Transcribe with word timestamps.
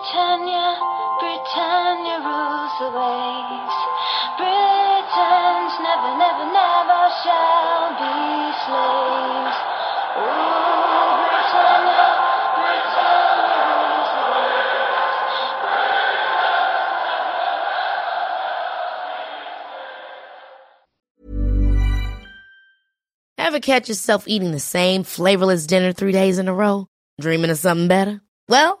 Britannia, 0.00 0.80
Britannia 1.20 2.24
rules 2.24 2.72
the 2.80 2.88
waves. 2.88 3.76
Britons 4.40 5.76
never, 5.84 6.16
never, 6.16 6.46
never 6.48 7.02
shall 7.20 7.92
be 8.00 8.48
slaves. 8.64 9.60
Ooh, 10.16 10.24
Britannia, 11.20 12.16
Britannia 12.56 13.60
rules 13.68 14.08
the 14.16 14.24
waves. 14.32 15.20
Ever 23.36 23.60
catch 23.60 23.90
yourself 23.90 24.26
eating 24.26 24.52
the 24.52 24.60
same 24.60 25.04
flavorless 25.04 25.66
dinner 25.66 25.92
three 25.92 26.12
days 26.12 26.38
in 26.38 26.48
a 26.48 26.54
row? 26.54 26.86
Dreaming 27.20 27.50
of 27.50 27.58
something 27.58 27.88
better? 27.88 28.22
Well, 28.48 28.80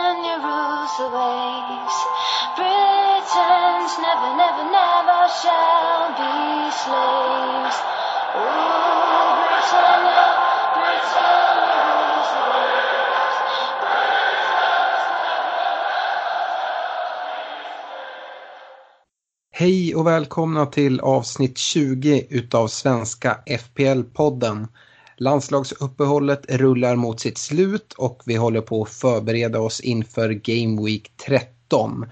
rules 0.99 1.09
the. 1.11 1.97
Britons 2.55 3.93
never, 4.05 4.29
never, 4.35 4.63
never 4.71 5.21
shall 5.41 6.11
be 6.19 6.71
slaves. 6.83 7.77
Rule 8.35 9.31
Britannia, 9.39 10.27
Britannia 10.75 11.79
rules 11.87 12.29
the 12.35 12.43
waves. 12.51 13.37
Hej 19.51 19.95
och 19.95 20.07
välkomna 20.07 20.65
till 20.65 20.99
avsnitt 20.99 21.57
20 21.57 22.27
utav 22.29 22.67
Svenska 22.67 23.37
FPL-podden. 23.45 24.67
Landslagsuppehållet 25.21 26.45
rullar 26.49 26.95
mot 26.95 27.19
sitt 27.19 27.37
slut 27.37 27.93
och 27.93 28.21
vi 28.25 28.35
håller 28.35 28.61
på 28.61 28.81
att 28.81 28.89
förbereda 28.89 29.59
oss 29.59 29.79
inför 29.79 30.29
Game 30.29 30.85
Week 30.85 31.11
13. 31.25 32.05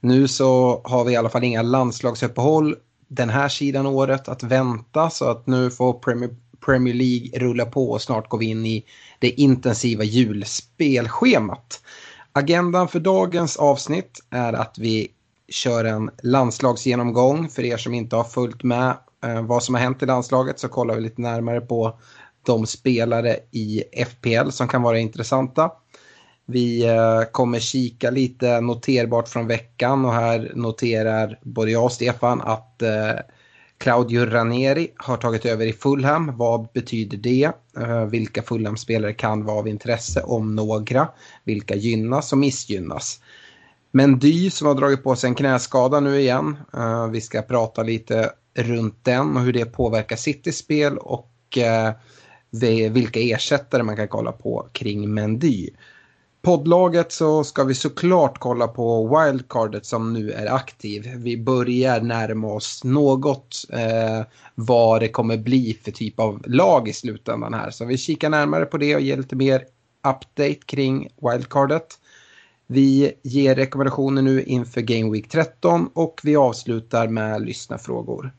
Nu 0.00 0.28
så 0.28 0.80
har 0.84 1.04
vi 1.04 1.12
i 1.12 1.16
alla 1.16 1.28
fall 1.28 1.44
inga 1.44 1.62
landslagsuppehåll 1.62 2.76
den 3.08 3.30
här 3.30 3.48
sidan 3.48 3.86
året 3.86 4.28
att 4.28 4.42
vänta 4.42 5.10
så 5.10 5.24
att 5.24 5.46
nu 5.46 5.70
får 5.70 5.92
Premier, 5.92 6.30
Premier 6.66 6.94
League 6.94 7.38
rulla 7.38 7.66
på 7.66 7.90
och 7.90 8.02
snart 8.02 8.28
går 8.28 8.38
vi 8.38 8.46
in 8.46 8.66
i 8.66 8.84
det 9.18 9.40
intensiva 9.40 10.04
julspelschemat. 10.04 11.80
Agendan 12.32 12.88
för 12.88 13.00
dagens 13.00 13.56
avsnitt 13.56 14.20
är 14.30 14.52
att 14.52 14.78
vi 14.78 15.08
kör 15.48 15.84
en 15.84 16.10
landslagsgenomgång. 16.22 17.48
För 17.48 17.64
er 17.64 17.76
som 17.76 17.94
inte 17.94 18.16
har 18.16 18.24
följt 18.24 18.62
med 18.62 18.96
eh, 19.24 19.42
vad 19.42 19.62
som 19.62 19.74
har 19.74 19.82
hänt 19.82 20.02
i 20.02 20.06
landslaget 20.06 20.58
så 20.60 20.68
kollar 20.68 20.94
vi 20.94 21.00
lite 21.00 21.20
närmare 21.20 21.60
på 21.60 21.98
de 22.46 22.66
spelare 22.66 23.36
i 23.50 23.82
FPL 24.06 24.50
som 24.50 24.68
kan 24.68 24.82
vara 24.82 24.98
intressanta. 24.98 25.70
Vi 26.46 26.86
eh, 26.86 27.22
kommer 27.32 27.58
kika 27.58 28.10
lite 28.10 28.60
noterbart 28.60 29.28
från 29.28 29.46
veckan 29.46 30.04
och 30.04 30.12
här 30.12 30.52
noterar 30.54 31.38
både 31.42 31.70
jag 31.70 31.84
och 31.84 31.92
Stefan 31.92 32.40
att 32.40 32.82
eh, 32.82 33.12
Claudio 33.78 34.26
Ranieri 34.26 34.92
har 34.96 35.16
tagit 35.16 35.44
över 35.44 35.66
i 35.66 35.72
Fulham. 35.72 36.36
Vad 36.36 36.68
betyder 36.72 37.18
det? 37.18 37.50
Eh, 37.78 38.04
vilka 38.04 38.42
Fulham-spelare 38.42 39.12
kan 39.12 39.44
vara 39.44 39.58
av 39.58 39.68
intresse 39.68 40.22
om 40.22 40.56
några? 40.56 41.08
Vilka 41.44 41.74
gynnas 41.74 42.32
och 42.32 42.38
missgynnas? 42.38 43.20
Men 43.90 44.18
Dy 44.18 44.50
som 44.50 44.66
har 44.66 44.74
dragit 44.74 45.04
på 45.04 45.16
sig 45.16 45.28
en 45.28 45.34
knäskada 45.34 46.00
nu 46.00 46.20
igen. 46.20 46.56
Vi 47.10 47.20
ska 47.20 47.42
prata 47.42 47.82
lite 47.82 48.30
runt 48.54 49.04
den 49.04 49.36
och 49.36 49.42
hur 49.42 49.52
det 49.52 49.64
påverkar 49.64 50.16
Citys 50.16 50.58
spel 50.58 50.98
och 50.98 51.58
vilka 52.90 53.20
ersättare 53.20 53.82
man 53.82 53.96
kan 53.96 54.08
kolla 54.08 54.32
på 54.32 54.68
kring 54.72 55.14
Mendy. 55.14 55.70
Poddlaget 56.42 57.12
så 57.12 57.44
ska 57.44 57.64
vi 57.64 57.74
såklart 57.74 58.38
kolla 58.38 58.68
på 58.68 59.08
wildcardet 59.08 59.86
som 59.86 60.12
nu 60.12 60.32
är 60.32 60.54
aktiv. 60.54 61.12
Vi 61.16 61.36
börjar 61.36 62.00
närma 62.00 62.52
oss 62.52 62.84
något 62.84 63.64
eh, 63.70 64.26
vad 64.54 65.00
det 65.00 65.08
kommer 65.08 65.36
bli 65.36 65.78
för 65.84 65.90
typ 65.90 66.20
av 66.20 66.42
lag 66.46 66.88
i 66.88 66.92
slutändan 66.92 67.54
här. 67.54 67.70
Så 67.70 67.84
vi 67.84 67.98
kikar 67.98 68.30
närmare 68.30 68.64
på 68.64 68.78
det 68.78 68.94
och 68.94 69.00
ger 69.00 69.16
lite 69.16 69.36
mer 69.36 69.64
update 70.08 70.54
kring 70.66 71.08
wildcardet. 71.22 71.98
Vi 72.66 73.12
ger 73.22 73.54
rekommendationer 73.54 74.22
nu 74.22 74.42
inför 74.42 74.80
Game 74.80 75.12
Week 75.12 75.28
13 75.28 75.90
och 75.94 76.20
vi 76.22 76.36
avslutar 76.36 77.08
med 77.08 77.46
lyssnarfrågor. 77.46 78.32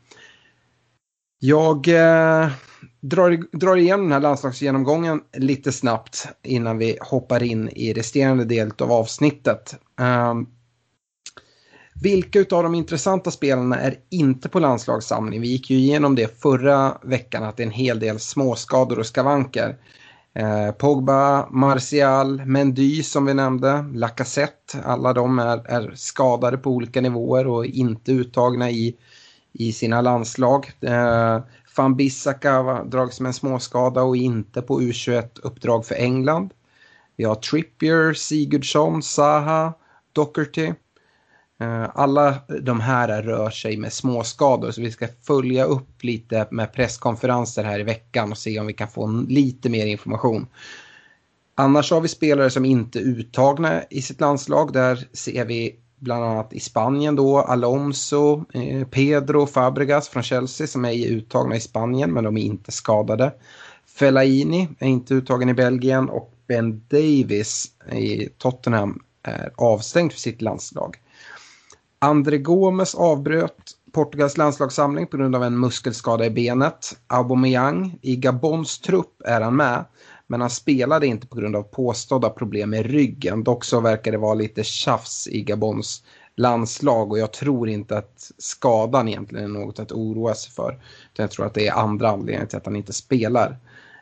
Jag 1.40 1.88
eh, 1.88 2.50
drar, 3.02 3.58
drar 3.58 3.76
igen 3.76 4.02
den 4.02 4.12
här 4.12 4.20
landslagsgenomgången 4.20 5.22
lite 5.38 5.72
snabbt 5.72 6.28
innan 6.44 6.78
vi 6.78 6.98
hoppar 7.02 7.44
in 7.44 7.70
i 7.70 7.94
resterande 7.94 8.46
del 8.46 8.72
av 8.80 8.92
avsnittet. 8.92 9.76
Um, 10.00 10.48
vilka 12.02 12.40
av 12.40 12.64
de 12.64 12.76
intressanta 12.76 13.32
spelarna 13.32 13.80
är 13.80 13.96
inte 14.10 14.50
på 14.50 14.60
landslagssamling? 14.60 15.42
Vi 15.42 15.48
gick 15.48 15.70
ju 15.70 15.78
igenom 15.78 16.16
det 16.16 16.42
förra 16.42 16.98
veckan 17.04 17.44
att 17.44 17.58
det 17.58 17.64
är 17.64 17.68
en 17.68 17.72
hel 17.72 18.00
del 18.00 18.20
småskador 18.20 19.00
och 19.00 19.06
skavanker. 19.06 19.78
Eh, 20.36 20.72
Pogba, 20.72 21.50
Martial, 21.50 22.46
Mendy 22.46 23.04
som 23.04 23.26
vi 23.26 23.34
nämnde, 23.34 23.86
Lacazette. 23.94 24.82
Alla 24.86 25.14
de 25.14 25.40
är, 25.40 25.68
är 25.68 25.92
skadade 25.96 26.58
på 26.58 26.70
olika 26.70 27.02
nivåer 27.02 27.48
och 27.48 27.66
inte 27.66 28.12
uttagna 28.12 28.70
i, 28.70 28.96
i 29.58 29.72
sina 29.72 30.02
landslag. 30.02 30.72
Eh, 30.82 31.40
Van 31.78 31.96
Bissaka 31.96 32.84
dragits 32.84 33.20
med 33.20 33.28
en 33.28 33.34
småskada 33.34 34.04
och 34.04 34.18
inte 34.18 34.62
på 34.62 34.82
U21-uppdrag 34.82 35.86
för 35.86 35.96
England. 35.96 36.54
Vi 37.16 37.24
har 37.24 37.36
Trippier, 37.36 38.14
Sigurdsson, 38.14 39.04
Zaha, 39.04 39.74
Docherty. 40.14 40.74
Eh, 41.60 41.90
alla 41.94 42.36
de 42.62 42.80
här 42.80 43.22
rör 43.24 43.50
sig 43.50 43.78
med 43.78 43.94
småskador 43.94 44.72
så 44.72 44.82
vi 44.82 44.92
ska 44.92 45.08
följa 45.28 45.64
upp 45.64 46.04
lite 46.04 46.48
med 46.52 46.74
presskonferenser 46.74 47.64
här 47.64 47.80
i 47.80 47.84
veckan 47.84 48.32
och 48.32 48.38
se 48.38 48.60
om 48.60 48.68
vi 48.68 48.74
kan 48.74 48.88
få 48.88 49.08
lite 49.28 49.70
mer 49.70 49.86
information. 49.86 50.48
Annars 51.56 51.92
har 51.92 52.02
vi 52.02 52.08
spelare 52.08 52.50
som 52.50 52.66
inte 52.66 53.00
är 53.00 53.04
uttagna 53.04 53.84
i 53.90 54.02
sitt 54.02 54.22
landslag. 54.22 54.74
Där 54.74 55.08
ser 55.14 55.46
vi 55.46 55.76
bland 56.00 56.24
annat 56.24 56.54
i 56.54 56.60
Spanien 56.60 57.16
då 57.16 57.40
Alonso, 57.40 58.46
eh, 58.54 58.88
Pedro, 58.88 59.46
Fabregas 59.46 60.10
från 60.10 60.24
Chelsea 60.24 60.68
som 60.68 60.86
är 60.86 61.08
uttagna 61.08 61.56
i 61.56 61.60
Spanien 61.60 62.14
men 62.14 62.24
de 62.24 62.38
är 62.38 62.42
inte 62.42 62.72
skadade. 62.72 63.34
Fellaini 64.00 64.70
är 64.80 64.88
inte 64.88 65.14
uttagen 65.14 65.50
i 65.50 65.54
Belgien 65.54 66.10
och 66.10 66.34
Ben 66.48 66.82
Davis 66.88 67.66
i 67.92 68.30
Tottenham 68.38 69.04
är 69.24 69.52
avstängd 69.56 70.12
för 70.12 70.20
sitt 70.20 70.42
landslag. 70.42 70.98
André 72.00 72.38
Gomes 72.38 72.96
avbröt 72.96 73.78
Portugals 73.92 74.38
landslagssamling 74.38 75.08
på 75.08 75.18
grund 75.18 75.36
av 75.36 75.44
en 75.44 75.60
muskelskada 75.60 76.26
i 76.26 76.30
benet. 76.30 76.98
Aubameyang, 77.08 78.00
i 78.02 78.16
Gabons 78.16 78.80
trupp 78.80 79.22
är 79.26 79.42
han 79.42 79.56
med, 79.56 79.86
men 80.28 80.42
han 80.42 80.50
spelade 80.50 81.08
inte 81.08 81.28
på 81.28 81.36
grund 81.36 81.56
av 81.56 81.64
påstådda 81.64 82.30
problem 82.30 82.70
med 82.70 82.86
ryggen. 82.86 83.44
Dock 83.44 83.64
så 83.64 83.80
verkar 83.80 84.12
det 84.12 84.18
vara 84.18 84.34
lite 84.34 84.64
tjafs 84.64 85.28
i 85.28 85.42
Gabons 85.42 86.04
landslag 86.36 87.12
och 87.12 87.20
jag 87.20 87.34
tror 87.34 87.70
inte 87.70 87.98
att 87.98 88.32
skadan 88.38 89.08
egentligen 89.08 89.46
är 89.46 89.60
något 89.60 89.80
att 89.80 89.92
oroa 89.92 90.34
sig 90.34 90.52
för. 90.52 90.80
Jag 91.14 91.32
tror 91.32 91.46
att 91.46 91.54
det 91.54 91.68
är 91.68 91.74
andra 91.74 92.10
anledningar 92.10 92.46
till 92.46 92.58
att 92.58 92.66
han 92.66 92.76
inte 92.76 92.94
spelar. 92.94 93.58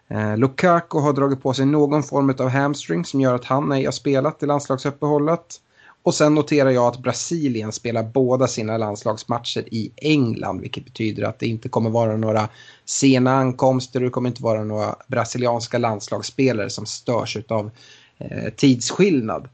Eh, 0.08 0.38
Lukaku 0.38 1.00
har 1.00 1.14
dragit 1.14 1.44
på 1.44 1.54
sig 1.54 1.66
någon 1.66 2.04
form 2.04 2.36
av 2.40 2.50
hamstring 2.50 3.06
som 3.06 3.22
gör 3.22 3.34
att 3.34 3.46
han 3.46 3.72
ej 3.72 3.86
har 3.86 3.92
spelat 3.92 4.44
i 4.44 4.46
landslagsuppehållet. 4.46 5.62
Och 6.06 6.14
sen 6.14 6.36
noterar 6.36 6.70
jag 6.70 6.88
att 6.88 7.00
Brasilien 7.00 7.72
spelar 7.72 8.04
båda 8.04 8.48
sina 8.48 8.78
landslagsmatcher 8.78 9.74
i 9.74 9.92
England, 9.96 10.62
vilket 10.62 10.86
betyder 10.86 11.24
att 11.24 11.40
det 11.40 11.48
inte 11.48 11.70
kommer 11.70 11.90
vara 11.90 12.18
några 12.18 12.50
sena 12.86 13.32
ankomster 13.32 14.00
och 14.00 14.04
det 14.04 14.10
kommer 14.10 14.30
inte 14.30 14.44
vara 14.44 14.64
några 14.64 14.96
brasilianska 15.08 15.78
landslagsspelare 15.78 16.70
som 16.70 16.86
störs 16.86 17.38
av 17.50 17.72
eh, 18.18 18.54
tidsskillnad. 18.56 19.50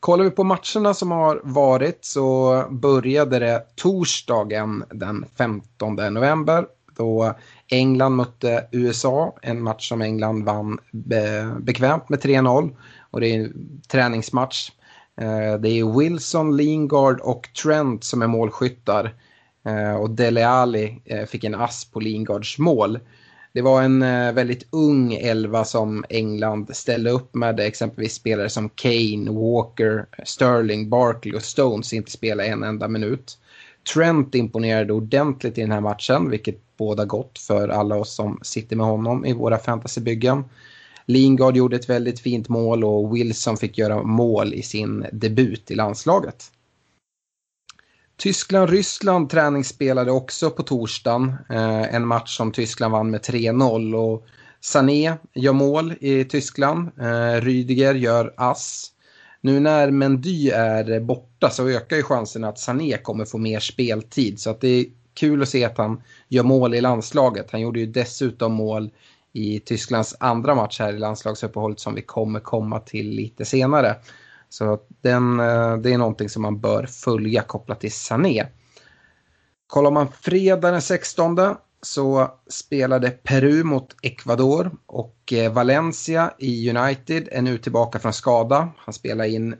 Kollar 0.00 0.24
vi 0.24 0.30
på 0.30 0.44
matcherna 0.44 0.94
som 0.94 1.10
har 1.10 1.40
varit 1.44 2.04
så 2.04 2.64
började 2.70 3.38
det 3.38 3.62
torsdagen 3.76 4.84
den 4.90 5.24
15 5.36 5.96
november 5.96 6.66
då 6.96 7.34
England 7.68 8.16
mötte 8.16 8.68
USA, 8.72 9.36
en 9.42 9.62
match 9.62 9.88
som 9.88 10.02
England 10.02 10.44
vann 10.44 10.78
be 10.90 11.54
bekvämt 11.60 12.08
med 12.08 12.18
3-0 12.20 12.76
och 13.10 13.20
det 13.20 13.28
är 13.28 13.40
en 13.40 13.80
träningsmatch. 13.88 14.70
Eh, 15.20 15.60
det 15.60 15.68
är 15.68 15.98
Wilson, 15.98 16.56
Lingard 16.56 17.20
och 17.20 17.48
Trent 17.62 18.04
som 18.04 18.22
är 18.22 18.26
målskyttar. 18.26 19.14
Eh, 19.66 19.94
och 19.94 20.10
Dele 20.10 20.48
Alli 20.48 21.02
eh, 21.04 21.26
fick 21.26 21.44
en 21.44 21.54
ass 21.54 21.84
på 21.84 22.00
Lingards 22.00 22.58
mål. 22.58 22.98
Det 23.52 23.62
var 23.62 23.82
en 23.82 24.00
väldigt 24.34 24.66
ung 24.70 25.14
elva 25.14 25.64
som 25.64 26.04
England 26.08 26.76
ställde 26.76 27.10
upp 27.10 27.34
med. 27.34 27.60
Exempelvis 27.60 28.14
spelare 28.14 28.48
som 28.48 28.68
Kane, 28.68 29.30
Walker, 29.30 30.06
Sterling, 30.24 30.88
Barkley 30.88 31.34
och 31.34 31.42
Stones 31.42 31.92
inte 31.92 32.10
spelade 32.10 32.48
en 32.48 32.62
enda 32.62 32.88
minut. 32.88 33.38
Trent 33.94 34.34
imponerade 34.34 34.92
ordentligt 34.92 35.58
i 35.58 35.60
den 35.60 35.70
här 35.70 35.80
matchen, 35.80 36.30
vilket 36.30 36.76
båda 36.76 37.04
gott 37.04 37.38
för 37.38 37.68
alla 37.68 37.96
oss 37.96 38.14
som 38.14 38.38
sitter 38.42 38.76
med 38.76 38.86
honom 38.86 39.26
i 39.26 39.32
våra 39.32 39.58
fantasybyggen. 39.58 40.44
Lingard 41.06 41.56
gjorde 41.56 41.76
ett 41.76 41.90
väldigt 41.90 42.20
fint 42.20 42.48
mål 42.48 42.84
och 42.84 43.16
Wilson 43.16 43.56
fick 43.56 43.78
göra 43.78 44.02
mål 44.02 44.54
i 44.54 44.62
sin 44.62 45.06
debut 45.12 45.70
i 45.70 45.74
landslaget. 45.74 46.50
Tyskland-Ryssland 48.16 49.30
träningsspelade 49.30 50.10
också 50.10 50.50
på 50.50 50.62
torsdagen. 50.62 51.34
Eh, 51.50 51.94
en 51.94 52.06
match 52.06 52.36
som 52.36 52.52
Tyskland 52.52 52.92
vann 52.92 53.10
med 53.10 53.20
3-0 53.20 53.94
och 53.94 54.26
Sané 54.60 55.14
gör 55.34 55.52
mål 55.52 55.94
i 56.00 56.24
Tyskland. 56.24 56.90
Eh, 57.00 57.96
gör 57.96 58.34
ass. 58.36 58.90
Nu 59.40 59.60
när 59.60 59.90
Mendy 59.90 60.50
är 60.50 61.00
borta 61.00 61.50
så 61.50 61.68
ökar 61.68 61.96
ju 61.96 62.02
chansen 62.02 62.44
att 62.44 62.58
Sané 62.58 62.96
kommer 62.96 63.24
få 63.24 63.38
mer 63.38 63.60
speltid. 63.60 64.40
Så 64.40 64.50
att 64.50 64.60
det 64.60 64.68
är 64.68 64.86
kul 65.14 65.42
att 65.42 65.48
se 65.48 65.64
att 65.64 65.78
han 65.78 66.02
gör 66.28 66.42
mål 66.42 66.74
i 66.74 66.80
landslaget. 66.80 67.50
Han 67.50 67.60
gjorde 67.60 67.80
ju 67.80 67.86
dessutom 67.86 68.52
mål 68.52 68.90
i 69.34 69.60
Tysklands 69.60 70.16
andra 70.20 70.54
match 70.54 70.80
här 70.80 70.92
i 70.92 70.98
landslagsuppehållet 70.98 71.80
som 71.80 71.94
vi 71.94 72.02
kommer 72.02 72.40
komma 72.40 72.80
till 72.80 73.10
lite 73.10 73.44
senare. 73.44 73.96
Så 74.48 74.78
den, 75.00 75.40
eh, 75.40 75.76
det 75.76 75.92
är 75.92 75.98
någonting 75.98 76.28
som 76.28 76.42
man 76.42 76.60
bör 76.60 76.86
följa 76.86 77.42
kopplat 77.42 77.80
till 77.80 77.92
Sané. 77.92 78.46
Kollar 79.66 79.90
man 79.90 80.08
fredag 80.20 80.70
den 80.70 80.82
16 80.82 81.38
så 81.82 82.30
spelade 82.48 83.10
Peru 83.10 83.64
mot 83.64 83.96
Ecuador 84.02 84.70
och 84.86 85.32
eh, 85.32 85.52
Valencia 85.52 86.34
i 86.38 86.70
United 86.70 87.28
är 87.32 87.42
nu 87.42 87.58
tillbaka 87.58 87.98
från 87.98 88.12
skada. 88.12 88.68
Han 88.76 88.94
spelar 88.94 89.24
in 89.24 89.54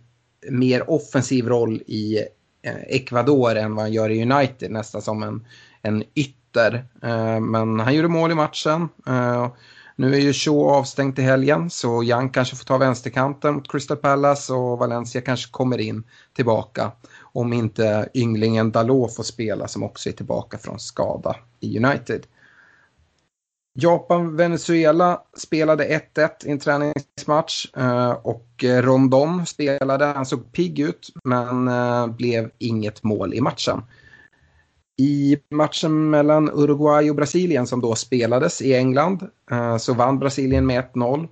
mer 0.51 0.91
offensiv 0.91 1.49
roll 1.49 1.83
i 1.87 2.19
eh, 2.63 2.83
Ecuador 2.89 3.57
än 3.57 3.75
vad 3.75 3.85
han 3.85 3.93
gör 3.93 4.11
i 4.11 4.23
United, 4.23 4.71
nästan 4.71 5.03
som 5.03 5.23
en, 5.23 5.47
en 5.83 6.05
ytter. 6.15 6.44
Eh, 6.57 7.41
men 7.41 7.81
han 7.81 7.95
gjorde 7.95 8.09
mål 8.09 8.31
i 8.31 8.35
matchen. 8.35 8.89
Eh, 9.07 9.49
nu 9.97 10.15
är 10.15 10.19
ju 10.19 10.33
Shaw 10.33 10.69
avstängd 10.69 11.19
i 11.19 11.23
helgen 11.23 11.71
så 11.71 12.05
Young 12.05 12.31
kanske 12.31 12.57
får 12.57 12.65
ta 12.65 12.79
vänsterkanten 12.79 13.55
mot 13.55 13.73
Crystal 13.73 13.97
Palace 13.97 14.53
och 14.53 14.79
Valencia 14.79 15.21
kanske 15.21 15.51
kommer 15.51 15.79
in 15.81 16.05
tillbaka. 16.37 16.93
Om 17.21 17.53
inte 17.53 18.09
ynglingen 18.15 18.71
Dalot 18.71 19.17
får 19.17 19.23
spela 19.23 19.69
som 19.69 19.83
också 19.83 20.09
är 20.09 20.13
tillbaka 20.13 20.59
från 20.59 20.79
skada 20.79 21.37
i 21.61 21.79
United. 21.79 22.27
Japan-Venezuela 23.79 25.23
spelade 25.37 26.03
1-1 26.15 26.47
i 26.47 26.51
en 26.51 26.59
träningsmatch 26.59 27.67
eh, 27.77 28.11
och 28.11 28.65
Rondon 28.65 29.47
spelade, 29.47 30.05
han 30.05 30.27
såg 30.27 30.53
pigg 30.53 30.79
ut 30.79 31.11
men 31.25 31.69
eh, 31.69 32.07
blev 32.07 32.51
inget 32.59 33.03
mål 33.03 33.35
i 33.35 33.41
matchen. 33.41 33.83
I 34.97 35.37
matchen 35.51 36.11
mellan 36.11 36.51
Uruguay 36.51 37.11
och 37.11 37.17
Brasilien 37.17 37.67
som 37.67 37.81
då 37.81 37.95
spelades 37.95 38.63
i 38.63 38.75
England 38.75 39.29
eh, 39.51 39.77
så 39.77 39.95
vann 39.95 40.19
Brasilien 40.19 40.67
med 40.67 40.85
1-0. 40.95 41.29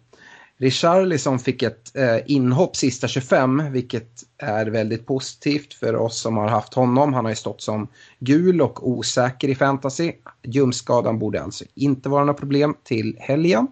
Richarlison 0.57 1.39
fick 1.39 1.63
ett 1.63 1.97
eh, 1.97 2.19
inhopp 2.27 2.77
sista 2.77 3.09
25 3.09 3.73
vilket 3.73 4.23
är 4.39 4.67
väldigt 4.67 5.07
positivt 5.07 5.75
för 5.75 5.97
oss 5.97 6.21
som 6.21 6.37
har 6.37 6.49
haft 6.49 6.75
honom. 6.75 7.15
Han 7.15 7.25
har 7.25 7.33
ju 7.33 7.37
stått 7.37 7.63
som 7.63 7.89
gul 8.19 8.61
och 8.61 8.89
osäker 8.89 9.49
i 9.49 9.55
fantasy. 9.55 10.13
Ljumskadan 10.43 11.19
borde 11.19 11.43
alltså 11.43 11.65
inte 11.75 12.09
vara 12.09 12.25
något 12.25 12.39
problem 12.41 12.75
till 12.85 13.17
helgen. 13.21 13.67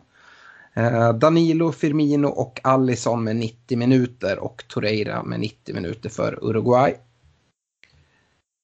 Eh, 0.74 1.12
Danilo, 1.12 1.72
Firmino 1.72 2.26
och 2.26 2.60
Allison 2.62 3.24
med 3.24 3.36
90 3.36 3.78
minuter 3.78 4.38
och 4.38 4.64
Torreira 4.68 5.22
med 5.22 5.40
90 5.40 5.74
minuter 5.74 6.08
för 6.08 6.38
Uruguay. 6.44 6.96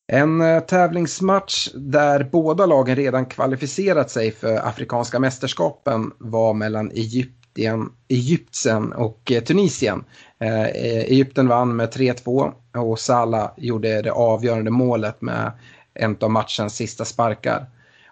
En 0.08 0.40
eh, 0.40 0.60
tävlingsmatch 0.60 1.68
där 1.74 2.24
båda 2.32 2.66
lagen 2.66 2.96
redan 2.96 3.26
kvalificerat 3.26 4.10
sig 4.10 4.32
för 4.32 4.68
Afrikanska 4.68 5.18
mästerskapen 5.18 6.12
var 6.18 6.54
mellan 6.54 6.90
Egypten, 6.90 7.92
Egypten 8.08 8.92
och 8.92 9.32
eh, 9.32 9.42
Tunisien. 9.42 10.04
Eh, 10.38 10.62
eh, 10.62 11.02
Egypten 11.04 11.48
vann 11.48 11.76
med 11.76 11.88
3-2 11.88 12.52
och 12.74 12.98
Salah 12.98 13.50
gjorde 13.56 14.02
det 14.02 14.12
avgörande 14.12 14.70
målet 14.70 15.22
med 15.22 15.52
en 15.94 16.16
av 16.20 16.30
matchens 16.30 16.76
sista 16.76 17.04
sparkar. 17.04 17.66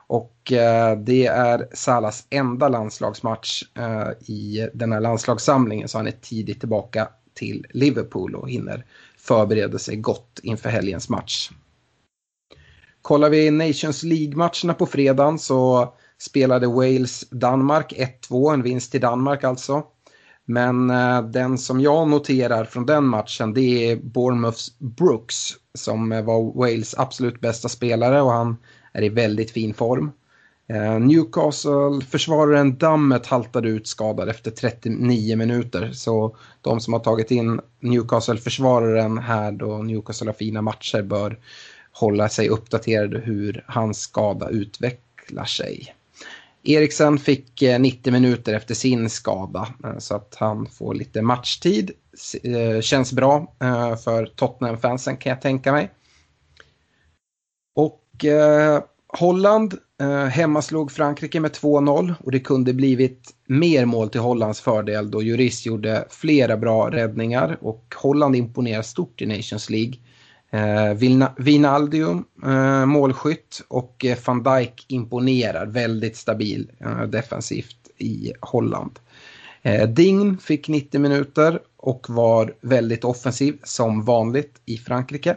Och 0.07 0.53
det 0.99 1.27
är 1.27 1.69
Salas 1.73 2.27
enda 2.31 2.69
landslagsmatch 2.69 3.63
i 4.27 4.69
den 4.75 4.93
här 4.93 5.01
landslagssamlingen 5.01 5.89
så 5.89 5.99
han 5.99 6.07
är 6.07 6.15
tidigt 6.21 6.61
tillbaka 6.61 7.09
till 7.35 7.67
Liverpool 7.71 8.35
och 8.35 8.51
hinner 8.51 8.85
förbereda 9.19 9.79
sig 9.79 9.97
gott 9.97 10.41
inför 10.43 10.69
helgens 10.69 11.09
match. 11.09 11.51
Kollar 13.05 13.31
vi 13.31 13.51
Nations 13.51 14.03
League-matcherna 14.03 14.75
på 14.75 14.87
fredagen 14.87 15.39
så 15.39 15.93
spelade 16.19 16.67
Wales-Danmark 16.67 17.93
1-2, 18.29 18.53
en 18.53 18.63
vinst 18.63 18.93
till 18.93 19.01
Danmark 19.01 19.45
alltså. 19.45 19.83
Men 20.45 20.91
eh, 20.91 21.23
den 21.23 21.59
som 21.59 21.81
jag 21.81 22.09
noterar 22.09 22.65
från 22.65 22.87
den 22.87 23.05
matchen 23.05 23.55
det 23.55 23.91
är 23.91 23.97
Bournemouths 23.97 24.79
Brooks 24.79 25.51
som 25.75 26.13
eh, 26.13 26.25
var 26.25 26.59
Wales 26.59 26.95
absolut 26.99 27.41
bästa 27.41 27.69
spelare 27.69 28.23
och 28.23 28.33
han 28.33 28.57
är 28.93 29.03
i 29.03 29.09
väldigt 29.09 29.51
fin 29.51 29.75
form. 29.75 30.13
Eh, 30.69 30.99
Newcastle-försvararen 31.01 32.79
Dammet 32.79 33.27
haltade 33.27 33.69
ut 33.69 33.87
skadad 33.87 34.29
efter 34.29 34.51
39 34.51 35.37
minuter. 35.37 35.93
Så 35.93 36.37
de 36.61 36.81
som 36.81 36.93
har 36.93 37.01
tagit 37.01 37.31
in 37.31 37.61
Newcastle-försvararen 37.81 39.19
här 39.19 39.53
då 39.53 39.79
Newcastle 39.79 40.29
har 40.29 40.35
fina 40.35 40.63
matcher 40.63 41.03
bör 41.03 41.39
hålla 41.95 42.29
sig 42.29 42.49
uppdaterad 42.49 43.15
hur 43.15 43.65
hans 43.67 44.01
skada 44.01 44.49
utvecklar 44.49 45.45
sig. 45.45 45.95
Eriksen 46.67 47.19
fick 47.19 47.63
eh, 47.63 47.81
90 47.81 48.13
minuter 48.13 48.55
efter 48.55 48.75
sin 48.75 49.11
skada 49.11 49.69
eh, 49.85 49.99
så 49.99 50.15
att 50.15 50.35
han 50.39 50.67
får 50.67 50.95
lite 50.95 51.23
matchtid. 51.23 51.91
Eh, 52.43 52.81
känns 52.81 53.13
bra 53.13 53.55
för 54.05 54.27
Tottenham-fansen 54.27 55.17
kan 55.17 55.31
jag 55.31 55.43
tänka 55.43 55.73
mig. 55.73 55.91
Och 57.77 58.01
Holland 59.07 59.75
hemmaslog 60.31 60.93
Frankrike 60.93 61.41
med 61.41 61.51
2-0 61.51 62.15
och 62.21 62.31
det 62.31 62.41
kunde 62.41 62.73
blivit 62.73 63.35
mer 63.47 63.85
mål 63.85 64.09
till 64.09 64.21
Hollands 64.21 64.61
fördel 64.61 65.11
då 65.11 65.23
Juris 65.23 65.67
gjorde 65.67 66.05
flera 66.11 66.57
bra 66.57 66.91
räddningar 66.91 67.59
och 67.61 67.95
Holland 67.97 68.37
imponerar 68.37 68.83
stort 68.83 69.23
i 69.23 69.27
Nations 69.27 69.71
League. 69.71 69.95
Eh, 70.55 70.95
Vinaldium 71.37 72.25
eh, 72.45 72.87
målskytt 72.87 73.63
och 73.69 74.05
eh, 74.05 74.19
van 74.27 74.43
Dijk 74.43 74.85
imponerar 74.89 75.67
väldigt 75.67 76.17
stabil 76.17 76.71
eh, 76.79 77.03
defensivt 77.03 77.91
i 77.99 78.33
Holland. 78.41 78.99
Eh, 79.63 79.89
Dign 79.89 80.39
fick 80.39 80.69
90 80.69 81.01
minuter 81.01 81.61
och 81.77 82.07
var 82.09 82.55
väldigt 82.61 83.05
offensiv 83.05 83.59
som 83.63 84.05
vanligt 84.05 84.61
i 84.65 84.77
Frankrike. 84.77 85.37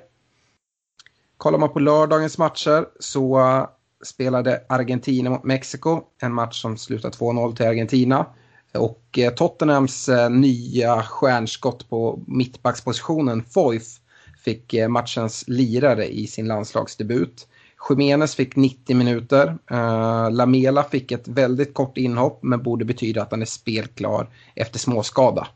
Kollar 1.38 1.59
man 1.59 1.74
på 1.74 1.79
lördagens 1.79 2.38
matcher 2.38 2.86
så 3.00 3.39
eh, 3.39 3.67
spelade 4.05 4.62
Argentina 4.69 5.29
mot 5.29 5.43
Mexiko, 5.43 6.01
en 6.21 6.33
match 6.33 6.62
som 6.62 6.77
slutade 6.77 7.17
2-0 7.17 7.55
till 7.55 7.65
Argentina. 7.65 8.25
Och 8.74 9.17
eh, 9.17 9.33
Tottenhams 9.33 10.09
nya 10.29 11.03
stjärnskott 11.03 11.89
på 11.89 12.24
mittbackspositionen, 12.27 13.43
Foyth, 13.43 14.06
fick 14.44 14.74
eh, 14.74 14.88
matchens 14.88 15.44
lirare 15.48 16.08
i 16.08 16.27
sin 16.27 16.48
landslagsdebut. 16.48 17.48
Jiménez 17.89 18.36
fick 18.36 18.56
90 18.56 18.96
minuter. 18.96 19.58
Uh, 19.72 20.32
Lamela 20.32 20.84
fick 20.84 21.12
ett 21.12 21.27
väldigt 21.27 21.74
kort 21.74 21.98
inhopp 21.98 22.44
men 22.44 22.63
borde 22.63 22.86
betyda 22.86 23.22
att 23.22 23.32
han 23.32 23.41
är 23.41 23.46
spelklar 23.46 24.29
efter 24.56 24.79
småskada. 24.79 25.48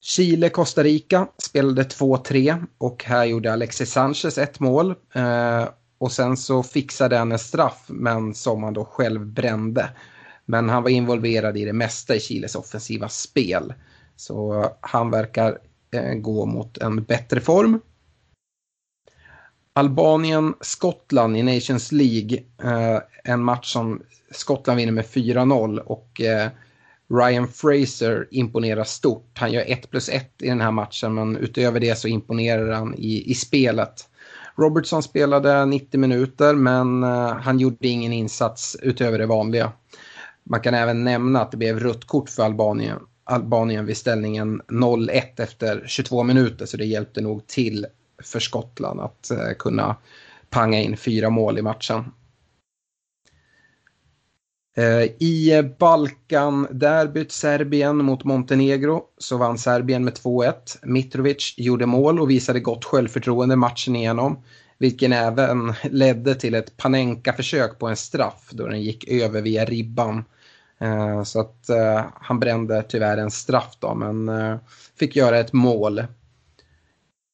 Chile-Costa 0.00 0.82
Rica 0.82 1.26
spelade 1.38 1.82
2-3 1.82 2.66
och 2.78 3.04
här 3.04 3.24
gjorde 3.24 3.52
Alexis 3.52 3.90
Sanchez 3.90 4.38
ett 4.38 4.60
mål. 4.60 4.90
Uh, 5.16 5.68
och 5.98 6.12
sen 6.12 6.36
så 6.36 6.62
fixade 6.62 7.18
han 7.18 7.32
en 7.32 7.38
straff 7.38 7.84
men 7.86 8.34
som 8.34 8.62
han 8.62 8.74
då 8.74 8.84
själv 8.84 9.26
brände. 9.26 9.90
Men 10.46 10.68
han 10.68 10.82
var 10.82 10.90
involverad 10.90 11.56
i 11.56 11.64
det 11.64 11.72
mesta 11.72 12.14
i 12.14 12.20
Chiles 12.20 12.54
offensiva 12.54 13.08
spel. 13.08 13.74
Så 14.16 14.66
han 14.80 15.10
verkar 15.10 15.58
Eh, 15.96 16.14
gå 16.14 16.46
mot 16.46 16.78
en 16.78 17.04
bättre 17.04 17.40
form. 17.40 17.80
Albanien-Skottland 19.72 21.36
i 21.36 21.42
Nations 21.42 21.92
League. 21.92 22.38
Eh, 22.62 23.00
en 23.24 23.42
match 23.42 23.72
som 23.72 24.02
Skottland 24.30 24.76
vinner 24.76 24.92
med 24.92 25.04
4-0 25.04 25.78
och 25.78 26.20
eh, 26.20 26.50
Ryan 27.14 27.48
Fraser 27.48 28.28
imponerar 28.30 28.84
stort. 28.84 29.38
Han 29.38 29.52
gör 29.52 29.64
1 29.66 29.90
plus 29.90 30.08
1 30.08 30.42
i 30.42 30.48
den 30.48 30.60
här 30.60 30.70
matchen 30.70 31.14
men 31.14 31.36
utöver 31.36 31.80
det 31.80 31.98
så 31.98 32.08
imponerar 32.08 32.72
han 32.72 32.94
i, 32.94 33.30
i 33.30 33.34
spelet. 33.34 34.08
Robertson 34.56 35.02
spelade 35.02 35.66
90 35.66 36.00
minuter 36.00 36.54
men 36.54 37.02
han 37.42 37.58
gjorde 37.58 37.88
ingen 37.88 38.12
insats 38.12 38.76
utöver 38.82 39.18
det 39.18 39.26
vanliga. 39.26 39.72
Man 40.44 40.60
kan 40.60 40.74
även 40.74 41.04
nämna 41.04 41.40
att 41.40 41.50
det 41.50 41.56
blev 41.56 41.80
rött 41.80 42.04
kort 42.04 42.30
för 42.30 42.42
Albanien, 42.42 42.98
Albanien 43.24 43.86
vid 43.86 43.96
ställningen 43.96 44.62
0-1 44.62 45.22
efter 45.36 45.84
22 45.86 46.22
minuter 46.22 46.66
så 46.66 46.76
det 46.76 46.84
hjälpte 46.84 47.20
nog 47.20 47.46
till 47.46 47.86
för 48.22 48.40
Skottland 48.40 49.00
att 49.00 49.30
eh, 49.30 49.52
kunna 49.58 49.96
panga 50.50 50.80
in 50.80 50.96
fyra 50.96 51.30
mål 51.30 51.58
i 51.58 51.62
matchen. 51.62 52.04
Eh, 54.76 55.02
I 55.02 55.62
Balkan-derbyt 55.78 57.32
Serbien 57.32 57.96
mot 57.96 58.24
Montenegro 58.24 59.02
så 59.18 59.36
vann 59.36 59.58
Serbien 59.58 60.04
med 60.04 60.14
2-1. 60.14 60.52
Mitrovic 60.82 61.54
gjorde 61.56 61.86
mål 61.86 62.20
och 62.20 62.30
visade 62.30 62.60
gott 62.60 62.84
självförtroende 62.84 63.56
matchen 63.56 63.96
igenom. 63.96 64.44
Vilken 64.78 65.12
även 65.12 65.72
ledde 65.82 66.34
till 66.34 66.54
ett 66.54 66.76
Panenka-försök 66.76 67.78
på 67.78 67.86
en 67.88 67.96
straff 67.96 68.48
då 68.50 68.66
den 68.66 68.82
gick 68.82 69.08
över 69.08 69.42
via 69.42 69.64
ribban. 69.64 70.24
Eh, 70.82 71.22
så 71.22 71.40
att 71.40 71.68
eh, 71.68 72.04
han 72.14 72.40
brände 72.40 72.82
tyvärr 72.82 73.18
en 73.18 73.30
straff 73.30 73.76
då 73.78 73.94
men 73.94 74.28
eh, 74.28 74.56
fick 74.98 75.16
göra 75.16 75.38
ett 75.38 75.52
mål. 75.52 76.04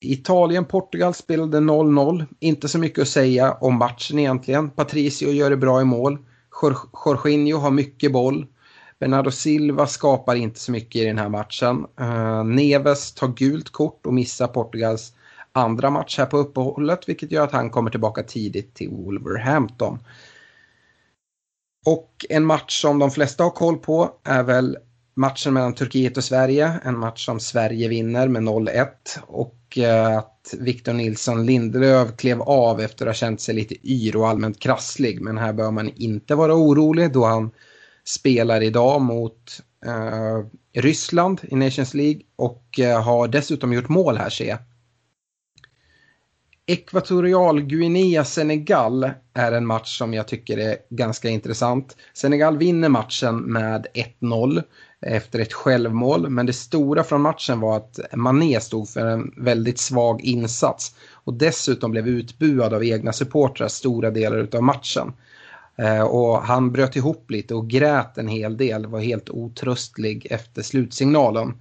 Italien-Portugal 0.01 1.15
spelade 1.15 1.59
0-0. 1.59 2.27
Inte 2.41 2.69
så 2.69 2.79
mycket 2.79 3.03
att 3.03 3.09
säga 3.09 3.53
om 3.53 3.75
matchen 3.75 4.19
egentligen. 4.19 4.71
Patricio 4.71 5.31
gör 5.31 5.51
det 5.51 5.57
bra 5.57 5.81
i 5.81 5.85
mål. 5.85 6.19
Jorginho 7.05 7.59
har 7.59 7.71
mycket 7.71 8.13
boll. 8.13 8.47
Bernardo 9.01 9.31
Silva 9.31 9.87
skapar 9.87 10.35
inte 10.35 10.61
så 10.61 10.73
mycket 10.73 11.03
i 11.03 11.05
den 11.05 11.19
här 11.19 11.29
matchen. 11.29 11.87
Eh, 12.01 12.45
Neves 12.45 13.15
tar 13.15 13.29
gult 13.29 13.71
kort 13.71 14.07
och 14.07 14.15
missar 14.15 14.47
Portugals 14.47 15.13
andra 15.53 15.91
match 15.91 16.19
här 16.19 16.27
på 16.27 16.37
uppehållet 16.37 17.09
vilket 17.09 17.33
gör 17.33 17.45
att 17.45 17.53
han 17.53 17.71
kommer 17.71 17.91
tillbaka 17.91 18.23
tidigt 18.23 18.75
till 18.75 18.91
Wolverhampton. 18.91 19.99
Och 21.89 22.27
en 22.29 22.45
match 22.45 22.81
som 22.81 22.99
de 22.99 23.11
flesta 23.11 23.45
har 23.45 23.51
koll 23.51 23.77
på 23.77 24.11
är 24.25 24.43
väl 24.43 24.79
matchen 25.17 25.55
mellan 25.55 25.75
Turkiet 25.75 26.17
och 26.17 26.25
Sverige. 26.25 26.81
En 26.85 26.99
match 26.99 27.27
som 27.27 27.41
Sverige 27.41 27.89
vinner 27.89 28.29
med 28.29 28.43
0-1 28.43 28.87
och 29.27 29.79
eh, 29.79 30.19
att 30.19 30.55
Victor 30.59 30.93
Nilsson 30.93 31.47
Lindelöf 31.47 32.17
klev 32.17 32.43
av 32.43 32.81
efter 32.81 33.07
att 33.07 33.09
ha 33.09 33.15
känt 33.15 33.41
sig 33.41 33.55
lite 33.55 33.89
yr 33.91 34.17
och 34.17 34.29
allmänt 34.29 34.61
krasslig. 34.61 35.21
Men 35.21 35.39
här 35.39 35.53
bör 35.53 35.71
man 35.71 35.91
inte 35.97 36.35
vara 36.35 36.55
orolig 36.55 37.13
då 37.13 37.25
han 37.25 37.51
spelar 38.05 38.61
idag 38.61 39.01
mot 39.01 39.61
eh, 39.87 40.47
Ryssland 40.83 41.41
i 41.43 41.57
Nations 41.57 41.95
League 41.95 42.21
och 42.37 42.81
eh, 42.81 43.03
har 43.03 43.29
dessutom 43.29 43.73
gjort 43.73 43.89
mål 43.89 44.17
här 44.17 44.31
ser 44.31 44.49
jag. 44.49 44.59
Ekvatorialguinea 46.71 48.25
Senegal 48.25 49.11
är 49.35 49.53
en 49.53 49.67
match 49.67 49.99
som 49.99 50.15
jag 50.15 50.29
tycker 50.29 50.59
är 50.59 50.77
ganska 50.91 51.29
intressant. 51.29 51.97
Senegal 52.15 52.59
vinner 52.59 52.89
matchen 52.89 53.37
med 53.37 53.87
1-0 54.21 54.63
efter 55.01 55.39
ett 55.39 55.53
självmål. 55.53 56.31
Men 56.31 56.47
det 56.47 56.53
stora 56.53 57.05
från 57.05 57.21
matchen 57.21 57.61
var 57.61 57.77
att 57.77 57.99
Mané 58.15 58.61
stod 58.61 58.89
för 58.89 59.07
en 59.07 59.35
väldigt 59.37 59.79
svag 59.79 60.21
insats 60.21 60.95
och 61.13 61.35
dessutom 61.35 61.91
blev 61.91 62.09
utbuad 62.09 62.75
av 62.75 62.85
egna 62.85 63.13
supportrar 63.13 63.69
stora 63.69 64.11
delar 64.11 64.49
av 64.53 64.63
matchen. 64.63 65.13
Eh, 65.79 66.03
och 66.03 66.43
han 66.43 66.73
bröt 66.73 66.97
ihop 66.97 67.31
lite 67.31 67.55
och 67.55 67.71
grät 67.71 68.19
en 68.19 68.29
hel 68.29 68.57
del, 68.57 68.87
var 68.87 69.01
helt 69.01 69.31
otröstlig 69.31 70.27
efter 70.31 70.63
slutsignalen. 70.63 71.55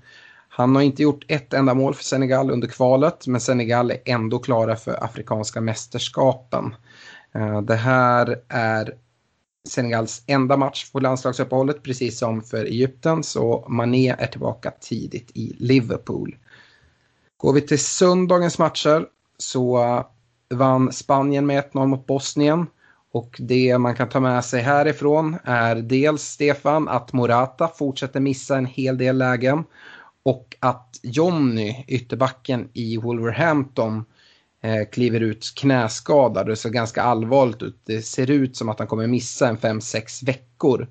Han 0.57 0.75
har 0.75 0.81
inte 0.81 1.03
gjort 1.03 1.25
ett 1.27 1.53
enda 1.53 1.73
mål 1.73 1.93
för 1.93 2.03
Senegal 2.03 2.51
under 2.51 2.67
kvalet, 2.67 3.27
men 3.27 3.41
Senegal 3.41 3.91
är 3.91 3.99
ändå 4.05 4.39
klara 4.39 4.75
för 4.75 5.03
Afrikanska 5.03 5.61
mästerskapen. 5.61 6.75
Eh, 7.35 7.61
det 7.61 7.75
här 7.75 8.41
är 8.47 8.95
Senegals 9.69 10.23
enda 10.27 10.57
match 10.57 10.91
på 10.91 10.99
landslagsuppehållet, 10.99 11.83
precis 11.83 12.19
som 12.19 12.41
för 12.41 12.65
Egypten, 12.65 13.23
så 13.23 13.65
Mané 13.69 14.15
är 14.19 14.27
tillbaka 14.27 14.71
tidigt 14.71 15.31
i 15.33 15.55
Liverpool. 15.59 16.35
Går 17.37 17.53
vi 17.53 17.61
till 17.61 17.79
söndagens 17.79 18.59
matcher 18.59 19.05
så 19.37 19.83
eh, 19.83 20.05
vann 20.57 20.91
Spanien 20.91 21.45
med 21.45 21.63
1-0 21.63 21.85
mot 21.85 22.05
Bosnien. 22.05 22.65
Och 23.11 23.35
det 23.39 23.77
man 23.77 23.95
kan 23.95 24.09
ta 24.09 24.19
med 24.19 24.45
sig 24.45 24.61
härifrån 24.61 25.37
är 25.43 25.75
dels 25.75 26.21
Stefan 26.21 26.87
att 26.87 27.13
Morata 27.13 27.67
fortsätter 27.67 28.19
missa 28.19 28.57
en 28.57 28.65
hel 28.65 28.97
del 28.97 29.17
lägen 29.17 29.63
och 30.27 30.55
att 30.59 30.99
Jonny, 31.03 31.83
ytterbacken 31.87 32.69
i 32.73 32.97
Wolverhampton, 32.97 34.05
eh, 34.63 34.89
kliver 34.91 35.19
ut 35.19 35.53
knäskadad. 35.55 36.47
Det 36.47 36.55
ser 36.55 36.69
ganska 36.69 37.01
allvarligt 37.01 37.61
ut. 37.61 37.81
Det 37.85 38.01
ser 38.01 38.31
ut 38.31 38.57
som 38.57 38.69
att 38.69 38.79
han 38.79 38.87
kommer 38.87 39.07
missa 39.07 39.47
en 39.47 39.57
5-6 39.57 40.25
veckor. 40.25 40.87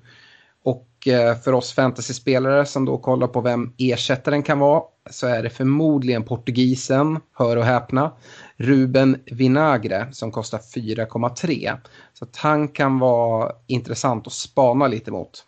Och 0.63 1.07
eh, 1.07 1.37
för 1.37 1.53
oss 1.53 1.73
fantasyspelare 1.73 2.65
som 2.65 2.85
då 2.85 2.97
kollar 2.97 3.27
på 3.27 3.41
vem 3.41 3.73
ersättaren 3.77 4.43
kan 4.43 4.59
vara 4.59 4.83
så 5.09 5.27
är 5.27 5.43
det 5.43 5.49
förmodligen 5.49 6.23
portugisen, 6.23 7.19
hör 7.33 7.57
och 7.57 7.65
häpna, 7.65 8.11
Ruben 8.55 9.21
Vinagre 9.25 10.07
som 10.11 10.31
kostar 10.31 10.57
4,3. 10.57 11.77
Så 12.13 12.25
att 12.25 12.35
han 12.35 12.67
kan 12.67 12.99
vara 12.99 13.51
intressant 13.67 14.27
att 14.27 14.33
spana 14.33 14.87
lite 14.87 15.11
mot. 15.11 15.43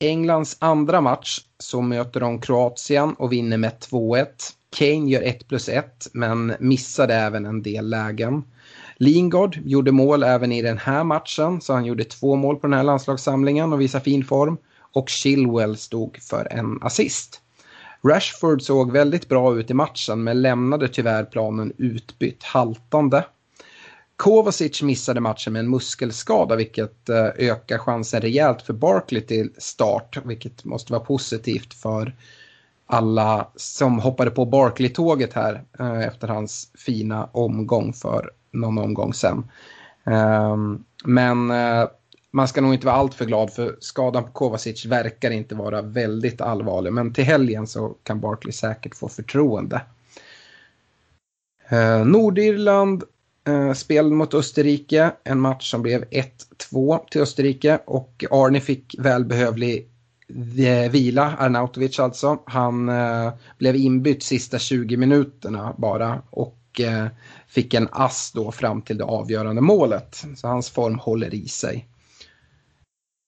Englands 0.00 0.56
andra 0.60 1.00
match 1.00 1.40
så 1.58 1.80
möter 1.80 2.20
de 2.20 2.40
Kroatien 2.40 3.14
och 3.14 3.32
vinner 3.32 3.56
med 3.56 3.72
2-1. 3.90 4.26
Kane 4.76 5.10
gör 5.10 5.22
1 5.22 5.48
plus 5.48 5.68
1 5.68 6.08
men 6.12 6.54
missade 6.60 7.14
även 7.14 7.46
en 7.46 7.62
del 7.62 7.88
lägen. 7.88 8.42
Lingard 8.96 9.58
gjorde 9.64 9.92
mål 9.92 10.22
även 10.22 10.52
i 10.52 10.62
den 10.62 10.78
här 10.78 11.04
matchen 11.04 11.60
så 11.60 11.72
han 11.72 11.84
gjorde 11.84 12.04
två 12.04 12.36
mål 12.36 12.56
på 12.56 12.66
den 12.66 12.76
här 12.76 12.82
landslagssamlingen 12.82 13.72
och 13.72 13.80
visar 13.80 14.00
fin 14.00 14.24
form. 14.24 14.56
Och 14.92 15.08
Chilwell 15.08 15.76
stod 15.76 16.18
för 16.22 16.48
en 16.50 16.78
assist. 16.82 17.40
Rashford 18.08 18.62
såg 18.62 18.92
väldigt 18.92 19.28
bra 19.28 19.58
ut 19.58 19.70
i 19.70 19.74
matchen 19.74 20.24
men 20.24 20.42
lämnade 20.42 20.88
tyvärr 20.88 21.24
planen 21.24 21.72
utbytt 21.78 22.42
haltande. 22.42 23.24
Kovacic 24.16 24.82
missade 24.82 25.20
matchen 25.20 25.52
med 25.52 25.60
en 25.60 25.70
muskelskada 25.70 26.56
vilket 26.56 27.08
eh, 27.08 27.24
ökar 27.24 27.78
chansen 27.78 28.20
rejält 28.20 28.62
för 28.62 28.72
Barkley 28.72 29.22
till 29.22 29.50
start 29.58 30.18
vilket 30.24 30.64
måste 30.64 30.92
vara 30.92 31.04
positivt 31.04 31.74
för 31.74 32.16
alla 32.86 33.48
som 33.56 33.98
hoppade 33.98 34.30
på 34.30 34.44
Barkley-tåget 34.44 35.32
här 35.32 35.64
eh, 35.78 36.00
efter 36.00 36.28
hans 36.28 36.70
fina 36.74 37.28
omgång 37.32 37.92
för 37.92 38.30
någon 38.50 38.78
omgång 38.78 39.14
sen. 39.14 39.50
Ehm, 40.04 40.84
men 41.04 41.50
eh, 41.50 41.88
man 42.30 42.48
ska 42.48 42.60
nog 42.60 42.74
inte 42.74 42.86
vara 42.86 42.96
alltför 42.96 43.24
glad 43.24 43.52
för 43.52 43.76
skadan 43.80 44.24
på 44.24 44.30
Kovacic 44.30 44.86
verkar 44.86 45.30
inte 45.30 45.54
vara 45.54 45.82
väldigt 45.82 46.40
allvarlig. 46.40 46.92
Men 46.92 47.12
till 47.12 47.24
helgen 47.24 47.66
så 47.66 47.96
kan 48.02 48.20
Barkley 48.20 48.52
säkert 48.52 48.96
få 48.96 49.08
förtroende. 49.08 49.80
Nordirland 52.04 53.04
Eh, 53.48 53.72
spel 53.72 54.10
mot 54.10 54.34
Österrike, 54.34 55.12
en 55.24 55.40
match 55.40 55.70
som 55.70 55.82
blev 55.82 56.04
1-2 56.04 57.08
till 57.10 57.20
Österrike 57.20 57.78
och 57.86 58.24
Arne 58.30 58.60
fick 58.60 58.94
välbehövlig 58.98 59.88
eh, 60.58 60.90
vila, 60.90 61.36
Arnautovic 61.38 62.00
alltså. 62.00 62.38
Han 62.46 62.88
eh, 62.88 63.32
blev 63.58 63.76
inbytt 63.76 64.22
sista 64.22 64.58
20 64.58 64.96
minuterna 64.96 65.74
bara 65.78 66.22
och 66.30 66.80
eh, 66.80 67.06
fick 67.48 67.74
en 67.74 67.88
ass 67.92 68.32
då 68.34 68.52
fram 68.52 68.82
till 68.82 68.98
det 68.98 69.04
avgörande 69.04 69.60
målet. 69.60 70.24
Så 70.36 70.48
hans 70.48 70.70
form 70.70 70.98
håller 70.98 71.34
i 71.34 71.48
sig. 71.48 71.88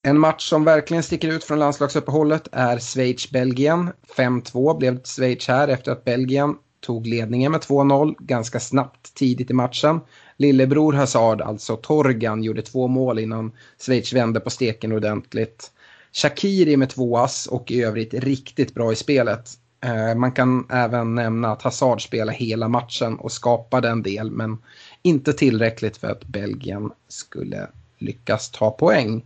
En 0.06 0.18
match 0.18 0.48
som 0.48 0.64
verkligen 0.64 1.02
sticker 1.02 1.28
ut 1.28 1.44
från 1.44 1.58
landslagsuppehållet 1.58 2.48
är 2.52 2.78
Schweiz-Belgien. 2.78 3.92
5-2 4.16 4.78
blev 4.78 5.02
Schweiz 5.04 5.48
här 5.48 5.68
efter 5.68 5.92
att 5.92 6.04
Belgien 6.04 6.54
tog 6.80 7.06
ledningen 7.06 7.52
med 7.52 7.60
2-0 7.60 8.14
ganska 8.18 8.60
snabbt 8.60 9.14
tidigt 9.14 9.50
i 9.50 9.54
matchen. 9.54 10.00
Lillebror 10.36 10.92
Hazard, 10.92 11.40
alltså 11.40 11.76
Torgan, 11.76 12.42
gjorde 12.42 12.62
två 12.62 12.88
mål 12.88 13.18
innan 13.18 13.52
Schweiz 13.78 14.12
vände 14.12 14.40
på 14.40 14.50
steken 14.50 14.92
ordentligt. 14.92 15.70
Shakiri 16.12 16.76
med 16.76 16.90
två 16.90 17.18
ass 17.18 17.46
och 17.46 17.70
i 17.70 17.82
övrigt 17.82 18.14
riktigt 18.14 18.74
bra 18.74 18.92
i 18.92 18.96
spelet. 18.96 19.50
Eh, 19.84 20.14
man 20.14 20.32
kan 20.32 20.66
även 20.70 21.14
nämna 21.14 21.52
att 21.52 21.62
Hazard 21.62 22.02
spelade 22.02 22.38
hela 22.38 22.68
matchen 22.68 23.16
och 23.16 23.32
skapade 23.32 23.88
en 23.88 24.02
del 24.02 24.30
men 24.30 24.58
inte 25.02 25.32
tillräckligt 25.32 25.96
för 25.96 26.08
att 26.08 26.24
Belgien 26.24 26.90
skulle 27.08 27.66
lyckas 27.98 28.50
ta 28.50 28.70
poäng. 28.70 29.24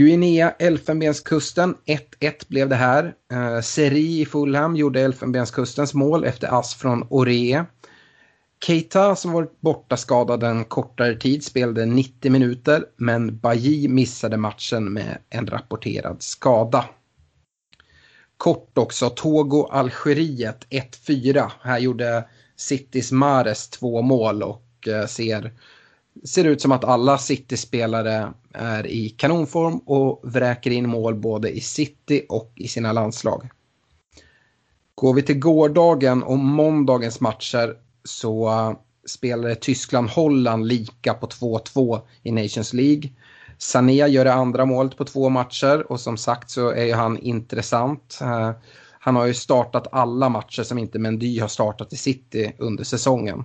Guinea, 0.00 0.50
Elfenbenskusten, 0.58 1.74
1-1 1.86 2.48
blev 2.48 2.68
det 2.68 2.76
här. 2.76 3.14
Eh, 3.32 3.60
Seri 3.60 4.20
i 4.20 4.26
Fulham 4.26 4.76
gjorde 4.76 5.00
Elfenbenskustens 5.00 5.94
mål 5.94 6.24
efter 6.24 6.58
ass 6.58 6.74
från 6.74 7.06
Ore. 7.10 7.64
Keita 8.64 9.16
som 9.16 9.32
varit 9.32 9.60
borta 9.60 9.96
skadad 9.96 10.42
en 10.42 10.64
kortare 10.64 11.16
tid 11.16 11.44
spelade 11.44 11.86
90 11.86 12.32
minuter 12.32 12.84
men 12.96 13.38
Bailly 13.38 13.88
missade 13.88 14.36
matchen 14.36 14.92
med 14.92 15.18
en 15.30 15.46
rapporterad 15.46 16.22
skada. 16.22 16.84
Kort 18.36 18.78
också, 18.78 19.08
Togo-Algeriet 19.08 20.66
1-4. 20.70 21.50
Här 21.62 21.78
gjorde 21.78 22.24
Citys 22.56 23.12
Mares 23.12 23.68
två 23.68 24.02
mål 24.02 24.42
och 24.42 24.88
eh, 24.88 25.06
ser, 25.06 25.52
ser 26.24 26.44
ut 26.44 26.60
som 26.60 26.72
att 26.72 26.84
alla 26.84 27.18
City-spelare 27.18 28.32
är 28.52 28.86
i 28.86 29.08
kanonform 29.08 29.78
och 29.78 30.20
vräker 30.22 30.70
in 30.70 30.88
mål 30.88 31.14
både 31.14 31.50
i 31.50 31.60
City 31.60 32.26
och 32.28 32.52
i 32.56 32.68
sina 32.68 32.92
landslag. 32.92 33.48
Går 34.94 35.14
vi 35.14 35.22
till 35.22 35.38
gårdagen 35.38 36.22
och 36.22 36.38
måndagens 36.38 37.20
matcher 37.20 37.76
så 38.04 38.50
spelade 39.06 39.54
Tyskland-Holland 39.54 40.66
lika 40.66 41.14
på 41.14 41.26
2-2 41.26 42.00
i 42.22 42.32
Nations 42.32 42.72
League. 42.72 43.10
Sané 43.58 44.06
gör 44.06 44.24
det 44.24 44.32
andra 44.32 44.64
målet 44.64 44.96
på 44.96 45.04
två 45.04 45.28
matcher 45.28 45.92
och 45.92 46.00
som 46.00 46.16
sagt 46.16 46.50
så 46.50 46.70
är 46.70 46.94
han 46.94 47.18
intressant. 47.18 48.18
Eh, 48.22 48.50
han 49.00 49.16
har 49.16 49.26
ju 49.26 49.34
startat 49.34 49.86
alla 49.92 50.28
matcher 50.28 50.62
som 50.62 50.78
inte 50.78 50.98
Mendy 50.98 51.40
har 51.40 51.48
startat 51.48 51.92
i 51.92 51.96
City 51.96 52.52
under 52.58 52.84
säsongen. 52.84 53.44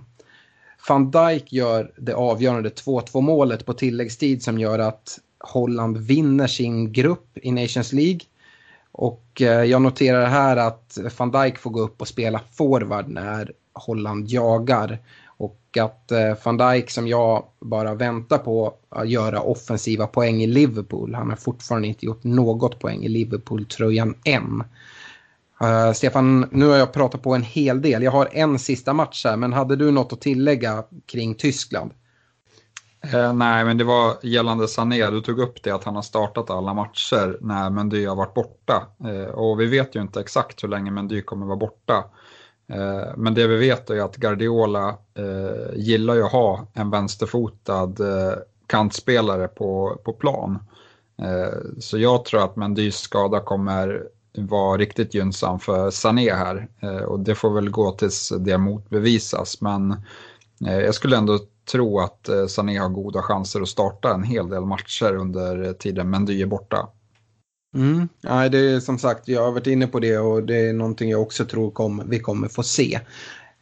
Van 0.88 1.10
Dijk 1.10 1.52
gör 1.52 1.92
det 1.96 2.14
avgörande 2.14 2.68
2-2 2.68 3.20
målet 3.20 3.66
på 3.66 3.72
tilläggstid 3.72 4.42
som 4.42 4.58
gör 4.58 4.78
att 4.78 5.18
Holland 5.38 5.96
vinner 5.96 6.46
sin 6.46 6.92
grupp 6.92 7.38
i 7.42 7.50
Nations 7.52 7.92
League. 7.92 8.20
Och 8.92 9.42
eh, 9.42 9.64
jag 9.64 9.82
noterar 9.82 10.26
här 10.26 10.56
att 10.56 10.98
van 11.18 11.30
Dijk 11.30 11.58
får 11.58 11.70
gå 11.70 11.80
upp 11.80 12.00
och 12.00 12.08
spela 12.08 12.40
forward 12.52 13.08
när 13.08 13.52
Holland 13.72 14.28
jagar. 14.28 14.98
Och 15.26 15.60
att 15.80 16.12
eh, 16.12 16.34
van 16.44 16.56
Dijk 16.56 16.90
som 16.90 17.08
jag 17.08 17.44
bara 17.60 17.94
väntar 17.94 18.38
på 18.38 18.74
att 18.88 19.08
göra 19.08 19.40
offensiva 19.40 20.06
poäng 20.06 20.42
i 20.42 20.46
Liverpool. 20.46 21.14
Han 21.14 21.28
har 21.30 21.36
fortfarande 21.36 21.88
inte 21.88 22.06
gjort 22.06 22.24
något 22.24 22.78
poäng 22.78 23.04
i 23.04 23.08
Liverpool-tröjan 23.08 24.14
än. 24.24 24.64
Uh, 25.62 25.92
Stefan, 25.92 26.48
nu 26.50 26.66
har 26.66 26.76
jag 26.76 26.92
pratat 26.92 27.22
på 27.22 27.34
en 27.34 27.42
hel 27.42 27.82
del. 27.82 28.02
Jag 28.02 28.10
har 28.10 28.28
en 28.32 28.58
sista 28.58 28.92
match 28.92 29.24
här, 29.24 29.36
men 29.36 29.52
hade 29.52 29.76
du 29.76 29.90
något 29.90 30.12
att 30.12 30.20
tillägga 30.20 30.84
kring 31.06 31.34
Tyskland? 31.34 31.90
Eh, 33.12 33.32
nej, 33.32 33.64
men 33.64 33.78
det 33.78 33.84
var 33.84 34.16
gällande 34.22 34.68
Sané, 34.68 35.10
du 35.10 35.20
tog 35.20 35.38
upp 35.38 35.62
det 35.62 35.70
att 35.70 35.84
han 35.84 35.94
har 35.94 36.02
startat 36.02 36.50
alla 36.50 36.74
matcher 36.74 37.38
när 37.40 37.70
Mendy 37.70 38.06
har 38.06 38.16
varit 38.16 38.34
borta. 38.34 38.86
Eh, 39.04 39.34
och 39.34 39.60
vi 39.60 39.66
vet 39.66 39.96
ju 39.96 40.00
inte 40.00 40.20
exakt 40.20 40.64
hur 40.64 40.68
länge 40.68 40.90
Mendy 40.90 41.22
kommer 41.22 41.46
vara 41.46 41.56
borta. 41.56 42.04
Eh, 42.72 43.16
men 43.16 43.34
det 43.34 43.46
vi 43.46 43.56
vet 43.56 43.90
är 43.90 44.00
att 44.00 44.16
Guardiola 44.16 44.88
eh, 45.14 45.74
gillar 45.76 46.14
ju 46.14 46.22
att 46.22 46.32
ha 46.32 46.66
en 46.72 46.90
vänsterfotad 46.90 47.94
eh, 48.00 48.38
kantspelare 48.66 49.48
på, 49.48 50.00
på 50.04 50.12
plan. 50.12 50.58
Eh, 51.22 51.58
så 51.80 51.98
jag 51.98 52.24
tror 52.24 52.44
att 52.44 52.56
Mendys 52.56 52.96
skada 52.96 53.40
kommer 53.40 54.06
var 54.36 54.78
riktigt 54.78 55.14
gynnsam 55.14 55.60
för 55.60 55.90
Sané 55.90 56.34
här. 56.34 56.68
Eh, 56.80 57.02
och 57.02 57.20
det 57.20 57.34
får 57.34 57.54
väl 57.54 57.70
gå 57.70 57.92
tills 57.92 58.32
det 58.38 58.58
motbevisas. 58.58 59.60
Men 59.60 59.90
eh, 60.66 60.78
jag 60.78 60.94
skulle 60.94 61.16
ändå 61.16 61.38
tro 61.70 62.00
att 62.00 62.28
eh, 62.28 62.46
Sané 62.46 62.78
har 62.78 62.88
goda 62.88 63.22
chanser 63.22 63.60
att 63.60 63.68
starta 63.68 64.14
en 64.14 64.22
hel 64.22 64.48
del 64.48 64.64
matcher 64.64 65.14
under 65.14 65.72
tiden 65.72 66.10
Mendy 66.10 66.42
är 66.42 66.46
borta. 66.46 66.88
Mm. 67.74 68.08
Nej, 68.20 68.50
det 68.50 68.58
är 68.58 68.80
som 68.80 68.98
sagt, 68.98 69.28
jag 69.28 69.44
har 69.44 69.52
varit 69.52 69.66
inne 69.66 69.86
på 69.86 70.00
det 70.00 70.18
och 70.18 70.42
det 70.42 70.68
är 70.68 70.72
någonting 70.72 71.10
jag 71.10 71.22
också 71.22 71.44
tror 71.44 71.70
kom, 71.70 72.02
vi 72.06 72.18
kommer 72.18 72.48
få 72.48 72.62
se. 72.62 73.00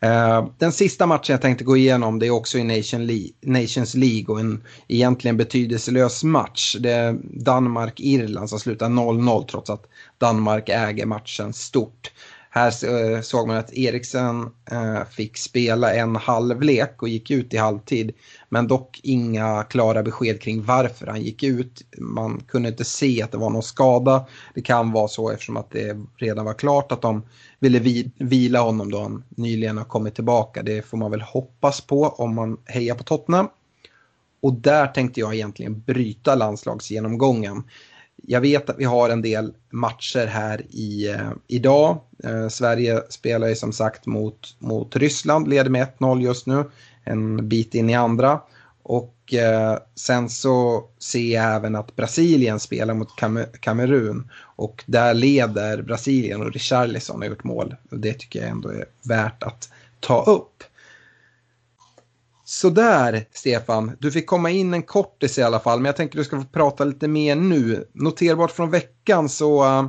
Uh, 0.05 0.49
den 0.59 0.73
sista 0.73 1.07
matchen 1.07 1.33
jag 1.33 1.43
tänkte 1.43 1.65
gå 1.65 1.77
igenom 1.77 2.19
det 2.19 2.27
är 2.27 2.31
också 2.31 2.59
i 2.59 2.65
Nation 2.65 3.07
Le 3.07 3.29
Nations 3.41 3.95
League 3.95 4.35
och 4.35 4.41
en 4.41 4.63
egentligen 4.89 5.37
betydelselös 5.37 6.25
match. 6.25 6.77
Det 6.81 6.91
är 6.93 7.19
Danmark-Irland 7.23 8.51
som 8.51 8.61
slutar 8.61 8.87
0-0 8.87 9.47
trots 9.47 9.71
att 9.71 9.87
Danmark 10.19 10.69
äger 10.69 11.07
matchen 11.07 11.53
stort. 11.53 12.11
Här 12.55 12.73
eh, 12.85 13.21
såg 13.21 13.49
man 13.49 13.57
att 13.57 13.73
Eriksen 13.73 14.51
eh, 14.71 15.05
fick 15.11 15.37
spela 15.37 15.95
en 15.95 16.17
halvlek 16.17 17.03
och 17.03 17.09
gick 17.09 17.31
ut 17.31 17.55
i 17.55 17.57
halvtid. 17.57 18.13
Men 18.49 18.69
dock 18.69 19.01
inga 19.03 19.63
klara 19.63 20.03
besked 20.03 20.41
kring 20.41 20.65
varför 20.65 21.07
han 21.07 21.23
gick 21.23 21.43
ut. 21.43 21.83
Man 21.99 22.43
kunde 22.49 22.69
inte 22.69 22.85
se 22.85 23.23
att 23.23 23.33
det 23.33 23.39
var 23.39 23.51
någon 23.51 23.63
skada. 23.63 24.27
Det 24.55 24.63
kan 24.63 24.93
vara 24.93 25.09
så 25.09 25.31
eftersom 25.31 25.57
att 25.57 25.71
det 25.71 25.97
redan 26.17 26.45
var 26.45 26.55
klart 26.55 26.93
att 26.93 27.03
de 27.03 27.23
ville 27.65 28.11
vila 28.19 28.61
honom 28.61 28.91
då 28.91 29.03
han 29.03 29.25
nyligen 29.29 29.79
har 29.79 29.85
kommit 29.85 30.15
tillbaka. 30.15 30.63
Det 30.63 30.83
får 30.83 30.97
man 30.97 31.11
väl 31.11 31.21
hoppas 31.21 31.81
på 31.81 32.03
om 32.03 32.35
man 32.35 32.59
hejar 32.65 32.95
på 32.95 33.05
Tottenham. 33.05 33.49
Och 34.41 34.53
där 34.53 34.87
tänkte 34.87 35.21
jag 35.21 35.35
egentligen 35.35 35.81
bryta 35.81 36.35
landslagsgenomgången 36.35 37.63
jag 38.27 38.41
vet 38.41 38.71
att 38.71 38.79
vi 38.79 38.85
har 38.85 39.11
en 39.11 39.23
del 39.23 39.53
matcher 39.71 40.27
här 40.27 40.63
i, 40.71 41.09
eh, 41.11 41.31
idag. 41.47 41.99
Eh, 42.25 42.49
Sverige 42.49 43.03
spelar 43.11 43.49
ju 43.49 43.55
som 43.55 43.73
sagt 43.73 44.07
mot, 44.07 44.57
mot 44.59 44.97
Ryssland, 44.97 45.49
leder 45.49 45.71
med 45.71 45.83
1-0 45.83 46.23
just 46.23 46.47
nu, 46.47 46.65
en 47.05 47.49
bit 47.49 47.75
in 47.75 47.91
i 47.91 47.95
andra. 47.95 48.41
Och 48.87 49.35
eh, 49.35 49.79
sen 49.95 50.29
så 50.29 50.85
ser 50.99 51.35
jag 51.35 51.55
även 51.55 51.77
att 51.77 51.97
Brasilien 51.97 52.61
spelar 52.61 52.95
mot 52.95 53.17
Kam 53.17 53.45
Kamerun 53.61 54.31
och 54.37 54.85
där 54.87 55.15
leder 55.15 55.83
Brasilien 55.83 56.43
och 56.43 56.53
Richarlison 56.53 57.23
har 57.23 57.29
gjort 57.29 57.45
mål. 57.45 57.77
Och 57.91 57.99
det 57.99 58.13
tycker 58.13 58.41
jag 58.41 58.49
ändå 58.49 58.69
är 58.69 58.85
värt 59.03 59.43
att 59.43 59.69
ta 60.01 60.23
upp. 60.23 60.65
Sådär, 62.45 63.25
Stefan. 63.33 63.93
Du 63.99 64.13
fick 64.13 64.27
komma 64.27 64.51
in 64.51 64.75
en 64.75 64.83
kortis 64.83 65.39
i 65.39 65.43
alla 65.43 65.61
fall, 65.61 65.79
men 65.79 65.87
jag 65.87 65.97
tänker 65.97 66.19
du 66.19 66.25
ska 66.25 66.41
få 66.41 66.47
prata 66.53 66.85
lite 66.85 67.09
mer 67.09 67.37
nu. 67.37 67.89
Noterbart 67.93 68.51
från 68.51 68.71
veckan 68.71 69.29
så, 69.29 69.65
eh, 69.65 69.87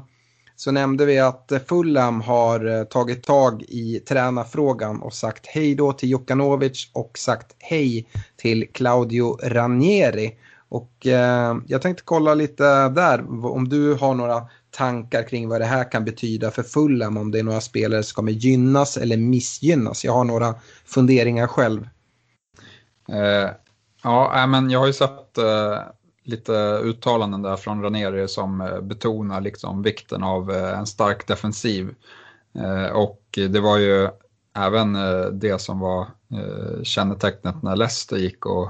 så 0.56 0.72
nämnde 0.72 1.06
vi 1.06 1.20
att 1.20 1.52
Fulham 1.68 2.22
har 2.22 2.65
eh, 2.65 2.84
tagit 2.84 3.24
tag 3.24 3.63
i 3.68 4.00
tränarfrågan 4.00 5.02
och 5.02 5.13
sagt 5.13 5.48
hej 5.48 5.76
då 5.76 5.94
till 5.94 6.10
Jokanovic 6.10 6.89
och 6.94 7.18
sagt 7.18 7.56
hej 7.60 8.08
till 8.38 8.68
Claudio 8.74 9.38
Ranieri. 9.44 10.38
Och 10.70 11.08
eh, 11.08 11.58
jag 11.68 11.82
tänkte 11.82 12.04
kolla 12.06 12.34
lite 12.34 12.89
där 12.89 13.46
om 13.46 13.70
du 13.70 13.94
har 13.94 14.13
några 14.13 14.48
tankar 14.72 15.24
kring 15.24 15.50
vad 15.50 15.62
det 15.62 15.65
här 15.65 15.91
kan 15.91 16.06
betyda 16.06 16.52
för 16.52 16.63
Fulham, 16.63 17.18
om 17.18 17.32
det 17.32 17.39
är 17.39 17.44
några 17.44 17.62
spelare 17.62 18.04
som 18.04 18.15
kommer 18.15 18.32
gynnas 18.32 18.98
eller 18.98 19.18
missgynnas. 19.18 20.06
Jag 20.06 20.13
har 20.13 20.24
några 20.24 20.56
funderingar 20.86 21.48
själv. 21.48 21.88
Eh, 23.10 23.50
ja, 24.04 24.46
men 24.48 24.70
jag 24.70 24.80
har 24.80 24.88
ju 24.88 24.94
sett 24.94 25.38
eh, 25.38 25.80
lite 26.26 26.80
uttalanden 26.84 27.42
där 27.42 27.56
från 27.56 27.82
Raneri 27.82 28.28
som 28.28 28.62
eh, 28.62 28.82
betonar 28.82 29.42
liksom 29.42 29.84
vikten 29.84 30.24
av 30.24 30.52
eh, 30.52 30.80
en 30.80 30.86
stark 30.86 31.28
defensiv. 31.28 31.96
Eh, 32.56 32.96
och 32.96 33.22
det 33.34 33.60
var 33.60 33.78
ju 33.78 34.10
även 34.56 34.94
det 35.40 35.62
som 35.62 35.80
var 35.80 36.08
kännetecknet 36.84 37.64
när 37.64 37.76
Leicester 37.76 38.18
gick 38.18 38.46
och 38.46 38.70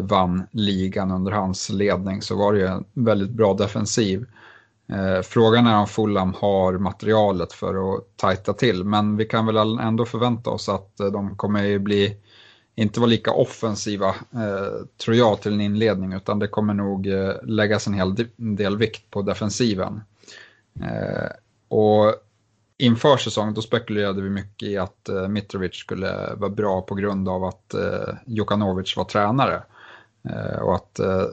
vann 0.00 0.46
ligan 0.50 1.10
under 1.10 1.32
hans 1.32 1.70
ledning 1.70 2.22
så 2.22 2.36
var 2.36 2.52
det 2.52 2.58
ju 2.58 2.66
en 2.66 2.84
väldigt 2.92 3.30
bra 3.30 3.54
defensiv. 3.54 4.26
Frågan 5.22 5.66
är 5.66 5.78
om 5.78 5.86
Fulham 5.86 6.34
har 6.34 6.78
materialet 6.78 7.52
för 7.52 7.94
att 7.94 8.16
tajta 8.16 8.52
till, 8.52 8.84
men 8.84 9.16
vi 9.16 9.24
kan 9.24 9.46
väl 9.46 9.56
ändå 9.56 10.04
förvänta 10.04 10.50
oss 10.50 10.68
att 10.68 10.96
de 10.96 11.36
kommer 11.36 11.62
ju 11.62 11.78
bli 11.78 12.16
inte 12.74 13.00
vara 13.00 13.10
lika 13.10 13.32
offensiva, 13.32 14.08
eh, 14.08 14.86
tror 15.04 15.16
jag, 15.16 15.40
till 15.40 15.52
en 15.52 15.60
inledning, 15.60 16.12
utan 16.12 16.38
det 16.38 16.48
kommer 16.48 16.74
nog 16.74 17.06
eh, 17.06 17.34
läggas 17.42 17.86
en 17.86 17.94
hel 17.94 18.14
del 18.36 18.76
vikt 18.76 19.10
på 19.10 19.22
defensiven. 19.22 20.00
Eh, 20.82 21.30
och 21.68 22.14
inför 22.78 23.16
säsongen 23.16 23.54
då 23.54 23.62
spekulerade 23.62 24.22
vi 24.22 24.30
mycket 24.30 24.68
i 24.68 24.78
att 24.78 25.08
eh, 25.08 25.28
Mitrovic 25.28 25.74
skulle 25.74 26.34
vara 26.36 26.50
bra 26.50 26.80
på 26.80 26.94
grund 26.94 27.28
av 27.28 27.44
att 27.44 27.74
eh, 27.74 28.14
Jokanovic 28.26 28.96
var 28.96 29.04
tränare. 29.04 29.62
Eh, 30.28 30.60
och 30.60 30.74
att 30.74 30.98
eh, 30.98 31.24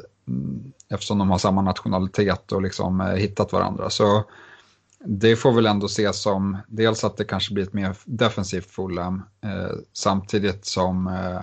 eftersom 0.89 1.17
de 1.17 1.29
har 1.29 1.37
samma 1.37 1.61
nationalitet 1.61 2.51
och 2.51 2.61
liksom 2.61 3.01
eh, 3.01 3.07
hittat 3.07 3.53
varandra. 3.53 3.89
Så 3.89 4.23
det 5.05 5.35
får 5.35 5.51
väl 5.51 5.65
ändå 5.65 5.85
ses 5.85 6.21
som 6.21 6.57
dels 6.67 7.03
att 7.03 7.17
det 7.17 7.23
kanske 7.23 7.53
blir 7.53 7.63
ett 7.63 7.73
mer 7.73 7.95
defensivt 8.05 8.71
Fulham 8.71 9.23
eh, 9.43 9.75
samtidigt 9.93 10.65
som 10.65 11.07
eh, 11.07 11.41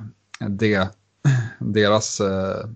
det, 0.49 0.89
deras, 1.59 2.21
eh, 2.21 2.67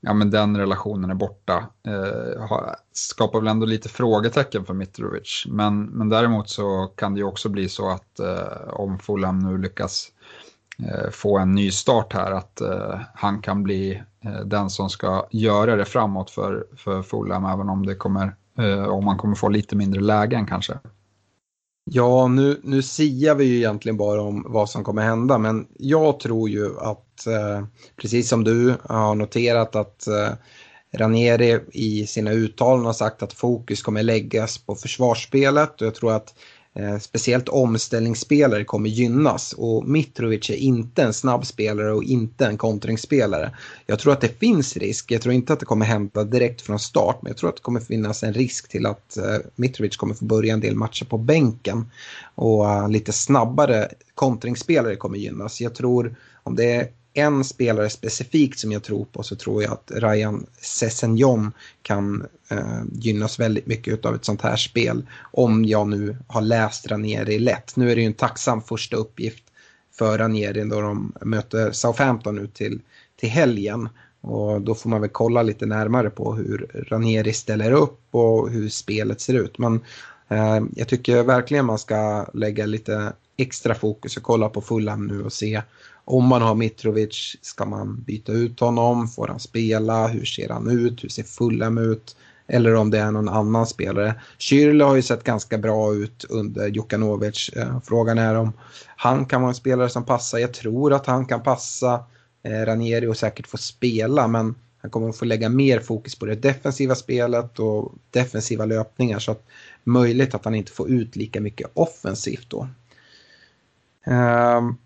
ja 0.00 0.14
men 0.14 0.30
den 0.30 0.56
relationen 0.56 1.10
är 1.10 1.14
borta. 1.14 1.66
Eh, 1.86 2.74
skapar 2.92 3.40
väl 3.40 3.48
ändå 3.48 3.66
lite 3.66 3.88
frågetecken 3.88 4.64
för 4.64 4.74
Mitrovic. 4.74 5.44
Men, 5.48 5.84
men 5.84 6.08
däremot 6.08 6.48
så 6.48 6.86
kan 6.86 7.14
det 7.14 7.18
ju 7.18 7.26
också 7.26 7.48
bli 7.48 7.68
så 7.68 7.90
att 7.90 8.18
eh, 8.18 8.68
om 8.68 8.98
Fulham 8.98 9.38
nu 9.38 9.58
lyckas 9.58 10.08
eh, 10.78 11.10
få 11.10 11.38
en 11.38 11.54
ny 11.54 11.70
start 11.70 12.12
här 12.12 12.32
att 12.32 12.60
eh, 12.60 13.00
han 13.14 13.42
kan 13.42 13.62
bli 13.62 14.02
eh, 14.20 14.40
den 14.40 14.70
som 14.70 14.90
ska 14.90 15.26
göra 15.30 15.76
det 15.76 15.84
framåt 15.84 16.30
för, 16.30 16.66
för 16.76 17.02
Fulham 17.02 17.44
även 17.44 17.68
om 17.68 17.86
det 17.86 17.94
kommer 17.94 18.34
Eh, 18.58 18.88
om 18.88 19.04
man 19.04 19.16
kommer 19.16 19.34
få 19.34 19.48
lite 19.48 19.76
mindre 19.76 20.00
lägen 20.00 20.46
kanske. 20.46 20.78
Ja, 21.90 22.28
nu, 22.28 22.60
nu 22.62 22.82
siar 22.82 23.34
vi 23.34 23.44
ju 23.44 23.56
egentligen 23.56 23.96
bara 23.96 24.22
om 24.22 24.46
vad 24.48 24.70
som 24.70 24.84
kommer 24.84 25.02
hända, 25.02 25.38
men 25.38 25.66
jag 25.78 26.20
tror 26.20 26.48
ju 26.48 26.78
att, 26.78 27.26
eh, 27.26 27.66
precis 27.96 28.28
som 28.28 28.44
du 28.44 28.74
har 28.84 29.14
noterat, 29.14 29.76
att 29.76 30.06
eh, 30.06 30.30
Ranieri 30.94 31.60
i 31.72 32.06
sina 32.06 32.32
uttalanden 32.32 32.86
har 32.86 32.92
sagt 32.92 33.22
att 33.22 33.32
fokus 33.32 33.82
kommer 33.82 34.02
läggas 34.02 34.58
på 34.58 34.74
försvarsspelet 34.74 35.80
och 35.80 35.86
jag 35.86 35.94
tror 35.94 36.12
att 36.12 36.34
Eh, 36.78 36.98
speciellt 36.98 37.48
omställningsspelare 37.48 38.64
kommer 38.64 38.88
gynnas 38.88 39.52
och 39.52 39.88
Mitrovic 39.88 40.50
är 40.50 40.54
inte 40.54 41.02
en 41.02 41.12
snabb 41.12 41.46
spelare 41.46 41.92
och 41.92 42.04
inte 42.04 42.46
en 42.46 42.58
kontringsspelare. 42.58 43.56
Jag 43.86 43.98
tror 43.98 44.12
att 44.12 44.20
det 44.20 44.38
finns 44.38 44.76
risk, 44.76 45.10
jag 45.10 45.22
tror 45.22 45.34
inte 45.34 45.52
att 45.52 45.60
det 45.60 45.66
kommer 45.66 45.86
hända 45.86 46.24
direkt 46.24 46.60
från 46.60 46.78
start 46.78 47.18
men 47.22 47.30
jag 47.30 47.36
tror 47.36 47.50
att 47.50 47.56
det 47.56 47.62
kommer 47.62 47.80
finnas 47.80 48.22
en 48.22 48.32
risk 48.32 48.68
till 48.68 48.86
att 48.86 49.16
eh, 49.16 49.36
Mitrovic 49.54 49.96
kommer 49.96 50.14
få 50.14 50.24
börja 50.24 50.52
en 50.52 50.60
del 50.60 50.74
matcher 50.74 51.04
på 51.04 51.18
bänken 51.18 51.90
och 52.34 52.70
eh, 52.70 52.88
lite 52.88 53.12
snabbare 53.12 53.88
kontringsspelare 54.14 54.96
kommer 54.96 55.18
gynnas. 55.18 55.60
Jag 55.60 55.74
tror 55.74 56.16
om 56.42 56.56
det 56.56 56.74
är 56.74 56.88
en 57.16 57.44
spelare 57.44 57.90
specifikt 57.90 58.58
som 58.58 58.72
jag 58.72 58.82
tror 58.82 59.04
på 59.04 59.22
så 59.22 59.36
tror 59.36 59.62
jag 59.62 59.72
att 59.72 59.92
Ryan 59.94 60.46
Sessenjon 60.60 61.52
kan 61.82 62.26
eh, 62.50 62.82
gynnas 62.92 63.40
väldigt 63.40 63.66
mycket 63.66 64.04
av 64.04 64.14
ett 64.14 64.24
sånt 64.24 64.42
här 64.42 64.56
spel. 64.56 65.06
Om 65.32 65.64
jag 65.64 65.88
nu 65.88 66.16
har 66.26 66.40
läst 66.40 66.86
Ranieri 66.86 67.38
lätt. 67.38 67.76
Nu 67.76 67.90
är 67.90 67.94
det 67.96 68.00
ju 68.00 68.06
en 68.06 68.12
tacksam 68.12 68.62
första 68.62 68.96
uppgift 68.96 69.44
för 69.98 70.18
Ranieri 70.18 70.64
då 70.64 70.80
de 70.80 71.12
möter 71.20 71.72
Southampton 71.72 72.34
nu 72.34 72.46
till, 72.46 72.80
till 73.20 73.28
helgen. 73.28 73.88
Och 74.20 74.60
då 74.60 74.74
får 74.74 74.90
man 74.90 75.00
väl 75.00 75.10
kolla 75.10 75.42
lite 75.42 75.66
närmare 75.66 76.10
på 76.10 76.34
hur 76.34 76.84
Ranieri 76.88 77.32
ställer 77.32 77.72
upp 77.72 78.00
och 78.10 78.50
hur 78.50 78.68
spelet 78.68 79.20
ser 79.20 79.34
ut. 79.34 79.58
Men 79.58 79.80
eh, 80.28 80.60
jag 80.76 80.88
tycker 80.88 81.22
verkligen 81.22 81.66
man 81.66 81.78
ska 81.78 82.26
lägga 82.34 82.66
lite 82.66 83.12
extra 83.36 83.74
fokus 83.74 84.16
och 84.16 84.22
kolla 84.22 84.48
på 84.48 84.60
Fulham 84.60 85.06
nu 85.06 85.24
och 85.24 85.32
se 85.32 85.62
om 86.08 86.26
man 86.26 86.42
har 86.42 86.54
Mitrovic, 86.54 87.36
ska 87.42 87.64
man 87.64 88.02
byta 88.02 88.32
ut 88.32 88.60
honom? 88.60 89.08
Får 89.08 89.28
han 89.28 89.40
spela? 89.40 90.06
Hur 90.06 90.24
ser 90.24 90.48
han 90.48 90.70
ut? 90.70 91.04
Hur 91.04 91.08
ser 91.08 91.22
Fulham 91.22 91.78
ut? 91.78 92.16
Eller 92.46 92.74
om 92.74 92.90
det 92.90 92.98
är 92.98 93.10
någon 93.10 93.28
annan 93.28 93.66
spelare. 93.66 94.14
Schürrle 94.38 94.84
har 94.84 94.96
ju 94.96 95.02
sett 95.02 95.24
ganska 95.24 95.58
bra 95.58 95.94
ut 95.94 96.24
under 96.28 96.68
Jokanovic. 96.68 97.48
Eh, 97.48 97.80
frågan 97.84 98.18
är 98.18 98.34
om 98.34 98.52
han 98.96 99.26
kan 99.26 99.40
vara 99.42 99.48
en 99.48 99.54
spelare 99.54 99.88
som 99.88 100.04
passar. 100.04 100.38
Jag 100.38 100.54
tror 100.54 100.92
att 100.92 101.06
han 101.06 101.26
kan 101.26 101.42
passa 101.42 102.04
eh, 102.42 102.66
Ranieri 102.66 103.06
och 103.06 103.16
säkert 103.16 103.46
få 103.46 103.56
spela 103.56 104.28
men 104.28 104.54
han 104.78 104.90
kommer 104.90 105.08
att 105.08 105.16
få 105.16 105.24
lägga 105.24 105.48
mer 105.48 105.80
fokus 105.80 106.14
på 106.14 106.26
det 106.26 106.34
defensiva 106.34 106.94
spelet 106.94 107.58
och 107.58 107.94
defensiva 108.10 108.64
löpningar 108.64 109.18
så 109.18 109.32
att 109.32 109.46
möjligt 109.84 110.34
att 110.34 110.44
han 110.44 110.54
inte 110.54 110.72
får 110.72 110.90
ut 110.90 111.16
lika 111.16 111.40
mycket 111.40 111.70
offensivt 111.74 112.50
då. 112.50 112.68
Um, 114.06 114.78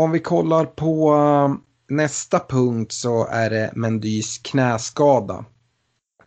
om 0.00 0.10
vi 0.10 0.18
kollar 0.18 0.64
på 0.64 1.14
eh, 1.14 1.54
nästa 1.94 2.40
punkt 2.48 2.92
så 2.92 3.26
är 3.26 3.50
det 3.50 3.70
Mendys 3.74 4.38
knäskada. 4.38 5.44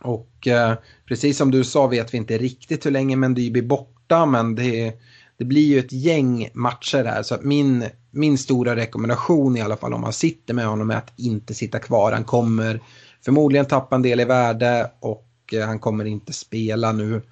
Och 0.00 0.46
eh, 0.46 0.74
precis 1.08 1.36
som 1.36 1.50
du 1.50 1.64
sa 1.64 1.86
vet 1.86 2.14
vi 2.14 2.18
inte 2.18 2.38
riktigt 2.38 2.86
hur 2.86 2.90
länge 2.90 3.16
Mendy 3.16 3.50
blir 3.50 3.62
borta 3.62 4.26
men 4.26 4.54
det, 4.54 4.94
det 5.38 5.44
blir 5.44 5.66
ju 5.66 5.78
ett 5.78 5.92
gäng 5.92 6.48
matcher 6.54 7.04
här 7.04 7.22
så 7.22 7.34
att 7.34 7.44
min, 7.44 7.84
min 8.10 8.38
stora 8.38 8.76
rekommendation 8.76 9.56
i 9.56 9.62
alla 9.62 9.76
fall 9.76 9.94
om 9.94 10.00
man 10.00 10.12
sitter 10.12 10.54
med 10.54 10.66
honom 10.66 10.90
är 10.90 10.96
att 10.96 11.12
inte 11.16 11.54
sitta 11.54 11.78
kvar. 11.78 12.12
Han 12.12 12.24
kommer 12.24 12.80
förmodligen 13.24 13.66
tappa 13.66 13.96
en 13.96 14.02
del 14.02 14.20
i 14.20 14.24
värde 14.24 14.90
och 15.00 15.28
eh, 15.52 15.66
han 15.66 15.78
kommer 15.78 16.04
inte 16.04 16.32
spela 16.32 16.92
nu 16.92 17.22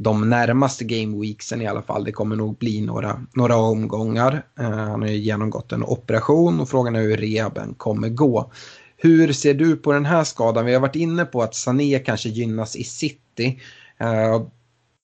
de 0.00 0.30
närmaste 0.30 0.84
game 0.84 1.20
weeksen 1.20 1.62
i 1.62 1.66
alla 1.66 1.82
fall. 1.82 2.04
Det 2.04 2.12
kommer 2.12 2.36
nog 2.36 2.58
bli 2.58 2.80
några, 2.80 3.20
några 3.34 3.56
omgångar. 3.56 4.42
Eh, 4.58 4.70
han 4.70 5.02
har 5.02 5.08
ju 5.08 5.16
genomgått 5.16 5.72
en 5.72 5.82
operation 5.82 6.60
och 6.60 6.68
frågan 6.68 6.96
är 6.96 7.00
hur 7.00 7.16
rehaben 7.16 7.74
kommer 7.74 8.08
gå. 8.08 8.52
Hur 8.96 9.32
ser 9.32 9.54
du 9.54 9.76
på 9.76 9.92
den 9.92 10.04
här 10.04 10.24
skadan? 10.24 10.66
Vi 10.66 10.74
har 10.74 10.80
varit 10.80 10.96
inne 10.96 11.24
på 11.24 11.42
att 11.42 11.54
Sané 11.54 11.98
kanske 11.98 12.28
gynnas 12.28 12.76
i 12.76 12.84
city. 12.84 13.60
Eh, 13.98 14.42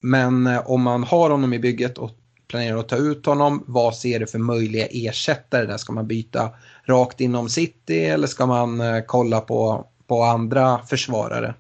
men 0.02 0.58
om 0.64 0.82
man 0.82 1.04
har 1.04 1.30
honom 1.30 1.52
i 1.52 1.58
bygget 1.58 1.98
och 1.98 2.10
planerar 2.48 2.78
att 2.78 2.88
ta 2.88 2.96
ut 2.96 3.26
honom, 3.26 3.64
vad 3.66 3.94
ser 3.96 4.20
du 4.20 4.26
för 4.26 4.38
möjliga 4.38 4.86
ersättare 4.90 5.66
där? 5.66 5.76
Ska 5.76 5.92
man 5.92 6.06
byta 6.06 6.50
rakt 6.84 7.20
inom 7.20 7.48
city 7.48 8.04
eller 8.04 8.26
ska 8.26 8.46
man 8.46 8.80
eh, 8.80 9.00
kolla 9.06 9.40
på, 9.40 9.86
på 10.06 10.22
andra 10.22 10.78
försvarare? 10.78 11.54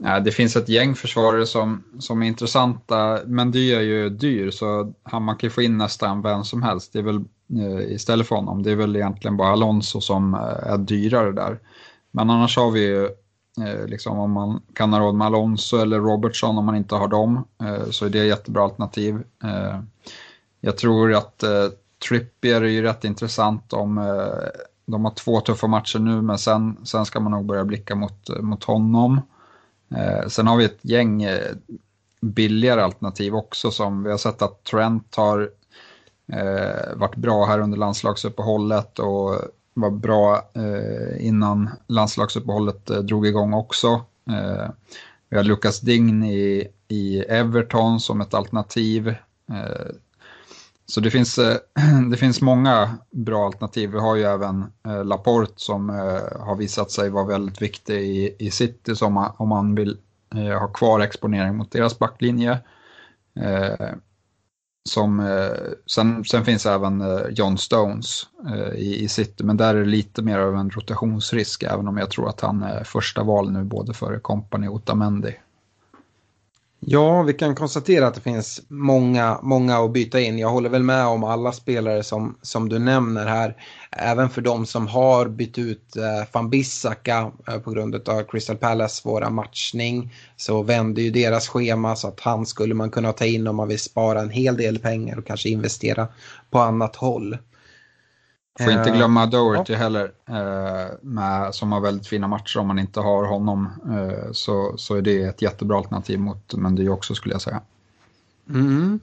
Ja, 0.00 0.20
det 0.20 0.30
finns 0.30 0.56
ett 0.56 0.68
gäng 0.68 0.94
försvarare 0.94 1.46
som, 1.46 1.84
som 1.98 2.22
är 2.22 2.26
intressanta, 2.26 3.20
men 3.26 3.50
det 3.50 3.74
är 3.74 3.80
ju 3.80 4.10
dyr 4.10 4.50
så 4.50 4.92
man 5.12 5.36
kan 5.36 5.50
få 5.50 5.62
in 5.62 5.78
nästan 5.78 6.22
vem 6.22 6.44
som 6.44 6.62
helst. 6.62 6.92
Det 6.92 6.98
är 6.98 7.02
väl 7.02 7.24
eh, 7.60 7.92
istället 7.92 8.26
för 8.26 8.36
honom, 8.36 8.62
det 8.62 8.70
är 8.70 8.76
väl 8.76 8.96
egentligen 8.96 9.36
bara 9.36 9.48
Alonso 9.48 10.00
som 10.00 10.34
eh, 10.34 10.72
är 10.72 10.78
dyrare 10.78 11.32
där. 11.32 11.58
Men 12.10 12.30
annars 12.30 12.56
har 12.56 12.70
vi 12.70 12.80
ju, 12.80 13.04
eh, 13.66 13.86
liksom, 13.86 14.18
om 14.18 14.32
man 14.32 14.62
kan 14.74 14.92
ha 14.92 15.00
råd 15.00 15.14
med 15.14 15.26
Alonso 15.26 15.76
eller 15.76 15.98
Robertson 15.98 16.58
om 16.58 16.64
man 16.64 16.76
inte 16.76 16.94
har 16.94 17.08
dem, 17.08 17.44
eh, 17.62 17.90
så 17.90 18.06
är 18.06 18.10
det 18.10 18.20
ett 18.20 18.26
jättebra 18.26 18.62
alternativ. 18.62 19.22
Eh, 19.44 19.80
jag 20.60 20.76
tror 20.76 21.14
att 21.14 21.42
eh, 21.42 21.68
Trippier 22.08 22.62
är 22.62 22.68
ju 22.68 22.82
rätt 22.82 23.04
intressant 23.04 23.72
om 23.72 23.98
eh, 23.98 24.48
de 24.86 25.04
har 25.04 25.14
två 25.14 25.40
tuffa 25.40 25.66
matcher 25.66 25.98
nu, 25.98 26.22
men 26.22 26.38
sen, 26.38 26.76
sen 26.84 27.04
ska 27.04 27.20
man 27.20 27.32
nog 27.32 27.46
börja 27.46 27.64
blicka 27.64 27.94
mot, 27.94 28.40
mot 28.40 28.64
honom. 28.64 29.20
Eh, 29.96 30.28
sen 30.28 30.46
har 30.46 30.56
vi 30.56 30.64
ett 30.64 30.78
gäng 30.82 31.22
eh, 31.22 31.54
billigare 32.20 32.80
alternativ 32.82 33.34
också 33.34 33.70
som 33.70 34.02
vi 34.02 34.10
har 34.10 34.18
sett 34.18 34.42
att 34.42 34.64
Trent 34.64 35.14
har 35.16 35.50
eh, 36.32 36.96
varit 36.96 37.16
bra 37.16 37.44
här 37.44 37.58
under 37.58 37.78
landslagsuppehållet 37.78 38.98
och 38.98 39.34
var 39.74 39.90
bra 39.90 40.50
eh, 40.54 41.26
innan 41.26 41.70
landslagsuppehållet 41.86 42.90
eh, 42.90 42.98
drog 42.98 43.26
igång 43.26 43.54
också. 43.54 43.88
Eh, 44.30 44.68
vi 45.28 45.36
har 45.36 45.44
Lucas 45.44 45.80
Dign 45.80 46.22
i, 46.24 46.68
i 46.88 47.18
Everton 47.20 48.00
som 48.00 48.20
ett 48.20 48.34
alternativ. 48.34 49.08
Eh, 49.50 49.86
så 50.92 51.00
det 51.00 51.10
finns, 51.10 51.38
eh, 51.38 51.56
det 52.10 52.16
finns 52.16 52.40
många 52.40 52.98
bra 53.10 53.46
alternativ. 53.46 53.90
Vi 53.90 53.98
har 53.98 54.16
ju 54.16 54.22
även 54.22 54.72
eh, 54.86 55.04
Laporte 55.04 55.52
som 55.56 55.90
eh, 55.90 56.40
har 56.40 56.56
visat 56.56 56.90
sig 56.90 57.10
vara 57.10 57.24
väldigt 57.24 57.62
viktig 57.62 57.94
i, 57.94 58.36
i 58.38 58.50
City 58.50 58.96
som 58.96 59.30
om 59.36 59.48
man 59.48 59.74
vill 59.74 59.98
ha 60.60 60.68
kvar 60.68 61.00
exponering 61.00 61.56
mot 61.56 61.72
deras 61.72 61.98
backlinje. 61.98 62.58
Som, 64.88 65.22
sen, 65.86 66.24
sen 66.24 66.44
finns 66.44 66.66
även 66.66 67.04
John 67.30 67.58
Stones 67.58 68.26
i, 68.74 69.04
i 69.04 69.08
City, 69.08 69.44
men 69.44 69.56
där 69.56 69.74
är 69.74 69.80
det 69.80 69.90
lite 69.90 70.22
mer 70.22 70.38
av 70.38 70.56
en 70.56 70.70
rotationsrisk, 70.70 71.62
även 71.62 71.88
om 71.88 71.96
jag 71.96 72.10
tror 72.10 72.28
att 72.28 72.40
han 72.40 72.62
är 72.62 72.84
första 72.84 73.22
val 73.22 73.52
nu 73.52 73.64
både 73.64 73.94
för 73.94 74.18
Company 74.18 74.68
och 74.68 74.74
Otamendi. 74.74 75.36
Ja, 76.80 77.22
vi 77.22 77.32
kan 77.32 77.54
konstatera 77.54 78.06
att 78.06 78.14
det 78.14 78.20
finns 78.20 78.62
många, 78.68 79.38
många 79.42 79.78
att 79.78 79.92
byta 79.92 80.20
in. 80.20 80.38
Jag 80.38 80.48
håller 80.48 80.70
väl 80.70 80.82
med 80.82 81.06
om 81.06 81.24
alla 81.24 81.52
spelare 81.52 82.02
som, 82.02 82.38
som 82.42 82.68
du 82.68 82.78
nämner 82.78 83.26
här. 83.26 83.56
Även 83.90 84.30
för 84.30 84.40
de 84.40 84.66
som 84.66 84.86
har 84.86 85.28
bytt 85.28 85.58
ut 85.58 85.96
eh, 85.96 86.28
van 86.32 86.50
Bissaka 86.50 87.32
eh, 87.48 87.58
på 87.58 87.70
grund 87.70 88.08
av 88.08 88.22
Crystal 88.22 88.56
Palace 88.56 88.94
svåra 88.94 89.30
matchning 89.30 90.14
så 90.36 90.62
vände 90.62 91.02
ju 91.02 91.10
deras 91.10 91.48
schema 91.48 91.96
så 91.96 92.08
att 92.08 92.20
han 92.20 92.46
skulle 92.46 92.74
man 92.74 92.90
kunna 92.90 93.12
ta 93.12 93.24
in 93.24 93.46
om 93.46 93.56
man 93.56 93.68
vill 93.68 93.78
spara 93.78 94.20
en 94.20 94.30
hel 94.30 94.56
del 94.56 94.78
pengar 94.78 95.18
och 95.18 95.26
kanske 95.26 95.48
investera 95.48 96.08
på 96.50 96.58
annat 96.58 96.96
håll. 96.96 97.38
Får 98.58 98.72
inte 98.72 98.90
glömma 98.90 99.26
Doherty 99.26 99.72
ja. 99.72 99.78
heller, 99.78 100.12
eh, 100.28 100.94
med, 101.02 101.54
som 101.54 101.72
har 101.72 101.80
väldigt 101.80 102.06
fina 102.06 102.28
matcher. 102.28 102.58
Om 102.58 102.66
man 102.66 102.78
inte 102.78 103.00
har 103.00 103.24
honom 103.24 103.68
eh, 103.90 104.32
så, 104.32 104.74
så 104.76 104.94
är 104.94 105.02
det 105.02 105.22
ett 105.22 105.42
jättebra 105.42 105.78
alternativ 105.78 106.20
mot 106.20 106.54
Mendy 106.54 106.88
också 106.88 107.14
skulle 107.14 107.34
jag 107.34 107.42
säga. 107.42 107.60
Mm. 108.48 109.00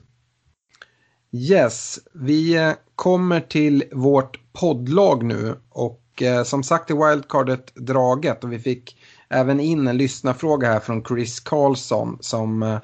Yes, 1.32 1.98
vi 2.12 2.74
kommer 2.94 3.40
till 3.40 3.84
vårt 3.92 4.40
poddlag 4.52 5.24
nu 5.24 5.56
och 5.68 6.22
eh, 6.22 6.42
som 6.42 6.62
sagt 6.62 6.90
är 6.90 7.10
wildcardet 7.10 7.74
draget 7.74 8.44
och 8.44 8.52
vi 8.52 8.58
fick 8.58 8.96
även 9.28 9.60
in 9.60 9.88
en 9.88 9.96
lyssnarfråga 9.96 10.72
här 10.72 10.80
från 10.80 11.04
Chris 11.04 11.40
Karlsson 11.40 12.18
som, 12.20 12.62
eh, 12.62 12.78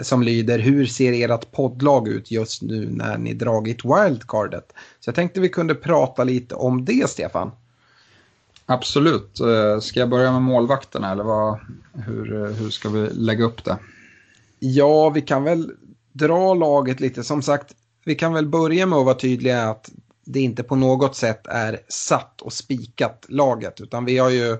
som 0.00 0.22
lyder 0.22 0.58
hur 0.58 0.86
ser 0.86 1.30
ert 1.30 1.52
poddlag 1.52 2.08
ut 2.08 2.30
just 2.30 2.62
nu 2.62 2.88
när 2.90 3.18
ni 3.18 3.34
dragit 3.34 3.84
wildcardet? 3.84 4.72
Så 5.00 5.08
jag 5.08 5.14
tänkte 5.14 5.40
vi 5.40 5.48
kunde 5.48 5.74
prata 5.74 6.24
lite 6.24 6.54
om 6.54 6.84
det 6.84 7.10
Stefan. 7.10 7.50
Absolut. 8.66 9.40
Eh, 9.40 9.80
ska 9.80 10.00
jag 10.00 10.08
börja 10.08 10.32
med 10.32 10.42
målvakterna 10.42 11.12
eller 11.12 11.24
vad, 11.24 11.58
hur, 11.92 12.52
hur 12.52 12.70
ska 12.70 12.88
vi 12.88 13.08
lägga 13.12 13.44
upp 13.44 13.64
det? 13.64 13.78
Ja, 14.58 15.10
vi 15.10 15.20
kan 15.20 15.44
väl 15.44 15.72
dra 16.12 16.54
laget 16.54 17.00
lite. 17.00 17.24
Som 17.24 17.42
sagt, 17.42 17.74
vi 18.04 18.14
kan 18.14 18.32
väl 18.32 18.46
börja 18.46 18.86
med 18.86 18.98
att 18.98 19.04
vara 19.04 19.14
tydliga 19.14 19.70
att 19.70 19.90
det 20.24 20.40
inte 20.40 20.62
på 20.62 20.76
något 20.76 21.16
sätt 21.16 21.46
är 21.46 21.80
satt 21.88 22.40
och 22.40 22.52
spikat 22.52 23.26
laget 23.28 23.80
utan 23.80 24.04
vi 24.04 24.18
har 24.18 24.30
ju 24.30 24.50
eh, 24.50 24.58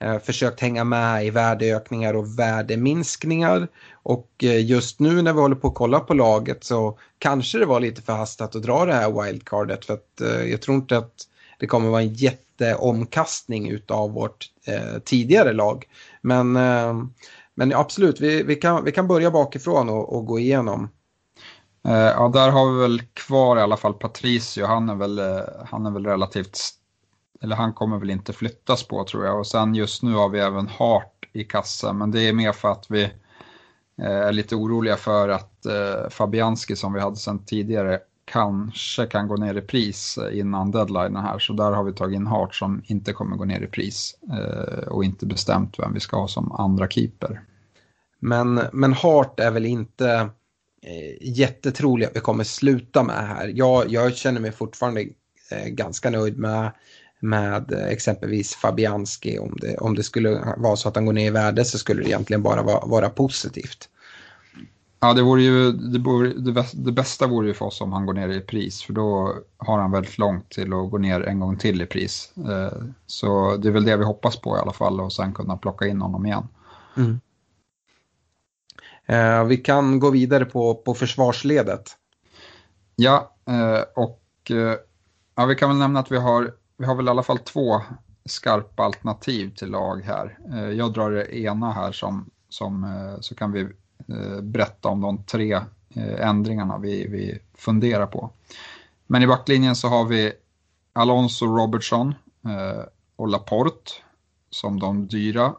Eh, 0.00 0.18
försökt 0.18 0.60
hänga 0.60 0.84
med 0.84 1.26
i 1.26 1.30
värdeökningar 1.30 2.14
och 2.14 2.38
värdeminskningar. 2.38 3.68
Och 3.92 4.30
eh, 4.42 4.66
just 4.66 5.00
nu 5.00 5.22
när 5.22 5.32
vi 5.32 5.40
håller 5.40 5.56
på 5.56 5.68
att 5.68 5.74
kolla 5.74 6.00
på 6.00 6.14
laget 6.14 6.64
så 6.64 6.98
kanske 7.18 7.58
det 7.58 7.66
var 7.66 7.80
lite 7.80 8.02
förhastat 8.02 8.56
att 8.56 8.62
dra 8.62 8.84
det 8.84 8.94
här 8.94 9.22
wildcardet 9.22 9.84
för 9.84 9.94
att 9.94 10.20
eh, 10.20 10.50
jag 10.50 10.62
tror 10.62 10.76
inte 10.76 10.98
att 10.98 11.14
det 11.58 11.66
kommer 11.66 11.88
vara 11.88 12.02
en 12.02 12.14
jätteomkastning 12.14 13.68
utav 13.70 14.12
vårt 14.12 14.46
eh, 14.66 14.98
tidigare 15.04 15.52
lag. 15.52 15.84
Men, 16.20 16.56
eh, 16.56 16.94
men 17.54 17.74
absolut, 17.74 18.20
vi, 18.20 18.42
vi, 18.42 18.54
kan, 18.54 18.84
vi 18.84 18.92
kan 18.92 19.08
börja 19.08 19.30
bakifrån 19.30 19.88
och, 19.88 20.16
och 20.16 20.26
gå 20.26 20.38
igenom. 20.38 20.88
Eh, 21.88 21.94
ja, 21.94 22.28
där 22.28 22.50
har 22.50 22.72
vi 22.72 22.80
väl 22.80 23.02
kvar 23.02 23.56
i 23.56 23.60
alla 23.60 23.76
fall 23.76 23.94
Patricio. 23.94 24.66
Han 24.66 24.88
är 24.88 24.94
väl, 24.94 25.18
eh, 25.18 25.40
han 25.66 25.86
är 25.86 25.90
väl 25.90 26.06
relativt, 26.06 26.58
eller 27.42 27.56
han 27.56 27.72
kommer 27.72 27.98
väl 27.98 28.10
inte 28.10 28.32
flyttas 28.32 28.82
på 28.82 29.04
tror 29.04 29.26
jag. 29.26 29.38
Och 29.38 29.46
sen 29.46 29.74
just 29.74 30.02
nu 30.02 30.14
har 30.14 30.28
vi 30.28 30.38
även 30.38 30.68
Hart 30.68 31.28
i 31.32 31.44
kassa, 31.44 31.92
men 31.92 32.10
det 32.10 32.28
är 32.28 32.32
mer 32.32 32.52
för 32.52 32.72
att 32.72 32.86
vi 32.88 33.02
eh, 34.02 34.06
är 34.06 34.32
lite 34.32 34.56
oroliga 34.56 34.96
för 34.96 35.28
att 35.28 35.66
eh, 35.66 36.10
Fabianski 36.10 36.76
som 36.76 36.92
vi 36.92 37.00
hade 37.00 37.16
sen 37.16 37.44
tidigare 37.44 37.98
kanske 38.24 39.06
kan 39.06 39.28
gå 39.28 39.36
ner 39.36 39.54
i 39.54 39.60
pris 39.60 40.18
eh, 40.18 40.38
innan 40.38 40.70
deadline 40.70 41.16
här. 41.16 41.38
Så 41.38 41.52
där 41.52 41.72
har 41.72 41.84
vi 41.84 41.92
tagit 41.92 42.16
in 42.16 42.26
Hart 42.26 42.54
som 42.54 42.82
inte 42.84 43.12
kommer 43.12 43.36
gå 43.36 43.44
ner 43.44 43.60
i 43.60 43.66
pris 43.66 44.14
och 44.86 45.04
inte 45.04 45.26
bestämt 45.26 45.78
vem 45.78 45.94
vi 45.94 46.00
ska 46.00 46.16
ha 46.16 46.28
som 46.28 46.52
andra 46.52 46.88
keeper. 46.88 47.40
Men, 48.20 48.60
men 48.72 48.92
Hart 48.92 49.40
är 49.40 49.50
väl 49.50 49.66
inte 49.66 50.30
jättetrolig 51.20 52.06
att 52.06 52.16
vi 52.16 52.20
kommer 52.20 52.44
sluta 52.44 53.02
med 53.02 53.28
här. 53.28 53.52
Jag, 53.54 53.88
jag 53.88 54.16
känner 54.16 54.40
mig 54.40 54.52
fortfarande 54.52 55.04
ganska 55.66 56.10
nöjd 56.10 56.38
med, 56.38 56.72
med 57.20 57.72
exempelvis 57.72 58.54
Fabianski. 58.54 59.38
Om 59.38 59.56
det, 59.60 59.76
om 59.76 59.94
det 59.94 60.02
skulle 60.02 60.54
vara 60.56 60.76
så 60.76 60.88
att 60.88 60.94
han 60.94 61.06
går 61.06 61.12
ner 61.12 61.26
i 61.26 61.30
värde 61.30 61.64
så 61.64 61.78
skulle 61.78 62.02
det 62.02 62.08
egentligen 62.08 62.42
bara 62.42 62.62
vara, 62.62 62.86
vara 62.86 63.10
positivt. 63.10 63.88
Ja, 65.00 65.12
det, 65.12 65.22
vore 65.22 65.42
ju, 65.42 65.72
det, 65.72 65.98
vore, 65.98 66.32
det, 66.74 66.92
bästa 66.92 67.26
vore 67.26 67.48
ju 67.48 67.54
för 67.54 67.66
oss 67.66 67.80
om 67.80 67.92
han 67.92 68.06
går 68.06 68.14
ner 68.14 68.28
i 68.28 68.40
pris, 68.40 68.82
för 68.82 68.92
då 68.92 69.34
har 69.56 69.78
han 69.78 69.90
väldigt 69.90 70.18
långt 70.18 70.50
till 70.50 70.72
att 70.72 70.90
gå 70.90 70.98
ner 70.98 71.20
en 71.20 71.40
gång 71.40 71.56
till 71.56 71.82
i 71.82 71.86
pris. 71.86 72.32
Eh, 72.36 72.82
så 73.06 73.56
det 73.56 73.68
är 73.68 73.72
väl 73.72 73.84
det 73.84 73.96
vi 73.96 74.04
hoppas 74.04 74.36
på 74.36 74.56
i 74.56 74.60
alla 74.60 74.72
fall 74.72 75.00
och 75.00 75.12
sen 75.12 75.34
kunna 75.34 75.56
plocka 75.56 75.86
in 75.86 76.00
honom 76.00 76.26
igen. 76.26 76.48
Mm. 76.96 77.20
Eh, 79.06 79.44
vi 79.44 79.56
kan 79.56 80.00
gå 80.00 80.10
vidare 80.10 80.44
på, 80.44 80.74
på 80.74 80.94
försvarsledet. 80.94 81.96
Ja, 82.96 83.36
eh, 83.48 83.82
och 83.94 84.22
ja, 85.34 85.46
vi 85.46 85.54
kan 85.54 85.68
väl 85.68 85.78
nämna 85.78 86.00
att 86.00 86.12
vi 86.12 86.16
har, 86.16 86.52
vi 86.78 86.86
har 86.86 86.94
väl 86.94 87.06
i 87.06 87.10
alla 87.10 87.22
fall 87.22 87.38
två 87.38 87.80
skarpa 88.24 88.82
alternativ 88.82 89.54
till 89.54 89.70
lag 89.70 90.02
här. 90.04 90.38
Eh, 90.52 90.70
jag 90.70 90.92
drar 90.92 91.10
det 91.10 91.38
ena 91.38 91.72
här 91.72 91.92
som, 91.92 92.30
som 92.48 92.84
eh, 92.84 93.20
så 93.20 93.34
kan 93.34 93.52
vi 93.52 93.60
eh, 94.08 94.40
berätta 94.42 94.88
om 94.88 95.00
de 95.00 95.22
tre 95.24 95.60
ändringarna 96.18 96.78
vi, 96.78 97.08
vi 97.08 97.38
funderar 97.54 98.06
på. 98.06 98.30
Men 99.06 99.22
i 99.22 99.26
backlinjen 99.26 99.76
så 99.76 99.88
har 99.88 100.04
vi 100.04 100.32
Alonso 100.92 101.46
Robertson 101.46 102.14
och 103.16 103.28
Laporte 103.28 103.92
som 104.50 104.80
de 104.80 105.06
dyra 105.06 105.54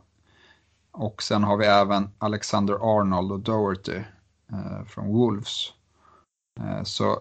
och 0.91 1.23
sen 1.23 1.43
har 1.43 1.58
vi 1.58 1.65
även 1.65 2.10
Alexander 2.17 2.99
Arnold 2.99 3.32
och 3.32 3.39
Doherty 3.39 4.01
från 4.88 5.08
Wolves. 5.08 5.73
Så 6.84 7.19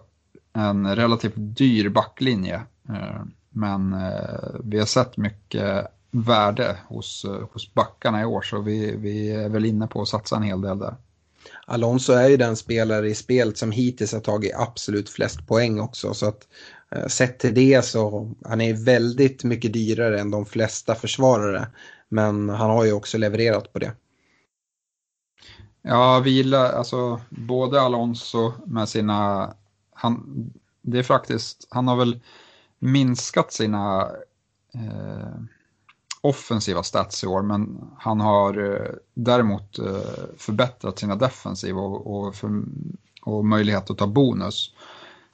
en 0.53 0.95
relativt 0.95 1.33
dyr 1.35 1.89
backlinje. 1.89 2.61
Men 3.49 3.93
eh, 3.93 4.59
vi 4.63 4.79
har 4.79 4.85
sett 4.85 5.17
mycket 5.17 5.87
värde 6.11 6.77
hos, 6.87 7.25
eh, 7.25 7.47
hos 7.53 7.73
backarna 7.73 8.21
i 8.21 8.25
år 8.25 8.41
så 8.41 8.61
vi, 8.61 8.95
vi 8.95 9.31
är 9.31 9.49
väl 9.49 9.65
inne 9.65 9.87
på 9.87 10.01
att 10.01 10.07
satsa 10.07 10.35
en 10.35 10.43
hel 10.43 10.61
del 10.61 10.79
där. 10.79 10.95
Alonso 11.65 12.13
är 12.13 12.29
ju 12.29 12.37
den 12.37 12.55
spelare 12.55 13.09
i 13.09 13.15
spelet 13.15 13.57
som 13.57 13.71
hittills 13.71 14.13
har 14.13 14.19
tagit 14.19 14.55
absolut 14.55 15.09
flest 15.09 15.47
poäng 15.47 15.79
också. 15.79 16.13
Så 16.13 16.27
att 16.27 16.47
eh, 16.91 17.07
sett 17.07 17.39
till 17.39 17.53
det 17.53 17.85
så 17.85 18.31
han 18.45 18.61
är 18.61 18.85
väldigt 18.85 19.43
mycket 19.43 19.73
dyrare 19.73 20.19
än 20.19 20.31
de 20.31 20.45
flesta 20.45 20.95
försvarare. 20.95 21.67
Men 22.09 22.49
han 22.49 22.69
har 22.69 22.85
ju 22.85 22.93
också 22.93 23.17
levererat 23.17 23.73
på 23.73 23.79
det. 23.79 23.91
Ja, 25.81 26.21
vi 26.25 26.31
gillar 26.31 26.73
alltså 26.73 27.21
både 27.29 27.81
Alonso 27.81 28.53
med 28.65 28.89
sina, 28.89 29.53
han, 29.93 30.43
det 30.81 30.99
är 30.99 31.03
faktiskt, 31.03 31.67
han 31.69 31.87
har 31.87 31.95
väl 31.95 32.19
minskat 32.79 33.53
sina 33.53 34.11
eh, 34.73 35.41
offensiva 36.21 36.83
stats 36.83 37.23
i 37.23 37.27
år, 37.27 37.41
men 37.41 37.89
han 37.97 38.19
har 38.19 38.73
eh, 38.73 38.91
däremot 39.13 39.79
eh, 39.79 40.25
förbättrat 40.37 40.99
sina 40.99 41.15
defensiva 41.15 41.81
och, 41.81 42.27
och, 42.27 42.35
för, 42.35 42.63
och, 43.21 43.45
möjlighet 43.45 43.89
att 43.89 43.97
ta 43.97 44.07
bonus. 44.07 44.73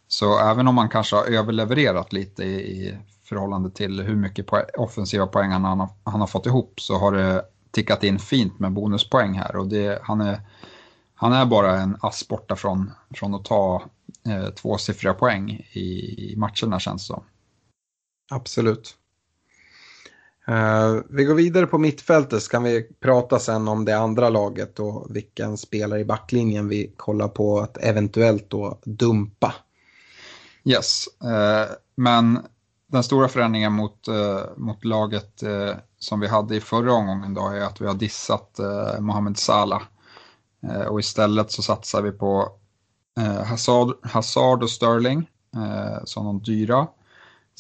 Så 0.08 0.40
även 0.40 0.68
om 0.68 0.78
han 0.78 0.90
kanske 0.90 1.16
har 1.16 1.26
överlevererat 1.26 2.14
lite 2.14 2.44
i, 2.44 2.88
i 2.88 2.98
förhållande 3.24 3.70
till 3.70 4.02
hur 4.02 4.16
mycket 4.16 4.48
poäng, 4.48 4.66
offensiva 4.78 5.28
poäng 5.28 5.52
han 5.52 5.64
har, 5.64 5.90
han 6.04 6.20
har 6.20 6.28
fått 6.28 6.46
ihop 6.46 6.82
så 6.82 6.98
har 6.98 7.12
det 7.12 7.46
tickat 7.72 8.04
in 8.04 8.20
fint 8.20 8.60
med 8.60 8.72
bonuspoäng 8.72 9.34
här 9.34 9.56
och 9.56 9.68
det, 9.68 10.00
han, 10.04 10.22
är, 10.22 10.42
han 11.16 11.34
är 11.34 11.46
bara 11.46 11.80
en 11.80 11.98
ass 12.02 12.28
borta 12.28 12.56
från, 12.56 12.92
från 13.16 13.36
att 13.36 13.46
ta 13.46 13.84
eh, 14.26 14.50
tvåsiffriga 14.50 15.14
poäng 15.14 15.68
i, 15.72 15.80
i 16.32 16.36
matcherna 16.38 16.80
känns 16.80 17.08
det 17.08 17.14
som. 17.14 17.24
Absolut. 18.32 18.98
Uh, 20.50 21.02
vi 21.10 21.24
går 21.24 21.36
vidare 21.36 21.68
på 21.68 21.78
mittfältet 21.78 22.44
så 22.44 22.50
kan 22.50 22.64
vi 22.64 22.88
prata 23.00 23.40
sen 23.40 23.68
om 23.68 23.86
det 23.86 23.98
andra 23.98 24.30
laget 24.30 24.80
och 24.80 25.16
vilken 25.16 25.58
spelare 25.58 26.00
i 26.00 26.06
backlinjen 26.06 26.68
vi 26.68 26.94
kollar 26.98 27.28
på 27.28 27.60
att 27.60 27.78
eventuellt 27.78 28.50
då 28.50 28.80
dumpa. 28.84 29.54
Yes, 30.64 31.06
uh, 31.24 31.76
men 31.96 32.40
den 32.88 33.04
stora 33.04 33.28
förändringen 33.28 33.74
mot, 33.74 34.08
uh, 34.10 34.42
mot 34.58 34.86
laget 34.86 35.44
som 36.00 36.20
vi 36.20 36.28
hade 36.28 36.56
i 36.56 36.62
förra 36.62 36.94
omgången 36.94 37.34
då 37.34 37.48
är 37.48 37.62
att 37.62 37.82
vi 37.82 37.88
har 37.88 37.94
dissat 37.94 38.60
Mohamed 39.00 39.38
Salah. 39.38 39.82
och 40.90 41.00
istället 41.00 41.52
så 41.52 41.62
satsar 41.62 42.02
vi 42.02 42.12
på 42.12 42.52
Hazard, 43.46 43.96
Hazard 44.02 44.64
och 44.64 44.70
Sterling 44.70 45.30
som 46.04 46.26
de 46.26 46.42
dyra. 46.42 46.88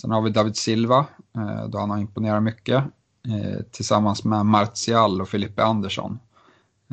Sen 0.01 0.11
har 0.11 0.21
vi 0.21 0.29
David 0.29 0.57
Silva, 0.57 1.05
eh, 1.37 1.67
då 1.67 1.77
han 1.77 1.89
har 1.89 1.97
imponerat 1.97 2.43
mycket, 2.43 2.83
eh, 3.27 3.61
tillsammans 3.71 4.23
med 4.23 4.45
Martial 4.45 5.21
och 5.21 5.29
Filippe 5.29 5.63
Andersson. 5.63 6.19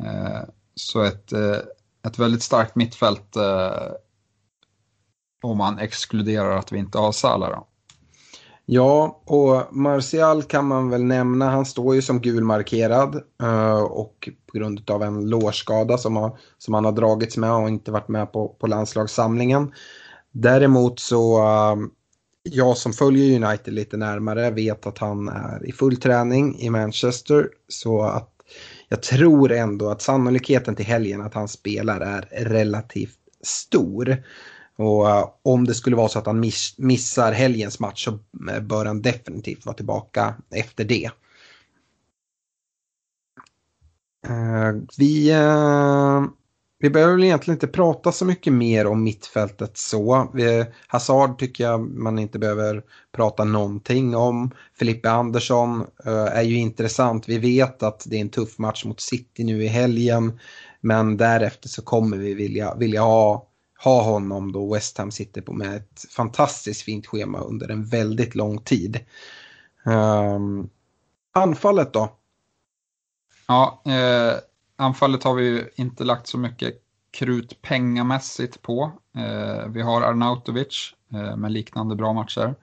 Eh, 0.04 0.40
så 0.74 1.02
ett, 1.02 1.32
ett 2.06 2.18
väldigt 2.18 2.42
starkt 2.42 2.74
mittfält 2.74 3.36
om 5.42 5.58
man 5.58 5.78
exkluderar 5.78 6.56
att 6.56 6.72
vi 6.72 6.78
inte 6.78 6.98
har 6.98 7.12
Salah. 7.12 7.50
Då. 7.50 7.66
Ja, 8.66 9.22
och 9.24 9.76
Martial 9.76 10.42
kan 10.42 10.66
man 10.66 10.90
väl 10.90 11.04
nämna. 11.04 11.50
Han 11.50 11.66
står 11.66 11.94
ju 11.94 12.02
som 12.02 12.20
gulmarkerad 12.20 13.22
och 13.90 14.28
på 14.46 14.58
grund 14.58 14.90
av 14.90 15.02
en 15.02 15.28
lårskada 15.28 15.98
som, 15.98 16.36
som 16.58 16.74
han 16.74 16.84
har 16.84 16.92
dragits 16.92 17.36
med 17.36 17.52
och 17.52 17.68
inte 17.68 17.90
varit 17.90 18.08
med 18.08 18.32
på, 18.32 18.48
på 18.48 18.66
landslagssamlingen. 18.66 19.72
Däremot 20.30 21.00
så 21.00 21.42
jag 22.42 22.76
som 22.76 22.92
följer 22.92 23.44
United 23.44 23.74
lite 23.74 23.96
närmare 23.96 24.50
vet 24.50 24.86
att 24.86 24.98
han 24.98 25.28
är 25.28 25.66
i 25.66 25.72
full 25.72 25.96
träning 25.96 26.58
i 26.60 26.70
Manchester. 26.70 27.48
Så 27.68 28.02
att 28.02 28.28
jag 28.88 29.02
tror 29.02 29.52
ändå 29.52 29.90
att 29.90 30.02
sannolikheten 30.02 30.76
till 30.76 30.86
helgen 30.86 31.20
att 31.20 31.34
han 31.34 31.48
spelar 31.48 32.00
är 32.00 32.22
relativt 32.44 33.18
stor. 33.42 34.22
Och 34.76 35.10
eh, 35.10 35.28
om 35.42 35.64
det 35.64 35.74
skulle 35.74 35.96
vara 35.96 36.08
så 36.08 36.18
att 36.18 36.26
han 36.26 36.40
miss, 36.40 36.74
missar 36.78 37.32
helgens 37.32 37.80
match 37.80 38.04
så 38.04 38.18
eh, 38.50 38.60
bör 38.60 38.84
han 38.84 39.02
definitivt 39.02 39.66
vara 39.66 39.76
tillbaka 39.76 40.34
efter 40.50 40.84
det. 40.84 41.10
Eh, 44.26 44.72
vi, 44.98 45.30
vi 46.82 46.90
behöver 46.90 47.12
väl 47.12 47.24
egentligen 47.24 47.56
inte 47.56 47.66
prata 47.66 48.12
så 48.12 48.24
mycket 48.24 48.52
mer 48.52 48.86
om 48.86 49.02
mittfältet 49.02 49.78
så. 49.78 50.30
Vi, 50.34 50.66
Hazard 50.86 51.38
tycker 51.38 51.64
jag 51.64 51.80
man 51.80 52.18
inte 52.18 52.38
behöver 52.38 52.82
prata 53.12 53.44
någonting 53.44 54.16
om. 54.16 54.50
Filippe 54.78 55.10
Andersson 55.10 55.80
uh, 55.80 56.12
är 56.12 56.42
ju 56.42 56.56
intressant. 56.56 57.28
Vi 57.28 57.38
vet 57.38 57.82
att 57.82 58.04
det 58.06 58.16
är 58.16 58.20
en 58.20 58.28
tuff 58.28 58.58
match 58.58 58.84
mot 58.84 59.00
City 59.00 59.44
nu 59.44 59.64
i 59.64 59.66
helgen. 59.66 60.38
Men 60.80 61.16
därefter 61.16 61.68
så 61.68 61.82
kommer 61.82 62.16
vi 62.16 62.34
vilja, 62.34 62.74
vilja 62.74 63.02
ha, 63.02 63.46
ha 63.84 64.02
honom 64.02 64.52
då 64.52 64.74
West 64.74 64.98
Ham 64.98 65.10
sitter 65.10 65.40
på 65.40 65.52
med 65.52 65.76
ett 65.76 66.04
fantastiskt 66.10 66.82
fint 66.82 67.06
schema 67.06 67.40
under 67.40 67.68
en 67.68 67.84
väldigt 67.84 68.34
lång 68.34 68.58
tid. 68.58 69.00
Um, 69.84 70.70
anfallet 71.32 71.92
då? 71.92 72.12
Ja, 73.46 73.82
eh 73.86 74.51
Anfallet 74.76 75.24
har 75.24 75.34
vi 75.34 75.44
ju 75.44 75.64
inte 75.74 76.04
lagt 76.04 76.26
så 76.26 76.38
mycket 76.38 76.74
krut 77.10 77.62
pengamässigt 77.62 78.62
på. 78.62 78.92
Eh, 79.16 79.68
vi 79.68 79.82
har 79.82 80.02
Arnautovic 80.02 80.94
eh, 81.12 81.36
med 81.36 81.52
liknande 81.52 81.96
bra 81.96 82.12
matcher. 82.12 82.54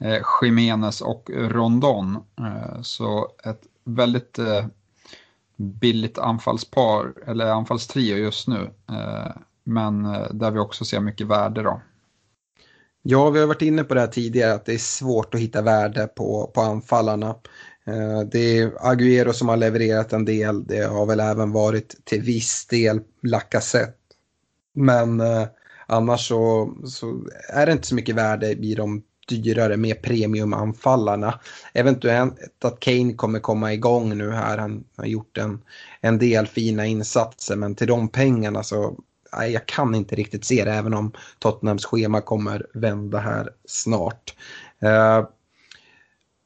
Eh, 0.00 0.18
Jiménez 0.42 1.00
och 1.00 1.30
Rondon. 1.34 2.16
Eh, 2.38 2.82
så 2.82 3.28
ett 3.44 3.62
väldigt 3.84 4.38
eh, 4.38 4.66
billigt 5.56 6.18
anfallspar, 6.18 7.14
eller 7.26 7.46
anfallstrio 7.46 8.16
just 8.16 8.48
nu. 8.48 8.70
Eh, 8.90 9.32
men 9.64 10.04
eh, 10.04 10.30
där 10.30 10.50
vi 10.50 10.58
också 10.58 10.84
ser 10.84 11.00
mycket 11.00 11.26
värde 11.26 11.62
då. 11.62 11.80
Ja, 13.02 13.30
vi 13.30 13.40
har 13.40 13.46
varit 13.46 13.62
inne 13.62 13.84
på 13.84 13.94
det 13.94 14.00
här 14.00 14.08
tidigare 14.08 14.54
att 14.54 14.64
det 14.64 14.74
är 14.74 14.78
svårt 14.78 15.34
att 15.34 15.40
hitta 15.40 15.62
värde 15.62 16.06
på, 16.06 16.50
på 16.54 16.60
anfallarna. 16.60 17.34
Eh, 17.86 18.20
det 18.20 18.58
är 18.58 18.70
Agüero 18.70 19.32
som 19.32 19.48
har 19.48 19.56
levererat 19.56 20.12
en 20.12 20.24
del, 20.24 20.66
det 20.66 20.84
har 20.86 21.06
väl 21.06 21.20
även 21.20 21.52
varit 21.52 22.04
till 22.04 22.22
viss 22.22 22.66
del 22.66 23.00
Lacazette. 23.22 23.94
Men 24.72 25.20
eh, 25.20 25.46
annars 25.86 26.28
så, 26.28 26.74
så, 26.84 27.26
är 27.48 27.66
det 27.66 27.72
inte 27.72 27.86
så 27.86 27.94
mycket 27.94 28.14
värde 28.14 28.50
i 28.50 28.74
de 28.74 29.02
dyrare, 29.28 29.76
mer 29.76 29.94
premiumanfallarna. 29.94 31.40
Eventuellt 31.74 32.64
att 32.64 32.80
Kane 32.80 33.14
kommer 33.14 33.40
komma 33.40 33.72
igång 33.72 34.18
nu 34.18 34.30
här, 34.30 34.58
han 34.58 34.84
har 34.96 35.06
gjort 35.06 35.38
en, 35.38 35.62
en 36.00 36.18
del 36.18 36.46
fina 36.46 36.86
insatser 36.86 37.56
men 37.56 37.74
till 37.74 37.86
de 37.86 38.08
pengarna 38.08 38.62
så 38.62 38.96
nej, 39.36 39.52
jag 39.52 39.66
kan 39.66 39.94
inte 39.94 40.14
riktigt 40.14 40.44
se 40.44 40.64
det 40.64 40.72
även 40.72 40.94
om 40.94 41.12
Tottenhams 41.38 41.84
schema 41.84 42.20
kommer 42.20 42.66
vända 42.74 43.18
här 43.18 43.50
snart. 43.64 44.34
Uh, 44.82 45.28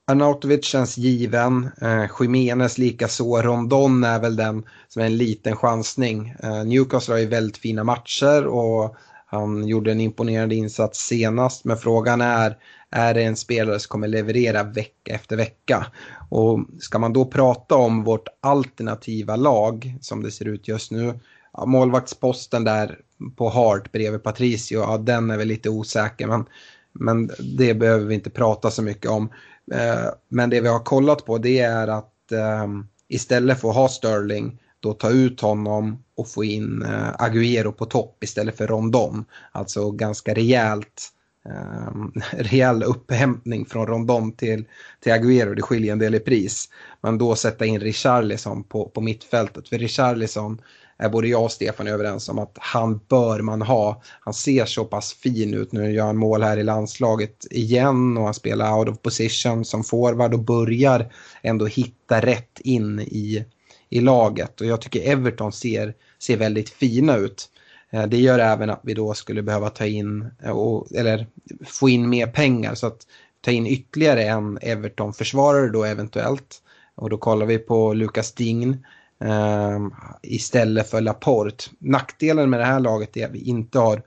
Arnautovic 0.07 0.65
känns 0.65 0.99
given, 0.99 1.71
eh, 1.81 2.05
Jiménez 2.21 2.79
likaså, 2.79 3.43
Rondon 3.43 4.05
är 4.05 4.21
väl 4.21 4.37
den 4.37 4.65
som 4.89 5.03
är 5.03 5.07
en 5.07 5.17
liten 5.17 5.57
chansning. 5.57 6.35
Eh, 6.43 6.65
Newcastle 6.65 7.15
har 7.15 7.19
ju 7.19 7.27
väldigt 7.27 7.57
fina 7.57 7.85
matcher 7.85 8.47
och 8.47 8.97
han 9.27 9.69
gjorde 9.69 9.93
en 9.93 10.01
imponerande 10.01 10.55
insats 10.55 11.07
senast 11.07 11.65
men 11.65 11.77
frågan 11.77 12.21
är, 12.21 12.57
är 12.91 13.15
det 13.15 13.23
en 13.23 13.37
spelare 13.37 13.81
som 13.81 13.89
kommer 13.89 14.09
leverera 14.09 14.63
vecka 14.63 15.15
efter 15.15 15.37
vecka? 15.37 15.87
Och 16.29 16.61
ska 16.81 16.99
man 16.99 17.13
då 17.13 17.25
prata 17.25 17.75
om 17.75 18.05
vårt 18.05 18.29
alternativa 18.41 19.37
lag 19.37 19.99
som 20.01 20.23
det 20.23 20.31
ser 20.31 20.49
ut 20.49 20.69
just 20.69 20.91
nu 20.91 21.21
ja, 21.53 21.67
målvaktsposten 21.67 22.65
där 22.65 22.99
på 23.37 23.49
Hart 23.49 23.93
bredvid 23.93 24.23
Patricio, 24.23 24.81
ja, 24.81 24.99
den 24.99 25.31
är 25.31 25.37
väl 25.37 25.49
lite 25.49 25.71
osäker. 25.71 26.27
Men, 26.27 26.45
men 26.93 27.31
det 27.57 27.75
behöver 27.75 28.05
vi 28.05 28.15
inte 28.15 28.31
prata 28.31 28.71
så 28.71 28.83
mycket 28.83 29.11
om. 29.11 29.29
Eh, 29.73 30.09
men 30.29 30.51
det 30.51 30.61
vi 30.61 30.69
har 30.69 30.79
kollat 30.79 31.25
på 31.25 31.39
det 31.39 31.59
är 31.59 31.89
att 31.89 32.33
ehm, 32.33 32.87
istället 33.09 33.61
för 33.61 33.69
att 33.69 33.75
ha 33.75 33.89
Sterling 33.89 34.61
då 34.81 34.93
ta 34.93 35.11
ut 35.11 35.41
honom 35.41 36.05
och 36.17 36.29
få 36.29 36.45
in 36.45 36.83
eh, 36.83 37.13
Agüero 37.19 37.73
på 37.73 37.85
topp 37.85 38.25
istället 38.25 38.57
för 38.57 38.67
Rondon. 38.67 39.25
Alltså 39.53 39.91
ganska 39.91 40.35
rejält 40.35 40.87
eh, 40.87 41.14
Ehm, 41.49 42.13
rejäl 42.33 42.83
upphämtning 42.83 43.67
från 43.67 43.87
Rondon 43.87 44.33
till, 44.33 44.65
till 45.01 45.13
Agüero. 45.13 45.55
Det 45.55 45.63
skiljer 45.63 45.93
en 45.93 45.99
del 45.99 46.15
i 46.15 46.21
pris. 46.21 46.69
Men 47.01 47.19
då 47.19 47.35
sätta 47.35 47.67
in 47.67 47.81
Richarlison 47.81 48.65
på, 48.65 48.89
på 48.89 49.01
mittfältet. 49.01 49.69
För 49.69 49.79
Richarlison 49.79 50.61
är 50.99 51.09
både 51.09 51.29
jag 51.29 51.45
och 51.45 51.53
Stefan 51.53 51.87
överens 51.87 52.29
om 52.29 52.39
att 52.39 52.57
han 52.61 53.01
bör 53.09 53.41
man 53.41 53.63
ha. 53.63 54.03
Han 54.21 54.35
ser 54.35 54.65
så 54.65 54.85
pass 54.85 55.13
fin 55.13 55.55
ut 55.55 55.73
nu, 55.73 55.93
gör 55.93 56.07
han 56.07 56.17
mål 56.17 56.43
här 56.43 56.57
i 56.57 56.63
landslaget 56.63 57.47
igen 57.51 58.17
och 58.17 58.25
han 58.25 58.35
spelar 58.35 58.79
out 58.79 58.89
of 58.89 59.03
position 59.03 59.65
som 59.65 59.85
forward 59.85 60.35
och 60.35 60.45
börjar 60.45 61.13
ändå 61.43 61.67
hitta 61.67 62.21
rätt 62.21 62.61
in 62.61 63.01
i, 63.01 63.45
i 63.89 64.01
laget. 64.01 64.61
Och 64.61 64.67
jag 64.67 64.81
tycker 64.81 65.01
Everton 65.01 65.53
ser, 65.53 65.95
ser 66.19 66.37
väldigt 66.37 66.69
fina 66.69 67.17
ut. 67.17 67.49
Eh, 67.95 68.07
det 68.07 68.17
gör 68.17 68.39
även 68.39 68.71
att 68.71 68.81
vi 68.83 68.95
då 68.95 69.15
skulle 69.15 69.43
behöva 69.43 69.71
ta 69.71 69.87
in, 69.87 70.31
eh, 70.43 71.01
eller 71.01 71.27
få 71.67 71.89
in 71.89 72.09
mer 72.09 72.27
pengar. 72.27 72.75
Så 72.75 72.87
att 72.87 73.07
ta 73.41 73.51
in 73.51 73.67
ytterligare 73.67 74.23
en 74.23 74.59
Everton-försvarare 74.63 75.69
då 75.69 75.85
eventuellt. 75.85 76.63
Och 76.95 77.11
då 77.11 77.19
kollar 77.19 77.47
vi 77.47 77.59
på 77.59 77.95
Lucas 77.95 78.33
Dign 78.33 78.87
eh, 79.21 79.79
istället 80.23 80.91
för 80.91 81.01
Laporte. 81.01 81.65
Nackdelen 81.79 82.51
med 82.51 82.61
det 82.61 82.67
här 82.67 82.81
laget 82.81 83.17
är 83.17 83.27
att 83.27 83.33
vi 83.33 83.43
inte 83.49 83.79
har 83.79 84.03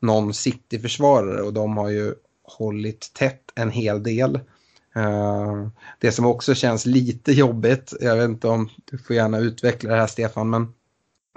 någon 0.00 0.34
City-försvarare 0.34 1.42
och 1.42 1.52
de 1.52 1.76
har 1.76 1.88
ju 1.88 2.14
hållit 2.42 3.10
tätt 3.14 3.42
en 3.54 3.70
hel 3.70 4.02
del. 4.02 4.40
Eh, 4.96 5.68
det 5.98 6.12
som 6.12 6.26
också 6.26 6.54
känns 6.54 6.86
lite 6.86 7.32
jobbigt, 7.32 7.92
jag 8.00 8.16
vet 8.16 8.24
inte 8.24 8.48
om 8.48 8.68
du 8.84 8.98
får 8.98 9.16
gärna 9.16 9.38
utveckla 9.38 9.90
det 9.90 10.00
här 10.00 10.06
Stefan, 10.06 10.50
men 10.50 10.72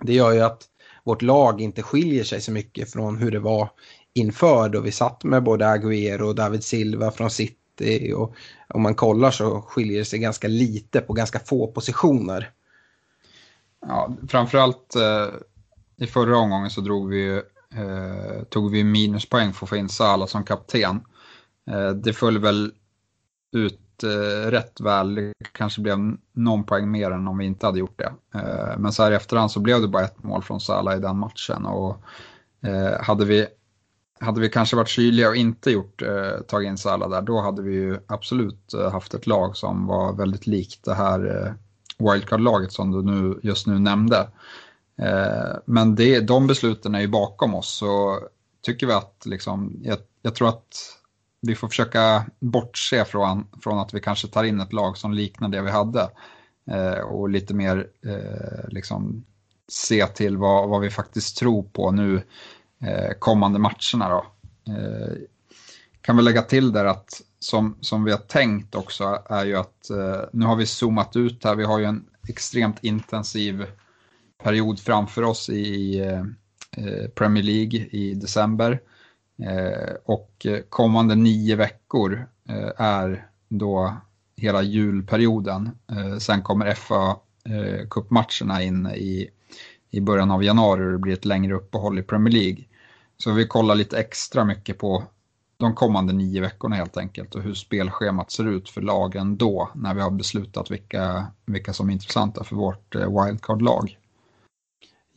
det 0.01 0.13
gör 0.13 0.31
ju 0.31 0.41
att 0.41 0.67
vårt 1.05 1.21
lag 1.21 1.61
inte 1.61 1.81
skiljer 1.81 2.23
sig 2.23 2.41
så 2.41 2.51
mycket 2.51 2.91
från 2.91 3.17
hur 3.17 3.31
det 3.31 3.39
var 3.39 3.69
inför 4.13 4.69
då 4.69 4.79
vi 4.79 4.91
satt 4.91 5.23
med 5.23 5.43
både 5.43 5.65
Agüero 5.65 6.21
och 6.21 6.35
David 6.35 6.63
Silva 6.63 7.11
från 7.11 7.29
City 7.29 8.13
och 8.15 8.35
om 8.67 8.81
man 8.81 8.95
kollar 8.95 9.31
så 9.31 9.61
skiljer 9.61 9.99
det 9.99 10.05
sig 10.05 10.19
ganska 10.19 10.47
lite 10.47 11.01
på 11.01 11.13
ganska 11.13 11.39
få 11.39 11.67
positioner. 11.67 12.51
Ja, 13.81 14.15
framförallt 14.27 14.95
eh, 14.95 15.27
i 15.97 16.07
förra 16.07 16.37
omgången 16.37 16.69
så 16.69 16.81
drog 16.81 17.09
vi, 17.09 17.41
eh, 17.75 18.43
tog 18.49 18.71
vi 18.71 18.83
minuspoäng 18.83 19.53
för 19.53 19.65
att 19.65 19.69
få 19.69 19.75
in 19.75 19.89
Salah 19.89 20.27
som 20.27 20.43
kapten. 20.43 21.01
Eh, 21.71 21.89
det 21.89 22.13
föll 22.13 22.39
väl 22.39 22.71
ut 23.51 23.79
eh, 24.03 24.51
rätt 24.51 24.81
väl, 24.81 25.15
det 25.15 25.33
kanske 25.51 25.81
blev 25.81 25.97
någon 26.33 26.63
poäng 26.63 26.91
mer 26.91 27.11
än 27.11 27.27
om 27.27 27.37
vi 27.37 27.45
inte 27.45 27.65
hade 27.65 27.79
gjort 27.79 27.99
det. 27.99 28.39
Eh, 28.39 28.77
men 28.77 28.91
så 28.91 29.03
här 29.03 29.11
i 29.11 29.15
efterhand 29.15 29.51
så 29.51 29.59
blev 29.59 29.81
det 29.81 29.87
bara 29.87 30.03
ett 30.03 30.23
mål 30.23 30.43
från 30.43 30.59
Salah 30.59 30.97
i 30.97 30.99
den 30.99 31.17
matchen. 31.17 31.65
Och, 31.65 31.97
eh, 32.67 33.01
hade, 33.01 33.25
vi, 33.25 33.47
hade 34.19 34.41
vi 34.41 34.49
kanske 34.49 34.75
varit 34.75 34.87
kyliga 34.87 35.29
och 35.29 35.35
inte 35.35 35.71
gjort, 35.71 36.01
eh, 36.01 36.41
tagit 36.47 36.67
in 36.67 36.77
Salah 36.77 37.09
där, 37.09 37.21
då 37.21 37.41
hade 37.41 37.61
vi 37.61 37.73
ju 37.73 37.97
absolut 38.07 38.73
eh, 38.73 38.91
haft 38.91 39.13
ett 39.13 39.27
lag 39.27 39.57
som 39.57 39.87
var 39.87 40.13
väldigt 40.13 40.47
likt 40.47 40.83
det 40.83 40.93
här 40.93 41.45
eh, 41.45 41.53
wildcard-laget 41.97 42.71
som 42.71 42.91
du 42.91 43.01
nu, 43.01 43.39
just 43.43 43.67
nu 43.67 43.79
nämnde. 43.79 44.27
Eh, 44.97 45.57
men 45.65 45.95
det, 45.95 46.19
de 46.19 46.47
besluten 46.47 46.95
är 46.95 46.99
ju 46.99 47.07
bakom 47.07 47.55
oss 47.55 47.75
så 47.75 48.19
tycker 48.61 48.87
vi 48.87 48.93
att 48.93 49.23
liksom, 49.25 49.79
jag, 49.83 49.97
jag, 50.21 50.35
tror 50.35 50.49
att 50.49 50.94
vi 51.47 51.55
får 51.55 51.67
försöka 51.67 52.25
bortse 52.39 53.05
från, 53.05 53.47
från 53.63 53.79
att 53.79 53.93
vi 53.93 53.99
kanske 53.99 54.27
tar 54.27 54.43
in 54.43 54.59
ett 54.59 54.73
lag 54.73 54.97
som 54.97 55.13
liknar 55.13 55.49
det 55.49 55.61
vi 55.61 55.71
hade 55.71 56.09
eh, 56.71 56.99
och 56.99 57.29
lite 57.29 57.53
mer 57.53 57.87
eh, 58.05 58.69
liksom, 58.69 59.25
se 59.67 60.07
till 60.07 60.37
vad, 60.37 60.69
vad 60.69 60.81
vi 60.81 60.89
faktiskt 60.89 61.37
tror 61.37 61.63
på 61.63 61.91
nu 61.91 62.21
eh, 62.81 63.11
kommande 63.19 63.59
matcherna. 63.59 64.09
Då. 64.09 64.25
Eh, 64.73 65.13
kan 66.01 66.17
vi 66.17 66.23
lägga 66.23 66.41
till 66.41 66.71
där 66.71 66.85
att 66.85 67.21
som, 67.39 67.77
som 67.81 68.03
vi 68.03 68.11
har 68.11 68.17
tänkt 68.17 68.75
också 68.75 69.23
är 69.29 69.45
ju 69.45 69.55
att 69.55 69.89
eh, 69.89 70.21
nu 70.33 70.45
har 70.45 70.55
vi 70.55 70.65
zoomat 70.65 71.15
ut 71.15 71.43
här. 71.43 71.55
Vi 71.55 71.63
har 71.63 71.79
ju 71.79 71.85
en 71.85 72.05
extremt 72.27 72.83
intensiv 72.83 73.65
period 74.43 74.79
framför 74.79 75.23
oss 75.23 75.49
i 75.49 75.99
eh, 75.99 76.23
eh 76.77 77.09
Premier 77.15 77.43
League 77.43 77.79
i 77.79 78.13
december. 78.13 78.79
Eh, 79.37 79.93
och 80.05 80.45
kommande 80.69 81.15
nio 81.15 81.55
veckor 81.55 82.27
eh, 82.49 82.71
är 82.77 83.27
då 83.49 83.97
hela 84.37 84.61
julperioden. 84.61 85.69
Eh, 85.91 86.17
sen 86.17 86.41
kommer 86.41 86.73
fa 86.73 87.17
kuppmatcherna 87.89 87.89
cupmatcherna 87.89 88.63
in 88.63 88.87
i, 88.87 89.29
i 89.91 90.01
början 90.01 90.31
av 90.31 90.43
januari 90.43 90.85
och 90.87 90.91
det 90.91 90.97
blir 90.97 91.13
ett 91.13 91.25
längre 91.25 91.53
uppehåll 91.53 91.99
i 91.99 92.03
Premier 92.03 92.33
League. 92.33 92.63
Så 93.17 93.31
vi 93.31 93.47
kollar 93.47 93.75
lite 93.75 93.99
extra 93.99 94.45
mycket 94.45 94.77
på 94.77 95.03
de 95.57 95.75
kommande 95.75 96.13
nio 96.13 96.41
veckorna 96.41 96.75
helt 96.75 96.97
enkelt 96.97 97.35
och 97.35 97.41
hur 97.41 97.53
spelschemat 97.53 98.31
ser 98.31 98.47
ut 98.47 98.69
för 98.69 98.81
lagen 98.81 99.37
då 99.37 99.69
när 99.75 99.93
vi 99.93 100.01
har 100.01 100.11
beslutat 100.11 100.71
vilka, 100.71 101.27
vilka 101.45 101.73
som 101.73 101.89
är 101.89 101.93
intressanta 101.93 102.43
för 102.43 102.55
vårt 102.55 102.95
wildcard-lag. 102.95 103.97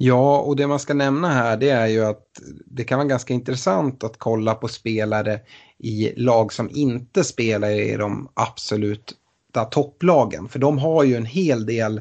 Ja, 0.01 0.39
och 0.39 0.57
det 0.57 0.67
man 0.67 0.79
ska 0.79 0.95
nämna 0.95 1.29
här 1.29 1.57
det 1.57 1.71
är 1.71 1.87
ju 1.87 2.05
att 2.05 2.23
det 2.67 2.85
kan 2.85 2.99
vara 2.99 3.09
ganska 3.09 3.35
intressant 3.35 4.05
att 4.05 4.19
kolla 4.19 4.55
på 4.55 4.69
spelare 4.69 5.41
i 5.79 6.13
lag 6.17 6.53
som 6.53 6.71
inte 6.71 7.25
spelar 7.25 7.71
i 7.71 7.97
de 7.97 8.29
absoluta 8.35 9.65
topplagen. 9.71 10.49
För 10.49 10.59
de 10.59 10.79
har 10.79 11.05
ju 11.05 11.17
en 11.17 11.27
hel 11.27 11.67
del 11.67 12.01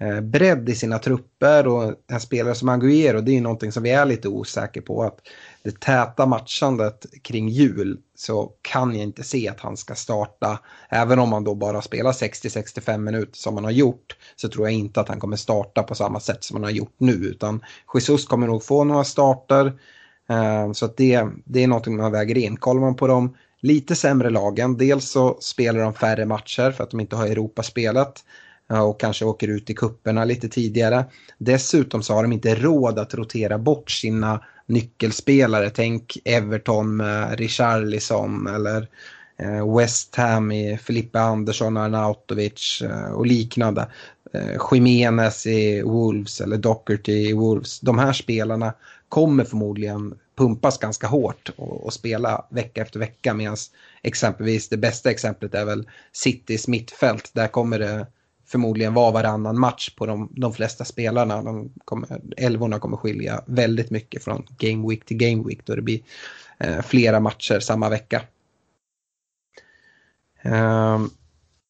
eh, 0.00 0.20
bredd 0.20 0.68
i 0.68 0.74
sina 0.74 0.98
trupper 0.98 1.66
och 1.66 1.94
en 2.12 2.20
spelare 2.20 2.54
som 2.54 2.68
Aguero 2.68 3.20
det 3.20 3.30
är 3.30 3.34
ju 3.34 3.40
någonting 3.40 3.72
som 3.72 3.82
vi 3.82 3.90
är 3.90 4.04
lite 4.04 4.28
osäkra 4.28 4.82
på. 4.82 5.02
att 5.02 5.18
det 5.64 5.80
täta 5.80 6.26
matchandet 6.26 7.06
kring 7.22 7.48
jul 7.48 7.98
så 8.14 8.52
kan 8.62 8.94
jag 8.94 9.02
inte 9.02 9.22
se 9.22 9.48
att 9.48 9.60
han 9.60 9.76
ska 9.76 9.94
starta. 9.94 10.58
Även 10.88 11.18
om 11.18 11.32
han 11.32 11.44
då 11.44 11.54
bara 11.54 11.82
spelar 11.82 12.12
60-65 12.12 12.98
minuter 12.98 13.36
som 13.36 13.54
han 13.54 13.64
har 13.64 13.70
gjort 13.70 14.16
så 14.36 14.48
tror 14.48 14.66
jag 14.66 14.74
inte 14.74 15.00
att 15.00 15.08
han 15.08 15.20
kommer 15.20 15.36
starta 15.36 15.82
på 15.82 15.94
samma 15.94 16.20
sätt 16.20 16.44
som 16.44 16.56
han 16.56 16.64
har 16.64 16.70
gjort 16.70 16.94
nu. 16.98 17.12
Utan 17.12 17.64
Jesus 17.94 18.26
kommer 18.26 18.46
nog 18.46 18.64
få 18.64 18.84
några 18.84 19.04
starter. 19.04 19.72
Eh, 20.28 20.72
så 20.72 20.84
att 20.84 20.96
det, 20.96 21.26
det 21.44 21.62
är 21.62 21.66
någonting 21.66 21.96
man 21.96 22.12
väger 22.12 22.38
in. 22.38 22.56
Kollar 22.56 22.80
man 22.80 22.96
på 22.96 23.06
de 23.06 23.36
lite 23.60 23.96
sämre 23.96 24.30
lagen, 24.30 24.76
dels 24.76 25.10
så 25.10 25.38
spelar 25.40 25.80
de 25.80 25.94
färre 25.94 26.26
matcher 26.26 26.70
för 26.70 26.84
att 26.84 26.90
de 26.90 27.00
inte 27.00 27.16
har 27.16 27.26
Europaspelet 27.26 28.24
och 28.68 29.00
kanske 29.00 29.24
åker 29.24 29.48
ut 29.48 29.70
i 29.70 29.74
kupperna 29.74 30.24
lite 30.24 30.48
tidigare. 30.48 31.04
Dessutom 31.38 32.02
så 32.02 32.14
har 32.14 32.22
de 32.22 32.32
inte 32.32 32.54
råd 32.54 32.98
att 32.98 33.14
rotera 33.14 33.58
bort 33.58 33.90
sina 33.90 34.40
nyckelspelare. 34.66 35.70
Tänk 35.70 36.18
Everton 36.24 36.96
med 36.96 37.38
Richarlison 37.38 38.46
eller 38.46 38.88
eh, 39.36 39.76
West 39.76 40.16
Ham 40.16 40.52
i 40.52 40.78
Filippe 40.78 41.20
Andersson, 41.20 41.76
Arnautovic 41.76 42.82
eh, 42.84 43.12
och 43.12 43.26
liknande. 43.26 43.88
Eh, 44.32 44.60
Jimenez 44.72 45.46
i 45.46 45.82
Wolves 45.82 46.40
eller 46.40 46.56
Docherty 46.56 47.12
i 47.12 47.32
Wolves. 47.32 47.80
De 47.80 47.98
här 47.98 48.12
spelarna 48.12 48.72
kommer 49.08 49.44
förmodligen 49.44 50.14
pumpas 50.36 50.78
ganska 50.78 51.06
hårt 51.06 51.50
och, 51.56 51.84
och 51.84 51.92
spela 51.92 52.46
vecka 52.50 52.82
efter 52.82 52.98
vecka 52.98 53.34
medan 53.34 53.56
exempelvis 54.02 54.68
det 54.68 54.76
bästa 54.76 55.10
exemplet 55.10 55.54
är 55.54 55.64
väl 55.64 55.88
Citys 56.12 56.68
mittfält. 56.68 57.30
Där 57.32 57.48
kommer 57.48 57.78
det 57.78 58.06
förmodligen 58.46 58.94
vara 58.94 59.10
varannan 59.10 59.60
match 59.60 59.90
på 59.96 60.06
de, 60.06 60.32
de 60.36 60.52
flesta 60.52 60.84
spelarna. 60.84 61.42
De 61.42 61.72
kommer, 61.84 62.20
elvorna 62.36 62.78
kommer 62.78 62.96
skilja 62.96 63.42
väldigt 63.46 63.90
mycket 63.90 64.24
från 64.24 64.46
game 64.58 64.88
week 64.88 65.04
till 65.04 65.16
game 65.16 65.44
week 65.48 65.60
då 65.64 65.74
det 65.74 65.82
blir 65.82 66.00
eh, 66.58 66.82
flera 66.82 67.20
matcher 67.20 67.60
samma 67.60 67.88
vecka. 67.88 68.22
Um, 70.44 71.10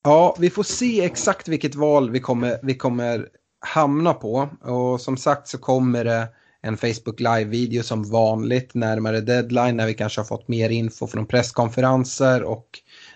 ja, 0.04 0.36
vi 0.38 0.50
får 0.50 0.62
se 0.62 1.04
exakt 1.04 1.48
vilket 1.48 1.74
val 1.74 2.10
vi 2.10 2.20
kommer, 2.20 2.58
vi 2.62 2.74
kommer 2.74 3.28
hamna 3.60 4.14
på. 4.14 4.48
Och 4.60 5.00
som 5.00 5.16
sagt 5.16 5.48
så 5.48 5.58
kommer 5.58 6.04
det 6.04 6.28
en 6.60 6.76
Facebook 6.76 7.20
Live-video 7.20 7.82
som 7.82 8.10
vanligt 8.10 8.74
närmare 8.74 9.20
deadline 9.20 9.76
när 9.76 9.86
vi 9.86 9.94
kanske 9.94 10.20
har 10.20 10.26
fått 10.26 10.48
mer 10.48 10.70
info 10.70 11.06
från 11.06 11.26
presskonferenser 11.26 12.42
och 12.42 12.66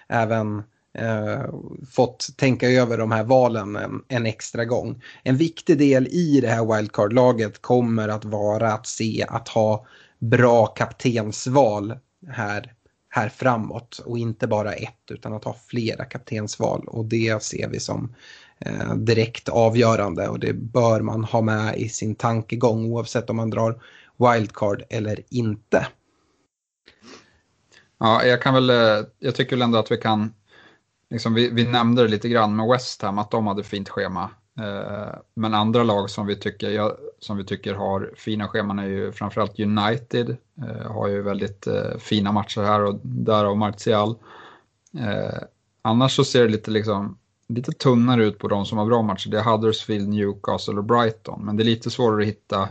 även 0.09 0.63
eh, 0.95 1.45
fått 1.91 2.29
tänka 2.37 2.69
över 2.69 2.99
de 2.99 3.13
här 3.13 3.25
valen 3.25 3.77
en, 3.77 4.03
en, 4.09 4.27
extra 4.27 4.65
gång. 4.65 5.03
En 5.23 5.37
viktig 5.37 5.79
del 5.79 6.07
i 6.07 6.41
det 6.41 6.49
här 6.49 6.77
wildcard-laget 6.77 7.63
kommer 7.63 8.09
att 8.09 8.25
vara 8.25 8.73
att 8.73 8.87
se 8.87 9.25
att 9.29 9.49
ha 9.49 9.87
bra 10.19 10.67
kaptensval 10.67 11.99
här, 12.29 12.73
här 13.09 13.29
framåt 13.29 13.99
och 13.99 14.19
inte 14.19 14.47
bara 14.47 14.73
ett 14.73 15.11
utan 15.11 15.33
att 15.35 15.45
ha 15.45 15.57
flera 15.67 16.05
kaptensval 16.05 16.85
och 16.87 17.05
det 17.05 17.43
ser 17.43 17.69
vi 17.69 17.81
som 17.81 18.15
eh, 18.59 18.95
direkt 18.95 19.49
avgörande 19.49 20.29
och 20.29 20.41
det 20.41 20.53
bör 20.53 21.01
man 21.01 21.25
ha 21.25 21.41
med 21.41 21.77
i 21.77 21.89
sin 21.89 22.15
tankegång 22.15 22.93
oavsett 22.93 23.31
om 23.31 23.37
man 23.37 23.51
drar 23.51 23.83
wildcard 24.19 24.83
eller 24.91 25.21
inte. 25.29 25.87
Ja, 28.01 28.25
jag 28.25 28.43
kan 28.43 28.55
väl, 28.55 28.71
eh, 28.71 29.07
jag 29.19 29.35
tycker 29.35 29.57
väl 29.57 29.63
ändå 29.63 29.79
att 29.79 29.91
vi 29.91 29.97
kan, 29.97 30.35
liksom 31.11 31.35
vi, 31.35 31.51
vi 31.51 31.65
nämnde 31.65 32.03
det 32.03 32.09
lite 32.09 32.29
grann 32.29 32.57
med 32.57 32.69
West 32.69 33.03
Ham, 33.03 33.19
att 33.19 33.31
de 33.31 33.47
hade 33.47 33.63
fint 33.63 33.89
schema. 33.89 34.31
Eh, 34.59 35.19
men 35.35 35.55
andra 35.55 35.83
lag 35.83 36.11
som 36.11 36.27
vi 36.27 36.37
tycker, 36.37 36.71
ja, 36.71 36.97
som 37.19 37.37
vi 37.37 37.45
tycker 37.45 37.75
har 37.75 38.13
fina 38.17 38.49
scheman 38.49 38.79
är 38.79 38.87
ju 38.87 39.13
framförallt 39.13 39.61
United, 39.61 40.37
eh, 40.63 40.93
har 40.93 41.09
ju 41.09 41.23
väldigt 41.23 41.67
eh, 41.67 41.99
fina 41.99 42.33
matcher 42.33 42.61
här 42.61 42.85
och 42.85 43.01
därav 43.03 43.57
Martial. 43.57 44.15
Annars 45.83 46.17
så 46.17 46.25
ser 46.25 46.43
det 46.43 46.49
lite 46.49 46.71
liksom 46.71 47.19
lite 47.49 47.73
tunnare 47.73 48.25
ut 48.25 48.39
på 48.39 48.49
de 48.49 48.67
som 48.67 48.79
har 48.79 48.87
bra 48.87 49.03
matcher. 49.03 49.31
Det 49.31 49.39
är 49.39 49.45
Huddersfield, 49.45 50.09
Newcastle 50.09 50.75
och 50.75 50.85
Brighton. 50.85 51.45
Men 51.45 51.57
det 51.57 51.63
är 51.63 51.65
lite 51.65 51.91
svårare 51.91 52.23
att 52.23 52.29
hitta 52.29 52.69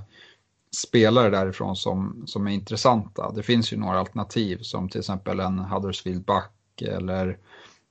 spelare 0.76 1.30
därifrån 1.30 1.76
som, 1.76 2.24
som 2.28 2.48
är 2.48 2.52
intressanta. 2.52 3.32
Det 3.32 3.44
finns 3.44 3.74
ju 3.74 3.78
några 3.78 4.00
alternativ 4.00 4.58
som 4.62 4.90
till 4.90 5.00
exempel 5.00 5.40
en 5.40 5.60
Huddersfield-back 5.60 6.82
eller 6.82 7.28
eh, 7.28 7.36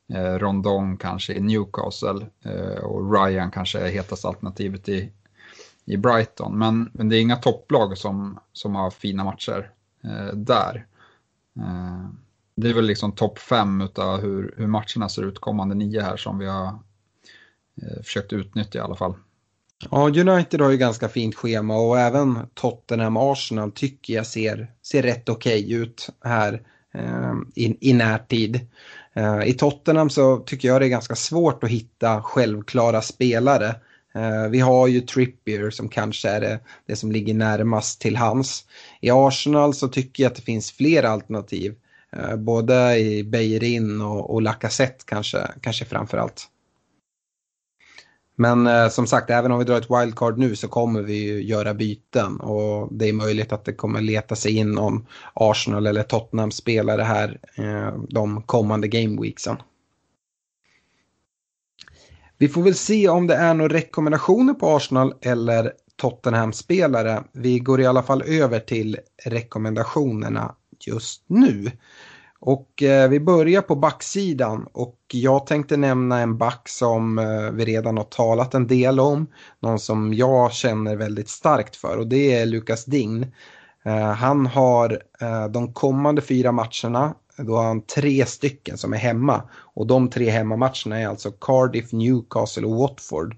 Eh, 0.09 0.35
Rondon 0.39 0.97
kanske 0.97 1.35
i 1.35 1.41
Newcastle 1.41 2.27
eh, 2.45 2.85
och 2.85 3.13
Ryan 3.13 3.51
kanske 3.51 3.79
är 3.79 3.91
hetaste 3.91 4.29
alternativet 4.29 4.89
i, 4.89 5.13
i 5.85 5.97
Brighton. 5.97 6.59
Men, 6.59 6.91
men 6.93 7.09
det 7.09 7.17
är 7.17 7.21
inga 7.21 7.37
topplag 7.37 7.99
som, 7.99 8.39
som 8.53 8.75
har 8.75 8.91
fina 8.91 9.25
matcher 9.25 9.71
eh, 10.05 10.35
där. 10.35 10.87
Eh, 11.57 12.09
det 12.57 12.69
är 12.69 12.75
väl 12.75 12.87
liksom 12.87 13.13
topp 13.13 13.39
fem 13.39 13.81
utav 13.81 14.21
hur, 14.21 14.55
hur 14.57 14.67
matcherna 14.67 15.09
ser 15.09 15.23
ut 15.23 15.39
kommande 15.39 15.75
nio 15.75 16.01
här 16.01 16.17
som 16.17 16.39
vi 16.39 16.47
har 16.47 16.67
eh, 17.83 18.03
försökt 18.05 18.33
utnyttja 18.33 18.79
i 18.79 18.83
alla 18.83 18.97
fall. 18.97 19.15
Ja, 19.91 20.09
United 20.09 20.61
har 20.61 20.71
ju 20.71 20.77
ganska 20.77 21.09
fint 21.09 21.35
schema 21.35 21.77
och 21.77 21.99
även 21.99 22.39
Tottenham 22.55 23.17
Arsenal 23.17 23.73
tycker 23.73 24.15
jag 24.15 24.27
ser, 24.27 24.73
ser 24.83 25.03
rätt 25.03 25.29
okej 25.29 25.65
okay 25.65 25.77
ut 25.77 26.09
här 26.25 26.63
eh, 26.95 27.35
i, 27.55 27.91
i 27.91 27.93
närtid. 27.93 28.67
Eh, 29.17 29.43
I 29.45 29.53
Tottenham 29.53 30.11
så 30.11 30.37
tycker 30.37 30.69
jag 30.69 30.81
det 30.81 30.87
är 30.87 30.89
ganska 30.89 31.15
svårt 31.15 31.65
att 31.65 31.71
hitta 31.71 32.23
självklara 32.23 33.03
spelare. 33.03 33.75
Eh, 34.15 34.49
vi 34.51 34.61
har 34.61 34.87
ju 34.87 35.01
Trippier 35.01 35.71
som 35.71 35.89
kanske 35.89 36.29
är 36.29 36.41
det, 36.41 36.61
det 36.87 36.97
som 36.97 37.13
ligger 37.13 37.35
närmast 37.35 38.01
till 38.01 38.17
hans. 38.17 38.65
I 39.01 39.11
Arsenal 39.11 39.75
så 39.75 39.89
tycker 39.89 40.23
jag 40.23 40.31
att 40.31 40.37
det 40.37 40.43
finns 40.43 40.73
fler 40.73 41.03
alternativ. 41.03 41.75
Eh, 42.17 42.37
både 42.37 42.99
i 42.99 43.25
Beirin 43.25 44.01
och, 44.01 44.31
och 44.35 44.43
Lacazette 44.43 45.05
kanske, 45.07 45.39
kanske 45.61 45.85
framför 45.85 46.19
allt. 46.19 46.49
Men 48.37 48.67
eh, 48.67 48.89
som 48.89 49.07
sagt, 49.07 49.31
även 49.31 49.53
om 49.53 49.59
vi 49.59 49.65
drar 49.65 49.79
ett 49.79 49.91
wildcard 49.91 50.39
nu 50.39 50.57
så 50.57 50.69
kommer 50.69 51.03
vi 51.03 51.15
ju 51.15 51.43
göra 51.43 51.75
byten 51.75 52.41
och 52.41 52.89
det 52.93 53.09
är 53.09 53.13
möjligt 53.13 53.53
att 53.53 53.65
det 53.65 53.73
kommer 53.73 54.01
leta 54.01 54.37
sig 54.37 54.57
in 54.57 54.79
om 54.79 55.07
Arsenal 55.35 55.87
eller 55.87 56.03
Tottenham-spelare 56.03 57.03
här 57.03 57.41
eh, 57.55 57.95
de 58.09 58.43
kommande 58.43 58.89
gameweeksen. 58.89 59.57
Vi 62.39 62.49
får 62.49 62.63
väl 62.63 62.75
se 62.75 63.09
om 63.09 63.27
det 63.27 63.35
är 63.35 63.55
några 63.55 63.75
rekommendationer 63.75 64.55
på 64.55 64.77
Arsenal 64.77 65.15
eller 65.21 65.73
Tottenham-spelare. 65.97 67.25
Vi 67.33 67.59
går 67.59 67.81
i 67.81 67.87
alla 67.87 68.03
fall 68.03 68.23
över 68.23 68.61
till 68.61 68.99
rekommendationerna 69.25 70.55
just 70.87 71.25
nu. 71.27 71.71
Och 72.41 72.83
eh, 72.83 73.09
vi 73.09 73.21
börjar 73.21 73.63
på 73.63 73.77
backsidan 73.77 74.67
och 74.73 74.99
jag 75.13 75.47
tänkte 75.47 75.77
nämna 75.77 76.21
en 76.21 76.39
back 76.39 76.69
som 76.69 77.19
eh, 77.19 77.51
vi 77.53 77.65
redan 77.65 77.97
har 77.97 78.05
talat 78.05 78.55
en 78.55 78.67
del 78.67 79.01
om. 79.01 79.27
Någon 79.61 79.79
som 79.79 80.15
jag 80.15 80.53
känner 80.53 80.97
väldigt 80.97 81.29
starkt 81.29 81.77
för 81.77 81.97
och 81.99 82.07
det 82.07 82.35
är 82.35 82.47
Lukas 82.47 82.85
Dign. 82.85 83.33
Eh, 83.85 84.13
han 84.13 84.47
har 84.47 85.03
eh, 85.21 85.47
de 85.47 85.73
kommande 85.73 86.23
fyra 86.23 86.53
matcherna, 86.53 87.15
då 87.37 87.57
har 87.57 87.65
han 87.65 87.87
tre 87.87 88.27
stycken 88.27 88.79
som 88.79 88.93
är 88.93 88.99
hemma. 88.99 89.43
Och 89.75 89.87
de 89.87 90.11
tre 90.11 90.31
hemmamatcherna 90.31 91.01
är 91.01 91.09
alltså 91.09 91.31
Cardiff, 91.31 91.93
Newcastle 91.93 92.67
och 92.67 92.77
Watford. 92.77 93.37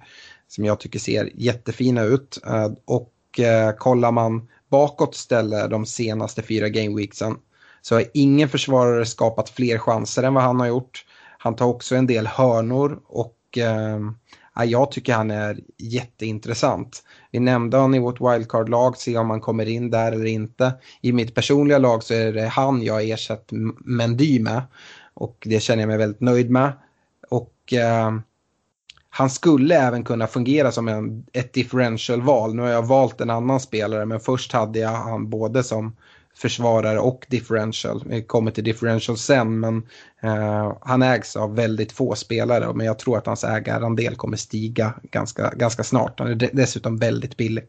Som 0.49 0.65
jag 0.65 0.81
tycker 0.81 0.99
ser 0.99 1.31
jättefina 1.35 2.03
ut. 2.03 2.41
Eh, 2.47 2.71
och 2.85 3.41
eh, 3.41 3.73
kollar 3.73 4.13
man 4.13 4.49
bakåt 4.71 5.15
ställer 5.15 5.69
de 5.69 5.87
senaste 5.87 6.43
fyra 6.43 6.69
gameweeksen 6.69 7.37
så 7.83 7.95
har 7.95 8.05
ingen 8.15 8.49
försvarare 8.49 9.07
skapat 9.07 9.49
fler 9.49 9.79
chanser 9.79 10.23
än 10.23 10.35
vad 10.35 10.43
han 10.43 10.61
har 10.61 10.67
gjort. 10.67 11.05
Han 11.39 11.57
tar 11.57 11.67
också 11.67 11.97
en 11.97 12.07
del 12.07 12.27
hörnor 12.27 13.01
och 13.07 13.59
eh, 13.59 13.99
jag 14.65 14.91
tycker 14.91 15.15
han 15.15 15.31
är 15.31 15.59
jätteintressant. 15.79 17.03
Vi 17.31 17.41
nämnde 17.41 17.77
honom 17.77 17.95
i 17.95 17.99
vårt 17.99 18.21
wildcard-lag, 18.21 18.97
se 18.97 19.19
om 19.19 19.31
han 19.31 19.41
kommer 19.41 19.69
in 19.69 19.91
där 19.91 20.13
eller 20.13 20.25
inte. 20.25 20.73
I 21.01 21.13
mitt 21.13 21.35
personliga 21.35 21.79
lag 21.79 22.03
så 22.03 22.15
är 22.15 22.33
det 22.33 22.47
han 22.47 22.83
jag 22.83 22.95
har 22.95 23.01
ersatt 23.01 23.49
Mendy 23.85 24.41
med 24.41 24.63
och 25.15 25.47
det 25.51 25.61
känner 25.61 25.83
jag 25.83 25.89
mig 25.89 25.99
väldigt 25.99 26.21
nöjd 26.21 26.51
med. 26.51 26.73
Och 27.31 27.73
eh, 27.73 28.19
han 29.11 29.31
skulle 29.31 29.77
även 29.77 30.05
kunna 30.05 30.27
fungera 30.27 30.73
som 30.73 30.89
en, 30.89 31.27
ett 31.33 31.53
differential-val. 31.53 32.55
Nu 32.55 32.63
har 32.63 32.69
jag 32.69 32.87
valt 32.87 33.21
en 33.21 33.31
annan 33.31 33.61
spelare 33.61 34.07
men 34.07 34.21
först 34.21 34.53
hade 34.53 34.79
jag 34.79 34.91
han 34.91 35.31
både 35.31 35.63
som 35.63 35.97
försvarare 36.39 36.99
och 36.99 37.27
differential. 37.29 38.05
Vi 38.07 38.23
kommer 38.23 38.51
till 38.51 38.65
differential 38.65 39.19
sen 39.19 39.61
men 39.61 39.89
eh, 40.21 40.77
han 40.81 41.03
ägs 41.03 41.37
av 41.37 41.55
väldigt 41.57 41.93
få 41.93 42.15
spelare 42.15 42.75
men 42.75 42.87
jag 42.87 42.99
tror 42.99 43.19
att 43.19 43.27
hans 43.27 43.45
ägarandel 43.45 44.17
kommer 44.17 44.37
stiga 44.37 44.95
ganska, 45.03 45.51
ganska 45.57 45.85
snart. 45.85 46.19
Han 46.21 46.29
är 46.29 46.51
dessutom 46.53 46.97
väldigt 46.97 47.37
billig. 47.37 47.65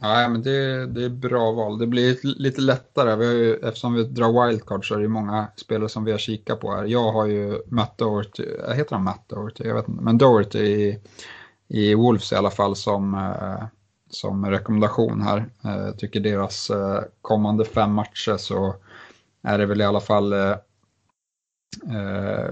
Ja, 0.00 0.28
men 0.28 0.42
det, 0.42 0.86
det 0.86 1.04
är 1.04 1.08
bra 1.08 1.52
val. 1.52 1.78
Det 1.78 1.86
blir 1.86 2.18
lite 2.22 2.60
lättare. 2.60 3.16
Vi 3.16 3.26
har 3.26 3.32
ju, 3.32 3.54
eftersom 3.54 3.94
vi 3.94 4.04
drar 4.04 4.46
wildcard 4.46 4.88
så 4.88 4.94
är 4.94 4.98
det 4.98 5.08
många 5.08 5.48
spelare 5.56 5.88
som 5.88 6.04
vi 6.04 6.10
har 6.10 6.18
kikat 6.18 6.60
på 6.60 6.74
här. 6.74 6.84
Jag 6.84 7.12
har 7.12 7.26
ju 7.26 7.62
Matt 7.66 7.98
Doherty, 7.98 8.44
eh, 8.68 8.74
heter 8.74 8.94
han 8.94 9.04
Matt 9.04 9.28
Doherty? 9.28 9.64
Jag 9.64 9.74
vet 9.74 9.88
inte. 9.88 10.02
Men 10.02 10.18
Doherty 10.18 10.58
i, 10.58 11.00
i 11.68 11.94
Wolves 11.94 12.32
i 12.32 12.34
alla 12.34 12.50
fall 12.50 12.76
som 12.76 13.14
eh, 13.14 13.66
som 14.10 14.46
rekommendation 14.46 15.22
här. 15.22 15.50
Eh, 15.64 15.76
jag 15.76 15.98
tycker 15.98 16.20
deras 16.20 16.70
eh, 16.70 17.00
kommande 17.22 17.64
fem 17.64 17.92
matcher 17.92 18.36
så 18.36 18.74
är 19.42 19.58
det 19.58 19.66
väl 19.66 19.80
i 19.80 19.84
alla 19.84 20.00
fall 20.00 20.32
eh, 20.32 20.56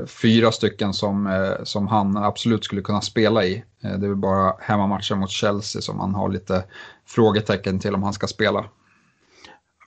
fyra 0.06 0.52
stycken 0.52 0.94
som, 0.94 1.46
som 1.64 1.86
han 1.86 2.16
absolut 2.16 2.64
skulle 2.64 2.82
kunna 2.82 3.00
spela 3.00 3.44
i. 3.44 3.64
Det 3.80 3.88
är 3.88 3.98
väl 3.98 4.16
bara 4.16 4.54
hemmamatchen 4.60 5.18
mot 5.18 5.30
Chelsea 5.30 5.82
som 5.82 6.00
han 6.00 6.14
har 6.14 6.28
lite 6.28 6.64
frågetecken 7.06 7.78
till 7.78 7.94
om 7.94 8.02
han 8.02 8.12
ska 8.12 8.26
spela. 8.26 8.64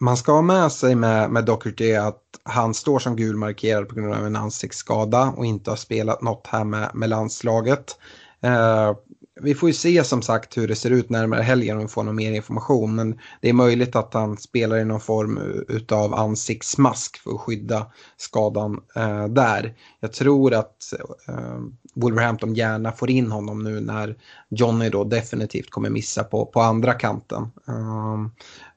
Man 0.02 0.18
ska 0.18 0.32
ha 0.32 0.42
med 0.42 0.72
sig 0.72 0.96
med, 0.96 1.32
med 1.32 1.46
Docherty 1.46 1.96
att 1.96 2.24
han 2.44 2.74
står 2.74 3.00
som 3.00 3.16
gulmarkerad 3.16 3.90
på 3.90 3.96
grund 3.96 4.14
av 4.14 4.26
en 4.26 4.36
ansiktsskada 4.36 5.34
och 5.38 5.46
inte 5.46 5.70
har 5.70 5.76
spelat 5.76 6.22
något 6.22 6.48
här 6.48 6.64
med, 6.64 6.92
med 6.94 7.10
landslaget. 7.10 7.98
Eh, 8.42 8.94
vi 9.42 9.56
får 9.56 9.70
ju 9.70 9.74
se 9.74 10.04
som 10.04 10.22
sagt 10.22 10.58
hur 10.58 10.68
det 10.68 10.76
ser 10.76 10.90
ut 10.90 11.10
närmare 11.10 11.42
helgen 11.42 11.78
om 11.78 11.84
vi 11.84 11.88
får 11.88 12.04
någon 12.04 12.16
mer 12.16 12.32
information. 12.32 12.96
Men 12.96 13.20
det 13.42 13.50
är 13.50 13.54
möjligt 13.54 13.96
att 13.96 14.14
han 14.14 14.38
spelar 14.38 14.78
i 14.78 14.86
någon 14.86 15.00
form 15.00 15.40
av 15.92 16.14
ansiktsmask 16.14 17.18
för 17.18 17.32
att 17.32 17.40
skydda 17.40 17.86
skadan 18.18 18.82
eh, 18.96 19.28
där. 19.28 19.76
Jag 20.00 20.14
tror 20.14 20.54
att 20.54 20.94
eh, 21.28 21.60
Wolverhampton 21.96 22.56
gärna 22.56 22.92
får 22.92 23.10
in 23.10 23.32
honom 23.32 23.64
nu 23.64 23.80
när 23.80 24.16
Johnny 24.50 24.90
då 24.90 25.04
definitivt 25.04 25.70
kommer 25.70 25.90
missa 25.90 26.24
på, 26.24 26.46
på 26.46 26.62
andra 26.62 26.94
kanten. 26.94 27.48
Um, 27.66 28.32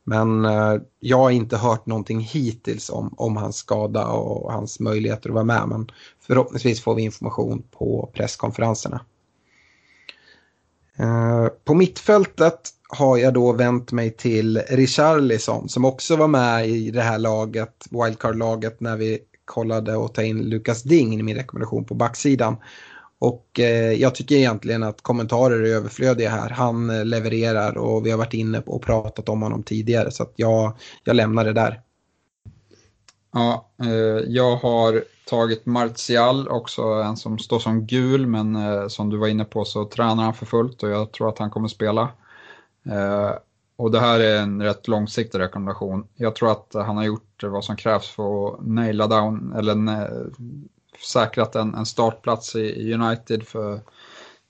men 0.05 0.45
eh, 0.45 0.75
jag 1.01 1.19
har 1.19 1.31
inte 1.31 1.57
hört 1.57 1.87
någonting 1.87 2.21
hittills 2.21 2.91
om, 2.91 3.15
om 3.17 3.37
hans 3.37 3.57
skada 3.57 4.07
och 4.07 4.53
hans 4.53 4.81
möjligheter 4.81 5.29
att 5.29 5.35
vara 5.35 5.45
med. 5.45 5.69
Men 5.69 5.91
förhoppningsvis 6.21 6.83
får 6.83 6.95
vi 6.95 7.03
information 7.03 7.63
på 7.71 8.11
presskonferenserna. 8.15 9.01
Eh, 10.99 11.47
på 11.65 11.75
mittfältet 11.75 12.71
har 12.89 13.17
jag 13.17 13.35
då 13.35 13.53
vänt 13.53 13.93
mig 13.93 14.11
till 14.11 14.59
Richarlison 14.59 15.69
som 15.69 15.85
också 15.85 16.17
var 16.17 16.29
med 16.29 16.69
i 16.69 16.91
det 16.91 17.03
här 17.03 17.19
laget, 17.19 17.87
wildcard-laget, 17.91 18.81
när 18.81 18.97
vi 18.97 19.19
kollade 19.45 19.97
och 19.97 20.15
ta 20.15 20.23
in 20.23 20.43
Lukas 20.43 20.83
Ding 20.83 21.21
i 21.21 21.23
min 21.23 21.37
rekommendation 21.37 21.85
på 21.85 21.95
backsidan. 21.95 22.57
Och 23.19 23.61
eh, 23.61 23.93
jag 23.93 24.15
tycker 24.15 24.37
egentligen 24.37 24.83
att 24.83 25.03
kommentarer 25.03 25.61
är 25.61 25.75
överflödiga 25.75 26.31
här. 26.31 26.51
Han 26.51 26.91
eh, 26.91 27.05
levererar 27.05 27.79
och 27.79 28.07
vi 28.07 28.11
har 28.11 28.19
varit 28.19 28.35
inne 28.35 28.63
och 28.67 28.83
pratat 28.83 29.29
om 29.29 29.43
honom 29.43 29.63
tidigare 29.63 30.11
så 30.11 30.23
att 30.23 30.33
jag, 30.37 30.77
jag 31.05 31.17
lämnar 31.17 31.45
det 31.45 31.53
där. 31.53 31.81
Ja, 33.35 33.71
eh, 33.83 34.25
jag 34.27 34.57
har 34.57 35.05
tagit 35.27 35.67
Martial, 35.67 36.49
också 36.49 36.83
en 36.83 37.17
som 37.17 37.39
står 37.39 37.59
som 37.59 37.87
gul 37.87 38.27
men 38.27 38.57
eh, 38.57 38.89
som 38.89 39.11
du 39.11 39.17
var 39.17 39.29
inne 39.29 39.45
på 39.45 39.65
så 39.65 39.85
tränar 39.85 40.25
han 40.25 40.35
för 40.35 40.47
fullt 40.47 40.83
och 40.83 40.91
jag 40.91 41.13
tror 41.13 41.29
att 41.29 41.39
han 41.39 41.51
kommer 41.51 41.69
spela. 41.69 42.09
Eh, 42.91 43.33
och 43.77 43.91
det 43.91 44.01
här 44.01 44.21
är 44.21 44.41
en 44.41 44.63
rätt 44.63 44.89
långsiktig 44.89 45.39
rekommendation. 45.39 46.07
Jag 46.15 46.35
tror 46.35 46.51
att 46.51 46.75
han 46.75 46.97
har 46.97 47.05
gjort 47.05 47.43
vad 47.43 47.65
som 47.65 47.77
krävs 47.77 48.09
för 48.09 48.49
att 48.49 48.67
naila 48.67 49.07
down, 49.07 49.53
eller 49.57 49.77
säkrat 51.13 51.55
en, 51.55 51.75
en 51.75 51.87
startplats 51.87 52.57
i 52.57 52.95
United 52.95 53.43
för 53.43 53.81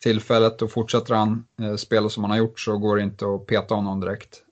tillfället 0.03 0.63
och 0.63 0.71
fortsätter 0.73 1.15
han 1.15 1.45
spela 1.79 2.09
som 2.09 2.25
han 2.25 2.31
har 2.31 2.39
gjort 2.39 2.61
så 2.61 2.79
går 2.79 2.97
det 2.97 3.03
inte 3.03 3.27
att 3.27 3.47
peta 3.47 3.75
honom 3.75 4.01
direkt. 4.01 4.43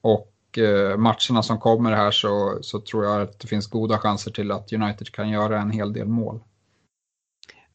Och 0.00 0.31
och 0.52 0.58
eh, 0.58 0.96
matcherna 0.96 1.42
som 1.42 1.58
kommer 1.58 1.92
här 1.92 2.10
så, 2.10 2.58
så 2.60 2.80
tror 2.80 3.04
jag 3.04 3.22
att 3.22 3.40
det 3.40 3.48
finns 3.48 3.66
goda 3.66 3.98
chanser 3.98 4.30
till 4.30 4.50
att 4.50 4.72
United 4.72 5.12
kan 5.12 5.30
göra 5.30 5.60
en 5.60 5.70
hel 5.70 5.92
del 5.92 6.08
mål. 6.08 6.40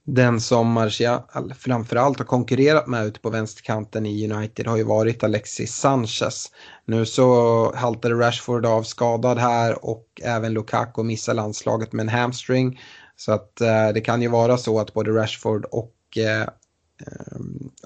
Den 0.05 0.41
som 0.41 0.71
Martial 0.71 1.53
framförallt 1.59 2.17
har 2.17 2.25
konkurrerat 2.25 2.87
med 2.87 3.05
ute 3.05 3.19
på 3.19 3.29
vänsterkanten 3.29 4.05
i 4.05 4.31
United 4.31 4.67
har 4.67 4.77
ju 4.77 4.83
varit 4.83 5.23
Alexis 5.23 5.75
Sanchez. 5.75 6.51
Nu 6.85 7.05
så 7.05 7.75
haltade 7.75 8.15
Rashford 8.15 8.65
av 8.65 8.83
skadad 8.83 9.37
här 9.37 9.85
och 9.85 10.05
även 10.23 10.53
Lukaku 10.53 11.03
missar 11.03 11.33
landslaget 11.33 11.93
med 11.93 12.03
en 12.03 12.09
hamstring. 12.09 12.79
Så 13.15 13.31
att 13.31 13.61
eh, 13.61 13.87
det 13.93 14.01
kan 14.01 14.21
ju 14.21 14.27
vara 14.27 14.57
så 14.57 14.79
att 14.79 14.93
både 14.93 15.11
Rashford 15.11 15.65
och, 15.65 15.93
eh, 16.17 16.41
eh 16.41 16.47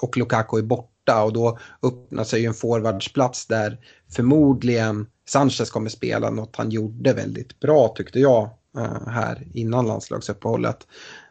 och 0.01 0.17
Lukaku 0.17 0.57
är 0.57 0.61
borta 0.63 0.90
och 1.09 1.33
då 1.33 1.59
öppnar 1.83 2.23
sig 2.23 2.41
ju 2.41 2.47
en 2.47 2.53
forwardsplats 2.53 3.47
där 3.47 3.77
förmodligen 4.15 5.07
Sanchez 5.27 5.69
kommer 5.69 5.89
spela 5.89 6.29
något 6.29 6.55
han 6.55 6.69
gjorde 6.69 7.13
väldigt 7.13 7.59
bra 7.59 7.93
tyckte 7.95 8.19
jag 8.19 8.49
eh, 8.77 9.07
här 9.07 9.47
innan 9.53 9.87
landslagsuppehållet. 9.87 10.87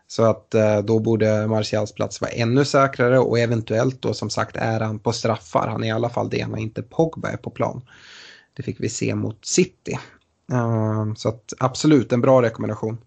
Så 0.06 0.24
att 0.24 0.54
eh, 0.54 0.78
då 0.78 0.98
borde 0.98 1.46
Martials 1.46 1.92
plats 1.94 2.20
vara 2.20 2.30
ännu 2.30 2.64
säkrare 2.64 3.18
och 3.18 3.38
eventuellt 3.38 4.02
då 4.02 4.14
som 4.14 4.30
sagt 4.30 4.56
är 4.56 4.80
han 4.80 4.98
på 4.98 5.12
straffar. 5.12 5.68
Han 5.68 5.84
är 5.84 5.88
i 5.88 5.90
alla 5.90 6.08
fall 6.08 6.30
det 6.30 6.46
när 6.46 6.58
inte 6.58 6.82
Pogba 6.82 7.28
är 7.28 7.36
på 7.36 7.50
plan. 7.50 7.82
Det 8.54 8.62
fick 8.62 8.80
vi 8.80 8.88
se 8.88 9.14
mot 9.14 9.44
City. 9.44 9.98
Eh, 10.52 11.14
så 11.16 11.28
att 11.28 11.52
absolut 11.58 12.12
en 12.12 12.20
bra 12.20 12.42
rekommendation. 12.42 12.98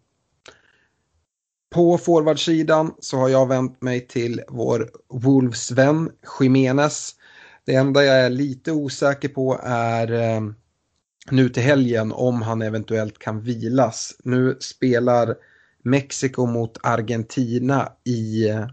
På 1.73 1.97
forwardsidan 1.97 2.93
så 2.99 3.17
har 3.17 3.29
jag 3.29 3.47
vänt 3.47 3.81
mig 3.81 4.07
till 4.07 4.41
vår 4.47 4.89
Wolves-vän 5.09 6.11
Jiménez. 6.39 7.15
Det 7.65 7.75
enda 7.75 8.03
jag 8.03 8.15
är 8.15 8.29
lite 8.29 8.71
osäker 8.71 9.29
på 9.29 9.59
är 9.63 10.11
eh, 10.11 10.41
nu 11.31 11.49
till 11.49 11.63
helgen 11.63 12.11
om 12.11 12.41
han 12.41 12.61
eventuellt 12.61 13.19
kan 13.19 13.41
vilas. 13.41 14.15
Nu 14.23 14.57
spelar 14.59 15.35
Mexiko 15.83 16.45
mot 16.45 16.77
Argentina 16.83 17.91
i, 18.03 18.49
eh, 18.49 18.65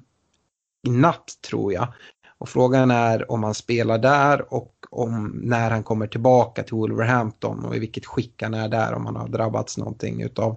i 0.86 0.90
natt 0.90 1.38
tror 1.48 1.72
jag. 1.72 1.92
Och 2.38 2.48
frågan 2.48 2.90
är 2.90 3.30
om 3.30 3.44
han 3.44 3.54
spelar 3.54 3.98
där 3.98 4.54
och 4.54 4.74
om 4.90 5.40
när 5.42 5.70
han 5.70 5.82
kommer 5.82 6.06
tillbaka 6.06 6.62
till 6.62 6.74
Wolverhampton 6.74 7.64
och 7.64 7.76
i 7.76 7.78
vilket 7.78 8.06
skick 8.06 8.42
han 8.42 8.54
är 8.54 8.68
där 8.68 8.94
om 8.94 9.06
han 9.06 9.16
har 9.16 9.28
drabbats 9.28 9.78
någonting 9.78 10.22
utav 10.22 10.56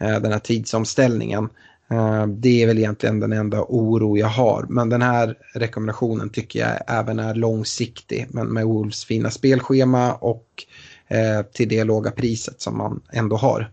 eh, 0.00 0.20
den 0.20 0.32
här 0.32 0.38
tidsomställningen. 0.38 1.48
Eh, 1.92 2.26
det 2.26 2.62
är 2.62 2.66
väl 2.66 2.78
egentligen 2.78 3.20
den 3.20 3.32
enda 3.32 3.64
oro 3.68 4.16
jag 4.16 4.26
har. 4.26 4.66
Men 4.68 4.88
den 4.88 5.02
här 5.02 5.38
rekommendationen 5.54 6.30
tycker 6.30 6.58
jag 6.58 6.78
även 6.86 7.18
är 7.18 7.34
långsiktig. 7.34 8.26
Men 8.30 8.48
med 8.48 8.66
Wolves 8.66 9.04
fina 9.04 9.30
spelschema 9.30 10.14
och 10.14 10.46
eh, 11.08 11.42
till 11.42 11.68
det 11.68 11.84
låga 11.84 12.10
priset 12.10 12.60
som 12.60 12.78
man 12.78 13.00
ändå 13.12 13.36
har. 13.36 13.70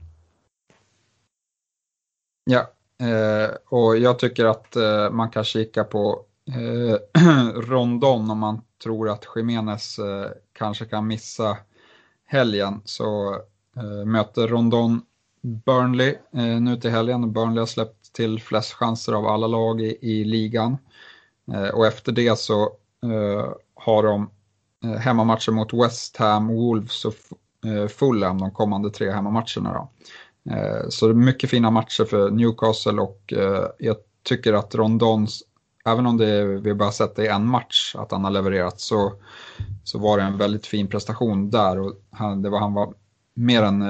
Ja, 2.43 2.59
eh, 3.07 3.49
och 3.69 3.97
jag 3.97 4.19
tycker 4.19 4.45
att 4.45 4.75
man 5.11 5.29
kan 5.29 5.43
kika 5.43 5.83
på 5.83 6.25
Rondon 7.55 8.31
om 8.31 8.39
man 8.39 8.61
tror 8.83 9.09
att 9.09 9.25
Jiménez 9.35 9.99
kanske 10.53 10.85
kan 10.85 11.07
missa 11.07 11.57
helgen. 12.25 12.81
Så 12.85 13.37
möter 14.05 14.47
Rondon 14.47 15.01
Burnley 15.41 16.15
nu 16.61 16.77
till 16.77 16.91
helgen. 16.91 17.33
Burnley 17.33 17.59
har 17.59 17.65
släppt 17.65 17.98
till 18.11 18.41
flest 18.41 18.73
chanser 18.73 19.13
av 19.13 19.25
alla 19.25 19.47
lag 19.47 19.81
i, 19.81 19.97
i 20.01 20.23
ligan. 20.23 20.77
Eh, 21.53 21.69
och 21.69 21.87
efter 21.87 22.11
det 22.11 22.39
så 22.39 22.63
eh, 23.03 23.51
har 23.75 24.03
de 24.03 24.29
eh, 24.85 24.99
hemmamatcher 24.99 25.51
mot 25.51 25.73
West 25.73 26.17
Ham, 26.17 26.47
Wolves 26.47 27.05
och 27.05 27.15
eh, 27.65 27.87
Fulham 27.87 28.37
de 28.37 28.51
kommande 28.51 28.89
tre 28.89 29.11
hemmamatcherna. 29.11 29.73
Då. 29.73 29.89
Eh, 30.51 30.89
så 30.89 31.07
det 31.07 31.11
är 31.11 31.15
mycket 31.15 31.49
fina 31.49 31.71
matcher 31.71 32.05
för 32.05 32.29
Newcastle 32.29 33.01
och 33.01 33.33
jag 33.77 33.95
tycker 34.23 34.53
att 34.53 34.75
Rondon, 34.75 35.27
även 35.85 36.05
om 36.05 36.17
det 36.17 36.45
vi 36.45 36.73
bara 36.73 36.91
sett 36.91 37.15
det 37.15 37.23
i 37.23 37.27
en 37.27 37.47
match 37.47 37.95
att 37.97 38.11
han 38.11 38.23
har 38.23 38.31
levererat 38.31 38.79
så, 38.79 39.13
så 39.83 39.99
var 39.99 40.17
det 40.17 40.23
en 40.23 40.37
väldigt 40.37 40.67
fin 40.67 40.87
prestation 40.87 41.49
där 41.49 41.79
och 41.79 41.93
han, 42.11 42.41
det 42.41 42.49
var, 42.49 42.59
han 42.59 42.73
var 42.73 42.93
mer 43.33 43.63
än 43.63 43.81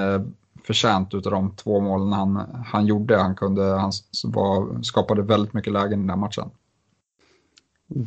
förtjänt 0.64 1.14
utav 1.14 1.32
de 1.32 1.56
två 1.56 1.80
målen 1.80 2.12
han, 2.12 2.64
han 2.66 2.86
gjorde. 2.86 3.16
Han, 3.16 3.34
kunde, 3.34 3.64
han 3.64 3.92
var, 4.24 4.82
skapade 4.82 5.22
väldigt 5.22 5.54
mycket 5.54 5.72
lägen 5.72 5.92
i 5.92 6.02
den 6.02 6.10
här 6.10 6.16
matchen. 6.16 6.50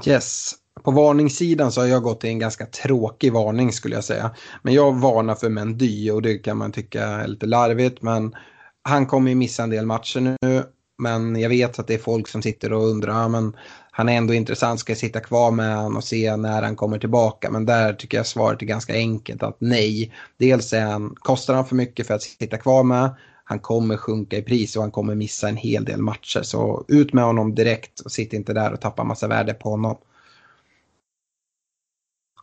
Yes. 0.05 0.51
På 0.83 0.91
varningssidan 0.91 1.71
så 1.71 1.81
har 1.81 1.87
jag 1.87 2.03
gått 2.03 2.23
i 2.23 2.27
en 2.27 2.39
ganska 2.39 2.65
tråkig 2.65 3.33
varning 3.33 3.71
skulle 3.71 3.95
jag 3.95 4.03
säga. 4.03 4.31
Men 4.61 4.73
jag 4.73 4.99
varnar 4.99 5.35
för 5.35 5.49
Mendy 5.49 6.11
och 6.11 6.21
det 6.21 6.37
kan 6.37 6.57
man 6.57 6.71
tycka 6.71 7.03
är 7.03 7.27
lite 7.27 7.45
larvigt. 7.45 8.01
Men 8.01 8.35
han 8.81 9.05
kommer 9.05 9.29
ju 9.29 9.35
missa 9.35 9.63
en 9.63 9.69
del 9.69 9.85
matcher 9.85 10.37
nu. 10.41 10.63
Men 11.03 11.39
jag 11.39 11.49
vet 11.49 11.79
att 11.79 11.87
det 11.87 11.93
är 11.93 11.97
folk 11.97 12.27
som 12.27 12.41
sitter 12.41 12.73
och 12.73 12.87
undrar, 12.87 13.25
ah, 13.25 13.27
men 13.27 13.55
han 13.91 14.09
är 14.09 14.17
ändå 14.17 14.33
intressant, 14.33 14.79
ska 14.79 14.91
jag 14.91 14.97
sitta 14.97 15.19
kvar 15.19 15.51
med 15.51 15.75
honom 15.75 15.97
och 15.97 16.03
se 16.03 16.35
när 16.35 16.61
han 16.61 16.75
kommer 16.75 16.99
tillbaka? 16.99 17.51
Men 17.51 17.65
där 17.65 17.93
tycker 17.93 18.17
jag 18.17 18.27
svaret 18.27 18.61
är 18.61 18.65
ganska 18.65 18.93
enkelt 18.93 19.43
att 19.43 19.57
nej. 19.59 20.13
Dels 20.37 20.73
är 20.73 20.85
han, 20.85 21.15
kostar 21.19 21.53
han 21.53 21.65
för 21.65 21.75
mycket 21.75 22.07
för 22.07 22.13
att 22.13 22.21
sitta 22.21 22.57
kvar 22.57 22.83
med, 22.83 23.15
han 23.43 23.59
kommer 23.59 23.97
sjunka 23.97 24.37
i 24.37 24.41
pris 24.41 24.75
och 24.75 24.81
han 24.81 24.91
kommer 24.91 25.15
missa 25.15 25.49
en 25.49 25.57
hel 25.57 25.85
del 25.85 26.01
matcher. 26.01 26.41
Så 26.41 26.85
ut 26.87 27.13
med 27.13 27.23
honom 27.23 27.55
direkt 27.55 27.99
och 27.99 28.11
sitt 28.11 28.33
inte 28.33 28.53
där 28.53 28.73
och 28.73 28.81
tappa 28.81 29.03
massa 29.03 29.27
värde 29.27 29.53
på 29.53 29.69
honom. 29.69 29.97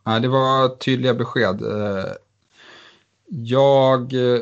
Ja, 0.05 0.19
det 0.19 0.27
var 0.27 0.77
tydliga 0.77 1.13
besked. 1.13 1.61
Eh, 1.61 2.11
jag, 3.27 4.13
eh, 4.13 4.41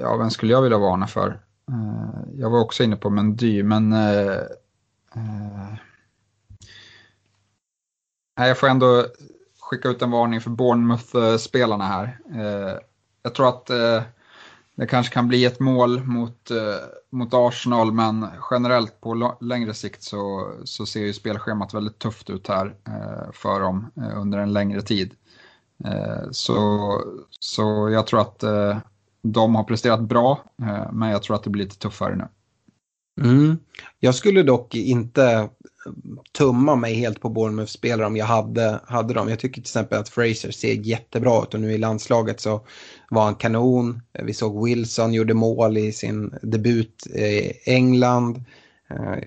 ja 0.00 0.16
vem 0.16 0.30
skulle 0.30 0.52
jag 0.52 0.62
vilja 0.62 0.78
varna 0.78 1.06
för? 1.06 1.45
Eh, 1.72 2.20
jag 2.38 2.50
var 2.50 2.60
också 2.60 2.82
inne 2.82 2.96
på 2.96 3.10
Mendy, 3.10 3.62
men 3.62 3.92
eh, 3.92 4.40
eh, 5.14 5.74
jag 8.34 8.58
får 8.58 8.68
ändå 8.68 9.06
skicka 9.60 9.88
ut 9.88 10.02
en 10.02 10.10
varning 10.10 10.40
för 10.40 10.50
Bournemouth-spelarna 10.50 11.84
här. 11.84 12.18
Jag 13.22 13.34
tror 13.34 13.48
att 13.48 13.66
det 14.74 14.86
kanske 14.88 15.14
kan 15.14 15.28
bli 15.28 15.44
ett 15.44 15.60
mål 15.60 16.04
mot, 16.04 16.50
mot 17.10 17.34
Arsenal 17.34 17.92
men 17.92 18.26
generellt 18.50 19.00
på 19.00 19.36
längre 19.40 19.74
sikt 19.74 20.02
så, 20.02 20.52
så 20.64 20.86
ser 20.86 21.00
ju 21.00 21.12
spelschemat 21.12 21.74
väldigt 21.74 21.98
tufft 21.98 22.30
ut 22.30 22.48
här 22.48 22.74
för 23.32 23.60
dem 23.60 23.90
under 24.16 24.38
en 24.38 24.52
längre 24.52 24.82
tid. 24.82 25.14
Så, 26.30 27.00
så 27.30 27.90
jag 27.90 28.06
tror 28.06 28.20
att 28.20 28.44
de 29.32 29.54
har 29.54 29.64
presterat 29.64 30.00
bra 30.00 30.44
eh, 30.62 30.92
men 30.92 31.10
jag 31.10 31.22
tror 31.22 31.36
att 31.36 31.44
det 31.44 31.50
blir 31.50 31.64
lite 31.64 31.78
tuffare 31.78 32.16
nu. 32.16 32.28
Mm. 33.20 33.58
Jag 34.00 34.14
skulle 34.14 34.42
dock 34.42 34.74
inte 34.74 35.48
tumma 36.32 36.76
mig 36.76 36.94
helt 36.94 37.20
på 37.20 37.28
Bournemouth-spelare 37.28 38.06
om 38.06 38.16
jag 38.16 38.26
hade, 38.26 38.80
hade 38.86 39.14
dem. 39.14 39.28
Jag 39.28 39.38
tycker 39.38 39.54
till 39.54 39.62
exempel 39.62 39.98
att 39.98 40.08
Fraser 40.08 40.50
ser 40.50 40.72
jättebra 40.72 41.42
ut 41.42 41.54
och 41.54 41.60
nu 41.60 41.72
i 41.72 41.78
landslaget 41.78 42.40
så 42.40 42.66
var 43.10 43.24
han 43.24 43.34
kanon. 43.34 44.02
Vi 44.22 44.34
såg 44.34 44.64
Wilson 44.64 45.12
gjorde 45.12 45.34
mål 45.34 45.76
i 45.76 45.92
sin 45.92 46.34
debut 46.42 47.06
i 47.06 47.52
England. 47.64 48.44
Eh, 48.90 49.22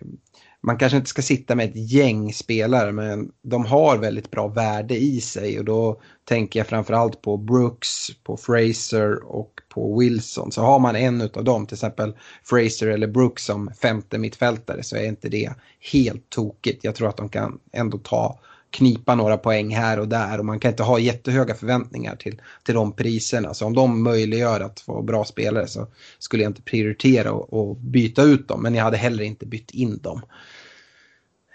man 0.61 0.77
kanske 0.77 0.97
inte 0.97 1.09
ska 1.09 1.21
sitta 1.21 1.55
med 1.55 1.69
ett 1.69 1.91
gäng 1.91 2.33
spelare 2.33 2.91
men 2.91 3.31
de 3.41 3.65
har 3.65 3.97
väldigt 3.97 4.31
bra 4.31 4.47
värde 4.47 4.97
i 4.97 5.21
sig 5.21 5.59
och 5.59 5.65
då 5.65 6.01
tänker 6.23 6.59
jag 6.59 6.67
framförallt 6.67 7.21
på 7.21 7.37
Brooks, 7.37 8.07
på 8.23 8.37
Fraser 8.37 9.23
och 9.23 9.53
på 9.69 9.99
Wilson. 9.99 10.51
Så 10.51 10.61
har 10.61 10.79
man 10.79 10.95
en 10.95 11.21
av 11.21 11.43
dem, 11.43 11.65
till 11.65 11.75
exempel 11.75 12.15
Fraser 12.43 12.87
eller 12.87 13.07
Brooks 13.07 13.45
som 13.45 13.71
femte 13.81 14.17
mittfältare 14.17 14.83
så 14.83 14.95
är 14.95 15.05
inte 15.05 15.29
det 15.29 15.53
helt 15.91 16.29
tokigt. 16.29 16.83
Jag 16.83 16.95
tror 16.95 17.09
att 17.09 17.17
de 17.17 17.29
kan 17.29 17.59
ändå 17.73 17.97
ta 17.97 18.39
knipa 18.71 19.15
några 19.15 19.37
poäng 19.37 19.75
här 19.75 19.99
och 19.99 20.07
där 20.07 20.39
och 20.39 20.45
man 20.45 20.59
kan 20.59 20.71
inte 20.71 20.83
ha 20.83 20.99
jättehöga 20.99 21.55
förväntningar 21.55 22.15
till, 22.15 22.41
till 22.63 22.75
de 22.75 22.91
priserna. 22.91 23.53
Så 23.53 23.65
om 23.65 23.73
de 23.73 24.03
möjliggör 24.03 24.61
att 24.61 24.79
få 24.79 25.01
bra 25.01 25.25
spelare 25.25 25.67
så 25.67 25.87
skulle 26.19 26.43
jag 26.43 26.49
inte 26.49 26.61
prioritera 26.61 27.31
att 27.31 27.77
byta 27.77 28.21
ut 28.21 28.47
dem 28.47 28.61
men 28.61 28.75
jag 28.75 28.83
hade 28.83 28.97
heller 28.97 29.23
inte 29.23 29.45
bytt 29.45 29.71
in 29.71 29.97
dem. 29.97 30.21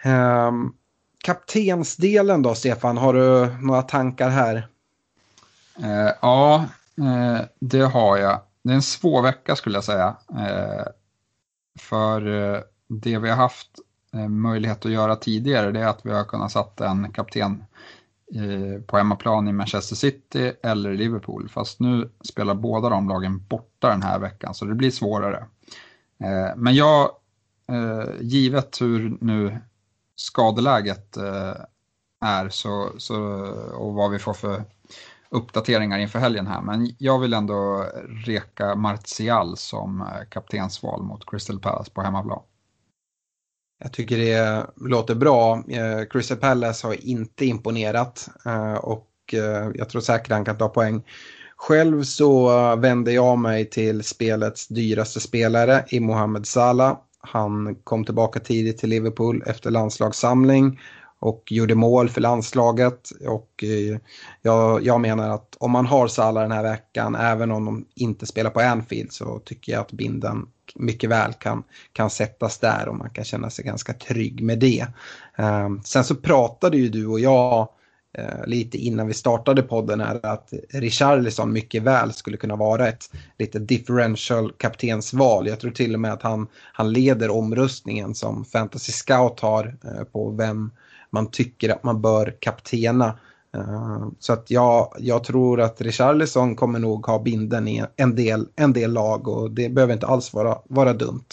Um, 0.04 0.74
kaptensdelen 1.24 2.42
då 2.42 2.54
Stefan, 2.54 2.96
har 2.96 3.14
du 3.14 3.56
några 3.62 3.82
tankar 3.82 4.30
här? 4.30 4.68
Uh, 5.80 6.10
ja, 6.22 6.64
uh, 6.98 7.40
det 7.60 7.80
har 7.80 8.18
jag. 8.18 8.40
Det 8.62 8.70
är 8.70 8.74
en 8.74 8.82
svår 8.82 9.22
vecka 9.22 9.56
skulle 9.56 9.76
jag 9.76 9.84
säga. 9.84 10.16
Uh, 10.30 10.84
för 11.78 12.20
det 12.88 13.18
vi 13.18 13.28
har 13.28 13.36
haft 13.36 13.70
Eh, 14.14 14.28
möjlighet 14.28 14.86
att 14.86 14.92
göra 14.92 15.16
tidigare 15.16 15.72
det 15.72 15.80
är 15.80 15.86
att 15.86 16.06
vi 16.06 16.12
har 16.12 16.24
kunnat 16.24 16.52
sätta 16.52 16.88
en 16.88 17.12
kapten 17.12 17.64
eh, 18.34 18.82
på 18.82 18.96
hemmaplan 18.96 19.48
i 19.48 19.52
Manchester 19.52 19.96
City 19.96 20.52
eller 20.62 20.94
Liverpool. 20.94 21.48
Fast 21.48 21.80
nu 21.80 22.10
spelar 22.24 22.54
båda 22.54 22.88
de 22.88 23.08
lagen 23.08 23.46
borta 23.48 23.88
den 23.88 24.02
här 24.02 24.18
veckan 24.18 24.54
så 24.54 24.64
det 24.64 24.74
blir 24.74 24.90
svårare. 24.90 25.46
Eh, 26.20 26.56
men 26.56 26.74
jag, 26.74 27.10
givet 28.20 28.80
hur 28.80 29.18
nu 29.20 29.58
skadeläget 30.16 31.16
är 32.20 32.48
så, 32.48 32.92
så, 32.98 33.16
och 33.74 33.94
vad 33.94 34.10
vi 34.10 34.18
får 34.18 34.34
för 34.34 34.64
uppdateringar 35.28 35.98
inför 35.98 36.18
helgen 36.18 36.46
här. 36.46 36.62
Men 36.62 36.94
jag 36.98 37.18
vill 37.18 37.32
ändå 37.32 37.86
reka 38.26 38.74
Martial 38.74 39.56
som 39.56 40.08
kaptensval 40.30 41.02
mot 41.02 41.30
Crystal 41.30 41.60
Palace 41.60 41.90
på 41.90 42.02
hemmaplan. 42.02 42.42
Jag 43.84 43.92
tycker 43.92 44.18
det 44.18 44.66
låter 44.76 45.14
bra. 45.14 45.64
Eh, 45.68 46.04
Crystal 46.10 46.36
Palace 46.36 46.86
har 46.86 47.06
inte 47.06 47.46
imponerat 47.46 48.28
eh, 48.46 48.74
och 48.74 49.08
eh, 49.32 49.70
jag 49.74 49.88
tror 49.88 50.00
säkert 50.00 50.32
han 50.32 50.44
kan 50.44 50.58
ta 50.58 50.68
poäng. 50.68 51.02
Själv 51.56 52.02
så 52.02 52.48
vände 52.76 53.12
jag 53.12 53.38
mig 53.38 53.70
till 53.70 54.04
spelets 54.04 54.68
dyraste 54.68 55.20
spelare 55.20 55.84
i 55.88 56.00
Mohamed 56.00 56.46
Salah. 56.46 56.96
Han 57.20 57.74
kom 57.74 58.04
tillbaka 58.04 58.40
tidigt 58.40 58.78
till 58.78 58.90
Liverpool 58.90 59.42
efter 59.46 59.70
landslagssamling 59.70 60.80
och 61.18 61.42
gjorde 61.50 61.74
mål 61.74 62.08
för 62.08 62.20
landslaget. 62.20 63.10
Och 63.26 63.64
eh, 63.64 63.98
jag, 64.42 64.82
jag, 64.84 65.00
menar 65.00 65.30
att 65.30 65.56
om 65.60 65.70
man 65.70 65.86
har 65.86 66.08
Salah 66.08 66.42
den 66.42 66.52
här 66.52 66.62
veckan, 66.62 67.14
även 67.14 67.50
om 67.50 67.64
de 67.64 67.86
inte 67.94 68.26
spelar 68.26 68.50
på 68.50 68.60
Anfield, 68.60 69.12
så 69.12 69.38
tycker 69.38 69.72
jag 69.72 69.80
att 69.80 69.92
binden 69.92 70.46
mycket 70.74 71.10
väl 71.10 71.32
kan, 71.32 71.62
kan 71.92 72.10
sättas 72.10 72.58
där 72.58 72.88
och 72.88 72.96
man 72.96 73.10
kan 73.10 73.24
känna 73.24 73.50
sig 73.50 73.64
ganska 73.64 73.92
trygg 73.92 74.42
med 74.42 74.58
det. 74.58 74.86
Ehm, 75.36 75.80
sen 75.84 76.04
så 76.04 76.14
pratade 76.14 76.76
ju 76.76 76.88
du 76.88 77.06
och 77.06 77.20
jag 77.20 77.68
eh, 78.18 78.46
lite 78.46 78.78
innan 78.78 79.06
vi 79.06 79.14
startade 79.14 79.62
podden 79.62 80.00
är 80.00 80.26
att 80.26 80.52
Richarlison 80.70 81.52
mycket 81.52 81.82
väl 81.82 82.12
skulle 82.12 82.36
kunna 82.36 82.56
vara 82.56 82.88
ett 82.88 83.10
lite 83.38 83.58
differential 83.58 84.52
kaptensval. 84.52 85.46
Jag 85.46 85.60
tror 85.60 85.70
till 85.70 85.94
och 85.94 86.00
med 86.00 86.12
att 86.12 86.22
han, 86.22 86.46
han 86.72 86.92
leder 86.92 87.30
omröstningen 87.30 88.14
som 88.14 88.44
Fantasy 88.44 88.92
Scout 88.92 89.40
har 89.40 89.76
eh, 89.84 90.04
på 90.04 90.30
vem 90.30 90.70
man 91.10 91.30
tycker 91.30 91.68
att 91.68 91.84
man 91.84 92.02
bör 92.02 92.36
kaptena. 92.40 93.18
Eh, 93.54 94.06
så 94.18 94.32
att 94.32 94.50
jag, 94.50 94.94
jag 94.98 95.24
tror 95.24 95.60
att 95.60 95.80
Richarlison 95.80 96.56
kommer 96.56 96.78
nog 96.78 97.06
ha 97.06 97.18
binden 97.18 97.68
i 97.68 97.84
en 97.96 98.14
del, 98.14 98.48
en 98.56 98.72
del 98.72 98.92
lag 98.92 99.28
och 99.28 99.50
det 99.50 99.68
behöver 99.68 99.94
inte 99.94 100.06
alls 100.06 100.32
vara, 100.32 100.58
vara 100.64 100.92
dumt. 100.92 101.24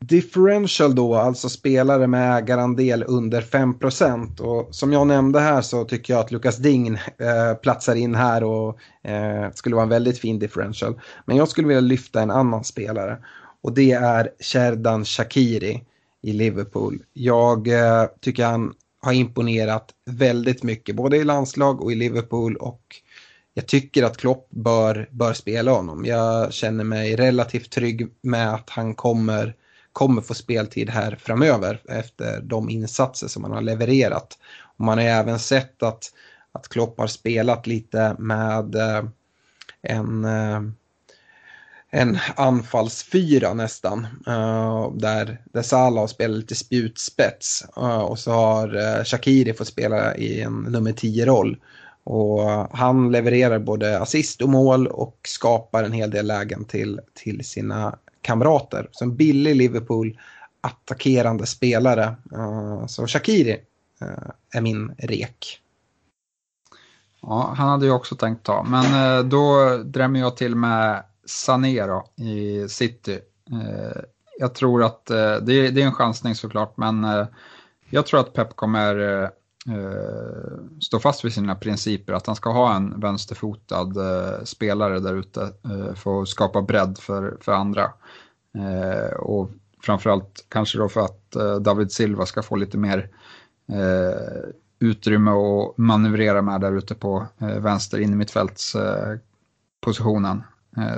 Differential 0.00 0.94
då, 0.94 1.14
alltså 1.14 1.48
spelare 1.48 2.06
med 2.06 2.36
ägarandel 2.36 3.04
under 3.08 3.40
5% 3.40 4.40
och 4.40 4.74
som 4.74 4.92
jag 4.92 5.06
nämnde 5.06 5.40
här 5.40 5.62
så 5.62 5.84
tycker 5.84 6.12
jag 6.12 6.20
att 6.20 6.32
Lukas 6.32 6.56
Ding 6.56 6.88
eh, 6.88 7.54
platsar 7.62 7.94
in 7.94 8.14
här 8.14 8.44
och 8.44 8.78
eh, 9.02 9.50
skulle 9.54 9.74
vara 9.74 9.82
en 9.82 9.88
väldigt 9.88 10.18
fin 10.18 10.38
differential. 10.38 11.00
Men 11.26 11.36
jag 11.36 11.48
skulle 11.48 11.68
vilja 11.68 11.80
lyfta 11.80 12.22
en 12.22 12.30
annan 12.30 12.64
spelare 12.64 13.18
och 13.62 13.72
det 13.72 13.92
är 13.92 14.30
Sherdan 14.40 15.04
Shakiri 15.04 15.84
i 16.22 16.32
Liverpool. 16.32 17.02
Jag 17.12 17.68
eh, 17.68 18.04
tycker 18.20 18.44
han 18.44 18.74
har 19.04 19.12
imponerat 19.12 19.90
väldigt 20.06 20.62
mycket 20.62 20.96
både 20.96 21.16
i 21.16 21.24
landslag 21.24 21.82
och 21.82 21.92
i 21.92 21.94
Liverpool 21.94 22.56
och 22.56 22.82
jag 23.54 23.66
tycker 23.66 24.02
att 24.02 24.16
Klopp 24.16 24.50
bör, 24.50 25.08
bör 25.10 25.32
spela 25.32 25.70
honom. 25.70 26.04
Jag 26.04 26.52
känner 26.52 26.84
mig 26.84 27.16
relativt 27.16 27.70
trygg 27.70 28.08
med 28.22 28.54
att 28.54 28.70
han 28.70 28.94
kommer 28.94 29.54
kommer 29.94 30.22
få 30.22 30.34
speltid 30.34 30.90
här 30.90 31.16
framöver 31.20 31.82
efter 31.88 32.40
de 32.40 32.70
insatser 32.70 33.28
som 33.28 33.44
han 33.44 33.52
har 33.52 33.60
levererat. 33.60 34.38
Och 34.78 34.84
man 34.84 34.98
har 34.98 35.04
även 35.04 35.38
sett 35.38 35.82
att, 35.82 36.12
att 36.52 36.68
Klopp 36.68 36.98
har 36.98 37.06
spelat 37.06 37.66
lite 37.66 38.16
med 38.18 38.74
eh, 38.74 39.04
en, 39.82 40.24
eh, 40.24 40.60
en 41.94 42.18
anfallsfyra 42.36 43.54
nästan. 43.54 44.06
Eh, 44.26 44.92
där, 44.94 45.40
där 45.52 45.62
Salah 45.62 46.00
har 46.00 46.06
spelat 46.06 46.36
lite 46.36 46.54
spjutspets 46.54 47.64
eh, 47.76 48.00
och 48.00 48.18
så 48.18 48.30
har 48.30 48.76
eh, 48.76 49.04
Shakiri 49.04 49.54
fått 49.54 49.68
spela 49.68 50.16
i 50.16 50.40
en 50.40 50.62
nummer 50.62 50.92
10-roll. 50.92 51.56
Och 52.04 52.40
han 52.78 53.12
levererar 53.12 53.58
både 53.58 54.00
assist 54.00 54.42
och 54.42 54.48
mål 54.48 54.86
och 54.86 55.18
skapar 55.28 55.84
en 55.84 55.92
hel 55.92 56.10
del 56.10 56.26
lägen 56.26 56.64
till, 56.64 57.00
till 57.14 57.44
sina 57.44 57.98
kamrater. 58.22 58.88
Så 58.92 59.04
en 59.04 59.16
billig 59.16 59.56
Liverpool 59.56 60.18
attackerande 60.60 61.46
spelare. 61.46 62.14
Uh, 62.32 62.86
så 62.86 63.06
Shakiri 63.06 63.60
uh, 64.02 64.30
är 64.54 64.60
min 64.60 64.94
rek. 64.98 65.60
Ja, 67.22 67.54
han 67.56 67.68
hade 67.68 67.86
jag 67.86 67.96
också 67.96 68.16
tänkt 68.16 68.42
ta, 68.42 68.62
men 68.62 68.84
uh, 68.84 69.24
då 69.28 69.76
drämmer 69.84 70.20
jag 70.20 70.36
till 70.36 70.56
med 70.56 71.02
Sané 71.26 71.86
då, 71.86 72.24
i 72.24 72.68
City. 72.68 73.18
Eh, 73.50 74.02
jag 74.38 74.54
tror 74.54 74.84
att 74.84 75.10
eh, 75.10 75.16
det 75.16 75.52
är, 75.52 75.70
det, 75.70 75.82
är 75.82 75.86
en 75.86 75.92
chansning 75.92 76.34
såklart, 76.34 76.76
men 76.76 77.04
eh, 77.04 77.26
jag 77.90 78.06
tror 78.06 78.20
att 78.20 78.32
Pep 78.32 78.56
kommer 78.56 79.22
eh, 79.22 79.28
fast 81.00 81.24
vid 81.24 81.32
sina 81.32 81.54
principer 81.54 82.12
att 82.12 82.26
han 82.26 82.36
ska 82.36 82.50
ha 82.50 82.76
en 82.76 83.00
vänsterfotad 83.00 83.92
eh, 83.96 84.44
spelare 84.44 85.00
där 85.00 85.14
ute 85.14 85.42
eh, 85.42 85.94
för 85.94 86.22
att 86.22 86.28
skapa 86.28 86.62
bredd 86.62 86.98
för, 86.98 87.36
för 87.40 87.52
andra. 87.52 87.92
Eh, 88.58 89.16
och 89.16 89.50
framförallt 89.82 90.46
kanske 90.48 90.78
då 90.78 90.88
för 90.88 91.00
att 91.00 91.36
eh, 91.36 91.56
David 91.56 91.92
Silva 91.92 92.26
ska 92.26 92.42
få 92.42 92.56
lite 92.56 92.78
mer 92.78 93.08
eh, 93.72 94.14
utrymme 94.78 95.30
att 95.30 95.78
manövrera 95.78 96.42
med 96.42 96.60
där 96.60 96.72
ute 96.72 96.94
på 96.94 97.26
eh, 97.38 97.58
vänster 97.58 97.98
in 97.98 98.12
i 98.12 98.16
mittfältspositionen 98.16 100.42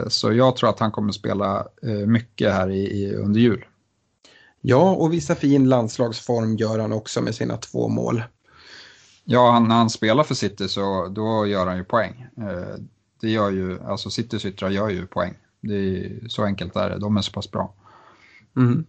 så 0.08 0.32
jag 0.32 0.56
tror 0.56 0.70
att 0.70 0.80
han 0.80 0.92
kommer 0.92 1.12
spela 1.12 1.66
mycket 2.06 2.52
här 2.52 2.70
i, 2.70 3.02
i, 3.02 3.14
under 3.14 3.40
jul. 3.40 3.64
Ja, 4.60 4.90
och 4.90 5.12
vissa 5.12 5.34
fin 5.34 5.68
landslagsform 5.68 6.56
gör 6.56 6.78
han 6.78 6.92
också 6.92 7.20
med 7.20 7.34
sina 7.34 7.56
två 7.56 7.88
mål. 7.88 8.22
Ja, 9.24 9.50
han, 9.50 9.68
när 9.68 9.74
han 9.74 9.90
spelar 9.90 10.24
för 10.24 10.34
City 10.34 10.68
så 10.68 11.08
då 11.08 11.46
gör 11.46 11.66
han 11.66 11.76
ju 11.76 11.84
poäng. 11.84 12.26
Eh, 12.36 12.80
det 13.20 13.30
gör 13.30 13.50
ju, 13.50 13.80
alltså 13.82 14.10
Citys 14.10 14.44
yttrar 14.44 14.70
gör 14.70 14.88
ju 14.88 15.06
poäng. 15.06 15.34
Det 15.60 15.74
är, 15.74 16.28
så 16.28 16.44
enkelt 16.44 16.76
är 16.76 16.90
det, 16.90 16.98
de 16.98 17.16
är 17.16 17.22
så 17.22 17.32
pass 17.32 17.50
bra. 17.50 17.74
Mm. 18.56 18.84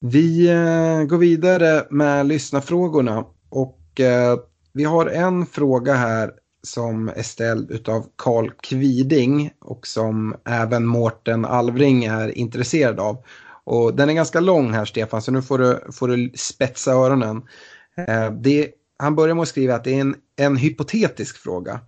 Vi 0.00 0.48
eh, 0.48 1.02
går 1.04 1.18
vidare 1.18 1.86
med 1.90 2.26
lyssnarfrågorna 2.26 3.24
och 3.48 4.00
eh, 4.00 4.38
vi 4.72 4.84
har 4.84 5.06
en 5.06 5.46
fråga 5.46 5.94
här 5.94 6.32
som 6.62 7.08
är 7.08 7.22
ställd 7.22 7.88
av 7.88 8.06
Karl 8.16 8.50
Kviding 8.62 9.50
och 9.60 9.86
som 9.86 10.36
även 10.44 10.86
Mårten 10.86 11.44
Alvring 11.44 12.04
är 12.04 12.38
intresserad 12.38 13.00
av. 13.00 13.24
Och 13.64 13.94
den 13.94 14.10
är 14.10 14.14
ganska 14.14 14.40
lång 14.40 14.72
här 14.72 14.84
Stefan 14.84 15.22
så 15.22 15.32
nu 15.32 15.42
får 15.42 15.58
du, 15.58 15.80
får 15.92 16.08
du 16.08 16.32
spetsa 16.34 16.92
öronen. 16.92 17.42
Eh, 17.96 18.32
det, 18.32 18.70
han 18.98 19.14
börjar 19.14 19.34
med 19.34 19.42
att 19.42 19.48
skriva 19.48 19.74
att 19.74 19.84
det 19.84 19.94
är 19.94 20.00
en, 20.00 20.14
en 20.36 20.56
hypotetisk 20.56 21.36
fråga. 21.36 21.80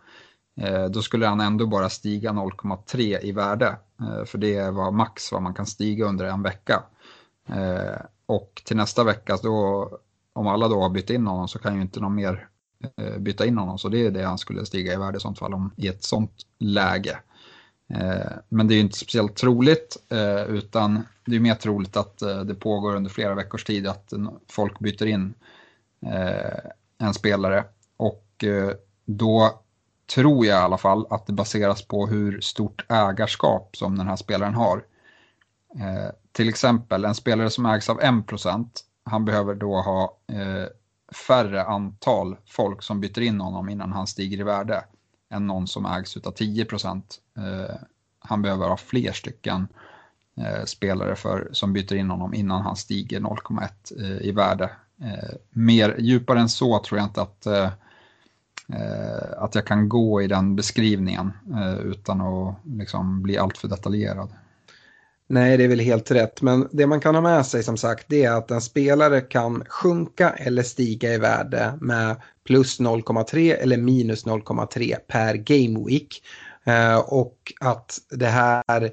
Eh, 0.62 0.86
då 0.86 1.01
skulle 1.01 1.28
han 1.28 1.39
ändå 1.39 1.66
bara 1.68 1.89
stiga 1.89 2.32
0,3 2.32 3.20
i 3.22 3.32
värde. 3.32 3.78
Eh, 4.01 4.26
för 4.26 4.38
det 4.38 4.72
var 4.72 4.91
max 4.91 5.32
vad 5.32 5.41
man 5.41 5.53
kan 5.53 5.66
stiga 5.66 6.05
under 6.05 6.26
en 6.26 6.43
vecka. 6.43 6.84
Eh, 7.49 8.01
och 8.26 8.62
till 8.66 8.78
nästa 8.78 9.03
vecka, 9.03 9.38
då, 9.43 9.89
om 10.34 10.47
alla 10.47 10.68
då 10.68 10.82
har 10.82 10.89
bytt 10.89 11.10
in 11.10 11.28
honom 11.28 11.47
så 11.47 11.60
kan 11.60 11.76
ju 11.76 11.82
inte 11.82 11.99
någon 11.99 12.16
mer 12.16 12.47
eh, 12.97 13.18
byta 13.18 13.45
in 13.45 13.58
honom. 13.58 13.78
Så 13.78 13.89
det 13.89 14.05
är 14.05 14.12
det 14.12 14.24
han 14.24 14.38
skulle 14.38 14.66
stiga 14.66 14.93
i 14.93 14.97
värde 14.97 15.18
i 15.18 15.20
sånt 15.20 15.39
fall 15.39 15.53
om, 15.53 15.72
i 15.78 15.88
ett 15.88 16.03
sånt 16.03 16.45
läge. 16.60 17.20
Eh, 17.89 18.31
men 18.49 18.67
det 18.67 18.75
är 18.75 18.79
inte 18.79 18.97
speciellt 18.97 19.35
troligt 19.35 19.97
eh, 20.09 20.43
utan 20.43 21.05
det 21.25 21.35
är 21.35 21.39
mer 21.39 21.55
troligt 21.55 21.97
att 21.97 22.21
eh, 22.21 22.39
det 22.39 22.55
pågår 22.55 22.95
under 22.95 23.09
flera 23.09 23.35
veckors 23.35 23.63
tid 23.63 23.88
att 23.88 24.13
folk 24.47 24.79
byter 24.79 25.05
in 25.05 25.33
en 26.97 27.13
spelare. 27.13 27.65
Och 27.97 28.43
då 29.05 29.59
tror 30.15 30.45
jag 30.45 30.61
i 30.61 30.63
alla 30.63 30.77
fall 30.77 31.07
att 31.09 31.27
det 31.27 31.33
baseras 31.33 31.81
på 31.81 32.07
hur 32.07 32.41
stort 32.41 32.85
ägarskap 32.89 33.75
som 33.75 33.97
den 33.97 34.07
här 34.07 34.15
spelaren 34.15 34.53
har. 34.53 34.83
Till 36.31 36.49
exempel 36.49 37.05
en 37.05 37.15
spelare 37.15 37.49
som 37.49 37.65
ägs 37.65 37.89
av 37.89 38.01
1% 38.01 38.69
han 39.03 39.25
behöver 39.25 39.55
då 39.55 39.81
ha 39.81 40.17
färre 41.27 41.63
antal 41.63 42.38
folk 42.47 42.83
som 42.83 43.01
byter 43.01 43.21
in 43.21 43.41
honom 43.41 43.69
innan 43.69 43.91
han 43.91 44.07
stiger 44.07 44.39
i 44.39 44.43
värde 44.43 44.83
än 45.30 45.47
någon 45.47 45.67
som 45.67 45.86
ägs 45.86 46.17
av 46.17 46.32
10 46.32 46.65
procent. 46.65 47.21
Eh, 47.38 47.75
han 48.19 48.41
behöver 48.41 48.67
ha 48.67 48.78
fler 48.78 49.11
stycken 49.11 49.67
eh, 50.38 50.65
spelare 50.65 51.15
för, 51.15 51.49
som 51.51 51.73
byter 51.73 51.95
in 51.95 52.09
honom 52.09 52.34
innan 52.34 52.61
han 52.61 52.75
stiger 52.75 53.19
0,1 53.19 53.69
eh, 53.99 54.28
i 54.28 54.32
värde. 54.32 54.71
Eh, 55.01 55.36
mer 55.49 55.95
djupare 55.99 56.39
än 56.39 56.49
så 56.49 56.80
tror 56.80 56.99
jag 56.99 57.07
inte 57.07 57.21
att, 57.21 57.45
eh, 57.45 57.71
eh, 58.73 59.34
att 59.38 59.55
jag 59.55 59.65
kan 59.65 59.89
gå 59.89 60.21
i 60.21 60.28
den 60.28 60.55
beskrivningen 60.55 61.32
utan 61.84 62.21
att 62.21 62.55
liksom 62.63 63.21
bli 63.21 63.38
alltför 63.38 63.67
detaljerad. 63.67 64.30
Nej, 65.30 65.57
det 65.57 65.63
är 65.63 65.67
väl 65.67 65.80
helt 65.80 66.11
rätt. 66.11 66.41
Men 66.41 66.67
det 66.71 66.88
man 66.88 66.99
kan 66.99 67.15
ha 67.15 67.21
med 67.21 67.45
sig 67.45 67.63
som 67.63 67.78
sagt 67.78 68.05
det 68.09 68.23
är 68.23 68.32
att 68.32 68.51
en 68.51 68.61
spelare 68.61 69.21
kan 69.21 69.63
sjunka 69.69 70.30
eller 70.30 70.63
stiga 70.63 71.13
i 71.13 71.17
värde 71.17 71.78
med 71.82 72.21
plus 72.45 72.80
0,3 72.80 73.55
eller 73.55 73.78
minus 73.78 74.25
0,3 74.25 74.95
per 75.07 75.34
game 75.34 75.86
week. 75.88 76.23
Eh, 76.65 76.97
och 76.97 77.53
att 77.59 77.97
det 78.09 78.28
här 78.28 78.91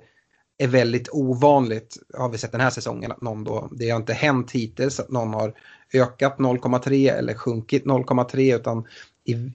är 0.59 0.69
väldigt 0.69 1.09
ovanligt, 1.13 1.97
har 2.19 2.29
vi 2.29 2.39
sett 2.39 2.53
den 2.53 2.61
här 2.61 2.71
säsongen, 2.71 3.13
att 3.13 3.23
någon 3.23 3.45
då, 3.45 3.69
det 3.73 3.91
har 3.91 3.97
inte 3.97 4.13
hänt 4.13 4.53
hittills 4.53 5.01
att 5.01 5.11
någon 5.11 5.35
har 5.35 5.55
ökat 5.95 6.39
0,3 6.39 7.13
eller 7.13 7.35
sjunkit 7.35 7.85
0,3 7.85 8.57
utan 8.57 8.85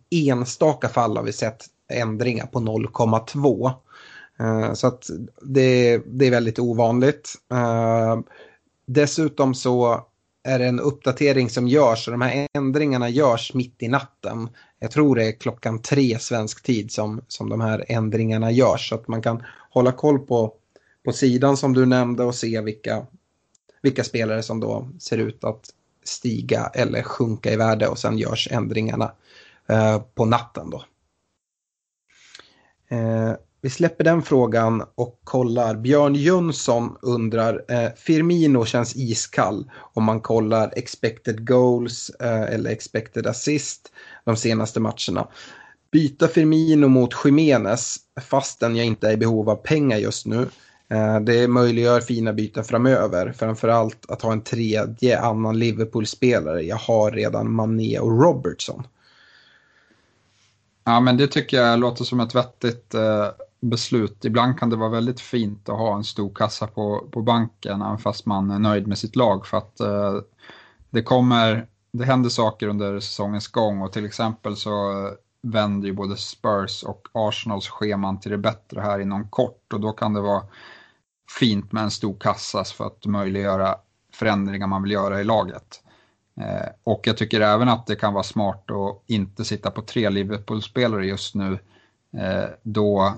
i 0.09 0.29
enstaka 0.29 0.89
fall 0.89 1.17
har 1.17 1.23
vi 1.23 1.33
sett 1.33 1.65
ändringar 1.93 2.45
på 2.45 2.59
0,2. 2.59 3.71
Eh, 4.39 4.73
så 4.73 4.87
att 4.87 5.09
det, 5.41 6.01
det, 6.05 6.25
är 6.25 6.31
väldigt 6.31 6.59
ovanligt. 6.59 7.35
Eh, 7.51 8.19
dessutom 8.85 9.55
så 9.55 10.05
är 10.43 10.59
det 10.59 10.65
en 10.65 10.79
uppdatering 10.79 11.49
som 11.49 11.67
görs 11.67 12.07
och 12.07 12.11
de 12.11 12.21
här 12.21 12.47
ändringarna 12.53 13.09
görs 13.09 13.53
mitt 13.53 13.83
i 13.83 13.87
natten. 13.87 14.49
Jag 14.79 14.91
tror 14.91 15.15
det 15.15 15.27
är 15.27 15.31
klockan 15.31 15.81
tre 15.81 16.19
svensk 16.19 16.63
tid 16.63 16.91
som, 16.91 17.21
som 17.27 17.49
de 17.49 17.61
här 17.61 17.85
ändringarna 17.87 18.51
görs. 18.51 18.89
Så 18.89 18.95
att 18.95 19.07
man 19.07 19.21
kan 19.21 19.43
hålla 19.69 19.91
koll 19.91 20.19
på, 20.19 20.53
på 21.05 21.11
sidan 21.11 21.57
som 21.57 21.73
du 21.73 21.85
nämnde 21.85 22.23
och 22.23 22.35
se 22.35 22.61
vilka, 22.61 23.05
vilka 23.81 24.03
spelare 24.03 24.43
som 24.43 24.59
då 24.59 24.89
ser 24.99 25.17
ut 25.17 25.43
att 25.43 25.69
stiga 26.03 26.71
eller 26.73 27.01
sjunka 27.03 27.53
i 27.53 27.55
värde 27.55 27.87
och 27.87 27.97
sen 27.97 28.17
görs 28.17 28.47
ändringarna 28.51 29.11
eh, 29.67 30.01
på 30.01 30.25
natten 30.25 30.69
då. 30.69 30.83
Eh, 32.95 33.33
vi 33.61 33.69
släpper 33.69 34.03
den 34.03 34.21
frågan 34.21 34.83
och 34.95 35.19
kollar. 35.23 35.75
Björn 35.75 36.15
Jönsson 36.15 36.97
undrar, 37.01 37.65
eh, 37.67 37.89
Firmino 37.95 38.65
känns 38.65 38.95
iskall 38.95 39.71
om 39.93 40.03
man 40.03 40.21
kollar 40.21 40.73
expected 40.75 41.47
goals 41.47 42.09
eh, 42.09 42.41
eller 42.41 42.71
expected 42.71 43.27
assist 43.27 43.91
de 44.25 44.35
senaste 44.35 44.79
matcherna. 44.79 45.27
Byta 45.91 46.27
Firmino 46.27 46.87
mot 46.87 47.13
Jiménez 47.25 47.97
fastän 48.21 48.75
jag 48.75 48.85
inte 48.85 49.07
är 49.07 49.11
i 49.11 49.17
behov 49.17 49.49
av 49.49 49.55
pengar 49.55 49.97
just 49.97 50.25
nu. 50.25 50.47
Eh, 50.89 51.19
det 51.19 51.47
möjliggör 51.47 52.01
fina 52.01 52.33
byten 52.33 52.63
framöver. 52.63 53.31
Framförallt 53.31 54.05
att 54.11 54.21
ha 54.21 54.31
en 54.31 54.43
tredje 54.43 55.19
annan 55.19 55.59
Liverpool-spelare. 55.59 56.61
Jag 56.61 56.77
har 56.77 57.11
redan 57.11 57.51
Mané 57.51 57.99
och 57.99 58.21
Robertson. 58.21 58.83
Ja, 60.83 60.99
men 60.99 61.17
det 61.17 61.27
tycker 61.27 61.57
jag 61.57 61.79
låter 61.79 62.03
som 62.03 62.19
ett 62.19 62.35
vettigt 62.35 62.93
eh, 62.93 63.27
beslut. 63.61 64.25
Ibland 64.25 64.59
kan 64.59 64.69
det 64.69 64.75
vara 64.75 64.89
väldigt 64.89 65.19
fint 65.19 65.69
att 65.69 65.77
ha 65.77 65.95
en 65.95 66.03
stor 66.03 66.35
kassa 66.35 66.67
på, 66.67 67.07
på 67.11 67.21
banken 67.21 67.81
även 67.81 67.97
fast 67.97 68.25
man 68.25 68.51
är 68.51 68.59
nöjd 68.59 68.87
med 68.87 68.97
sitt 68.97 69.15
lag 69.15 69.47
för 69.47 69.57
att 69.57 69.79
eh, 69.79 70.15
det 70.89 71.03
kommer, 71.03 71.67
det 71.93 72.05
händer 72.05 72.29
saker 72.29 72.67
under 72.67 72.99
säsongens 72.99 73.47
gång 73.47 73.81
och 73.81 73.93
till 73.93 74.05
exempel 74.05 74.55
så 74.55 74.91
eh, 74.91 75.11
vänder 75.41 75.87
ju 75.87 75.93
både 75.93 76.17
Spurs 76.17 76.83
och 76.83 77.07
Arsenals 77.13 77.67
scheman 77.67 78.19
till 78.19 78.31
det 78.31 78.37
bättre 78.37 78.81
här 78.81 78.99
inom 78.99 79.29
kort 79.29 79.73
och 79.73 79.79
då 79.79 79.91
kan 79.91 80.13
det 80.13 80.21
vara 80.21 80.43
fint 81.39 81.71
med 81.71 81.83
en 81.83 81.91
stor 81.91 82.17
kassa 82.19 82.63
för 82.63 82.85
att 82.85 83.05
möjliggöra 83.05 83.75
förändringar 84.13 84.67
man 84.67 84.83
vill 84.83 84.91
göra 84.91 85.21
i 85.21 85.23
laget. 85.23 85.83
Eh, 86.41 86.69
och 86.83 87.01
jag 87.03 87.17
tycker 87.17 87.41
även 87.41 87.69
att 87.69 87.87
det 87.87 87.95
kan 87.95 88.13
vara 88.13 88.23
smart 88.23 88.71
att 88.71 89.03
inte 89.07 89.45
sitta 89.45 89.71
på 89.71 89.81
tre 89.81 90.09
Liverpool-spelare 90.09 91.05
just 91.05 91.35
nu 91.35 91.59
eh, 92.17 92.49
då 92.63 93.13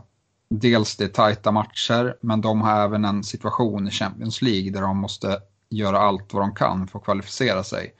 dels 0.53 0.95
det 0.95 1.03
är 1.03 1.07
tajta 1.07 1.51
matcher, 1.51 2.17
men 2.21 2.41
de 2.41 2.61
har 2.61 2.83
även 2.83 3.05
en 3.05 3.23
situation 3.23 3.87
i 3.87 3.91
Champions 3.91 4.41
League 4.41 4.71
där 4.71 4.81
de 4.81 4.97
måste 4.97 5.39
göra 5.69 5.99
allt 5.99 6.33
vad 6.33 6.43
de 6.43 6.55
kan 6.55 6.87
för 6.87 6.99
att 6.99 7.05
kvalificera 7.05 7.63
sig. 7.63 7.93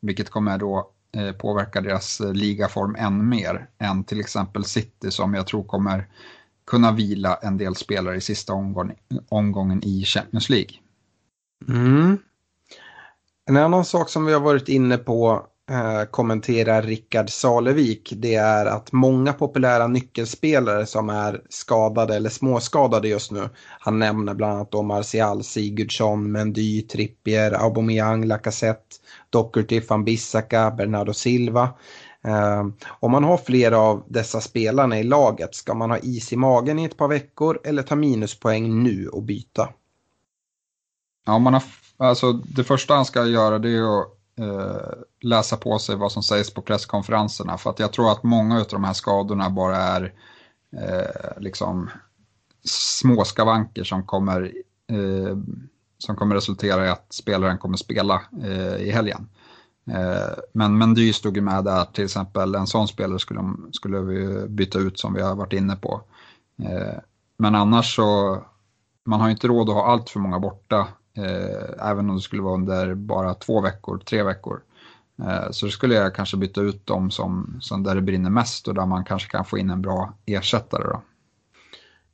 Vilket 0.00 0.30
kommer 0.30 0.58
då 0.58 0.90
eh, 1.16 1.32
påverka 1.32 1.80
deras 1.80 2.20
eh, 2.20 2.32
ligaform 2.32 2.96
än 2.98 3.28
mer 3.28 3.68
än 3.78 4.04
till 4.04 4.20
exempel 4.20 4.64
City 4.64 5.10
som 5.10 5.34
jag 5.34 5.46
tror 5.46 5.64
kommer 5.64 6.08
kunna 6.66 6.92
vila 6.92 7.38
en 7.42 7.58
del 7.58 7.74
spelare 7.74 8.16
i 8.16 8.20
sista 8.20 8.52
omgången, 8.52 8.96
omgången 9.28 9.84
i 9.84 10.04
Champions 10.04 10.48
League. 10.48 10.76
Mm. 11.68 12.18
En 13.46 13.56
annan 13.56 13.84
sak 13.84 14.08
som 14.08 14.26
vi 14.26 14.32
har 14.32 14.40
varit 14.40 14.68
inne 14.68 14.96
på 14.96 15.46
eh, 15.70 16.04
kommenterar 16.10 16.82
Rickard 16.82 17.30
Salevik 17.30 18.12
det 18.16 18.34
är 18.34 18.66
att 18.66 18.92
många 18.92 19.32
populära 19.32 19.86
nyckelspelare 19.86 20.86
som 20.86 21.08
är 21.10 21.42
skadade 21.48 22.16
eller 22.16 22.30
småskadade 22.30 23.08
just 23.08 23.30
nu. 23.30 23.48
Han 23.80 23.98
nämner 23.98 24.34
bland 24.34 24.52
annat 24.52 24.72
då 24.72 24.82
Martial, 24.82 25.44
Sigurdsson, 25.44 26.32
Mendy, 26.32 26.82
Trippier, 26.82 27.52
Aubameyang, 27.52 28.24
Lacazette, 28.24 28.96
Doherty, 29.30 29.80
van 29.88 30.04
Bissaka, 30.04 30.70
Bernardo 30.70 31.12
Silva. 31.12 31.68
Eh, 32.24 32.66
om 33.00 33.10
man 33.10 33.24
har 33.24 33.36
flera 33.36 33.78
av 33.78 34.04
dessa 34.08 34.40
spelarna 34.40 34.98
i 34.98 35.02
laget, 35.02 35.54
ska 35.54 35.74
man 35.74 35.90
ha 35.90 35.98
is 35.98 36.32
i 36.32 36.36
magen 36.36 36.78
i 36.78 36.84
ett 36.84 36.96
par 36.96 37.08
veckor 37.08 37.60
eller 37.64 37.82
ta 37.82 37.96
minuspoäng 37.96 38.82
nu 38.82 39.08
och 39.08 39.22
byta? 39.22 39.68
Ja, 41.26 41.38
man 41.38 41.54
har, 41.54 41.62
alltså, 41.96 42.32
det 42.32 42.64
första 42.64 42.94
han 42.94 43.04
ska 43.04 43.26
göra 43.26 43.58
det 43.58 43.70
är 43.70 44.00
att 44.00 44.13
Eh, 44.36 44.92
läsa 45.20 45.56
på 45.56 45.78
sig 45.78 45.96
vad 45.96 46.12
som 46.12 46.22
sägs 46.22 46.54
på 46.54 46.62
presskonferenserna. 46.62 47.58
För 47.58 47.70
att 47.70 47.78
jag 47.78 47.92
tror 47.92 48.12
att 48.12 48.22
många 48.22 48.60
av 48.60 48.66
de 48.70 48.84
här 48.84 48.92
skadorna 48.92 49.50
bara 49.50 49.76
är 49.76 50.12
eh, 50.76 51.42
liksom 51.42 51.90
små 52.64 53.24
skavanker 53.24 53.84
som 53.84 54.06
kommer, 54.06 54.52
eh, 54.90 55.36
som 55.98 56.16
kommer 56.16 56.34
resultera 56.34 56.86
i 56.86 56.88
att 56.88 57.12
spelaren 57.12 57.58
kommer 57.58 57.76
spela 57.76 58.22
eh, 58.42 58.76
i 58.76 58.90
helgen. 58.90 59.28
Eh, 59.90 60.38
men 60.52 60.78
Mendy 60.78 61.12
stod 61.12 61.36
ju 61.36 61.42
med 61.42 61.64
där, 61.64 61.84
till 61.84 62.04
exempel 62.04 62.54
en 62.54 62.66
sån 62.66 62.88
spelare 62.88 63.18
skulle, 63.18 63.40
skulle 63.72 64.00
vi 64.00 64.48
byta 64.48 64.78
ut 64.78 64.98
som 64.98 65.14
vi 65.14 65.22
har 65.22 65.34
varit 65.34 65.52
inne 65.52 65.76
på. 65.76 66.02
Eh, 66.62 66.98
men 67.36 67.54
annars 67.54 67.96
så, 67.96 68.38
man 69.04 69.20
har 69.20 69.30
inte 69.30 69.48
råd 69.48 69.68
att 69.68 69.74
ha 69.74 69.86
allt 69.86 70.10
för 70.10 70.20
många 70.20 70.38
borta, 70.38 70.88
eh, 71.16 71.90
även 71.90 72.10
om 72.10 72.16
det 72.16 72.22
skulle 72.22 72.42
vara 72.42 72.54
under 72.54 72.94
bara 72.94 73.34
två 73.34 73.60
veckor, 73.60 73.98
tre 73.98 74.22
veckor. 74.22 74.60
Eh, 75.22 75.50
så 75.50 75.66
då 75.66 75.72
skulle 75.72 75.94
jag 75.94 76.14
kanske 76.14 76.36
byta 76.36 76.60
ut 76.60 76.86
dem 76.86 77.10
som, 77.10 77.56
som 77.60 77.82
där 77.82 77.94
det 77.94 78.02
brinner 78.02 78.30
mest 78.30 78.68
och 78.68 78.74
där 78.74 78.86
man 78.86 79.04
kanske 79.04 79.30
kan 79.30 79.44
få 79.44 79.58
in 79.58 79.70
en 79.70 79.82
bra 79.82 80.14
ersättare. 80.26 80.82
Då. 80.84 81.02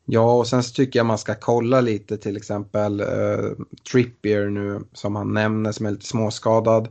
Ja, 0.04 0.32
och 0.32 0.46
sen 0.46 0.62
så 0.62 0.74
tycker 0.74 0.98
jag 0.98 1.06
man 1.06 1.18
ska 1.18 1.34
kolla 1.34 1.80
lite 1.80 2.16
till 2.16 2.36
exempel 2.36 3.00
eh, 3.00 3.06
Trippier 3.92 4.50
nu 4.50 4.80
som 4.92 5.16
han 5.16 5.34
nämner 5.34 5.72
som 5.72 5.86
är 5.86 5.90
lite 5.90 6.06
småskadad. 6.06 6.88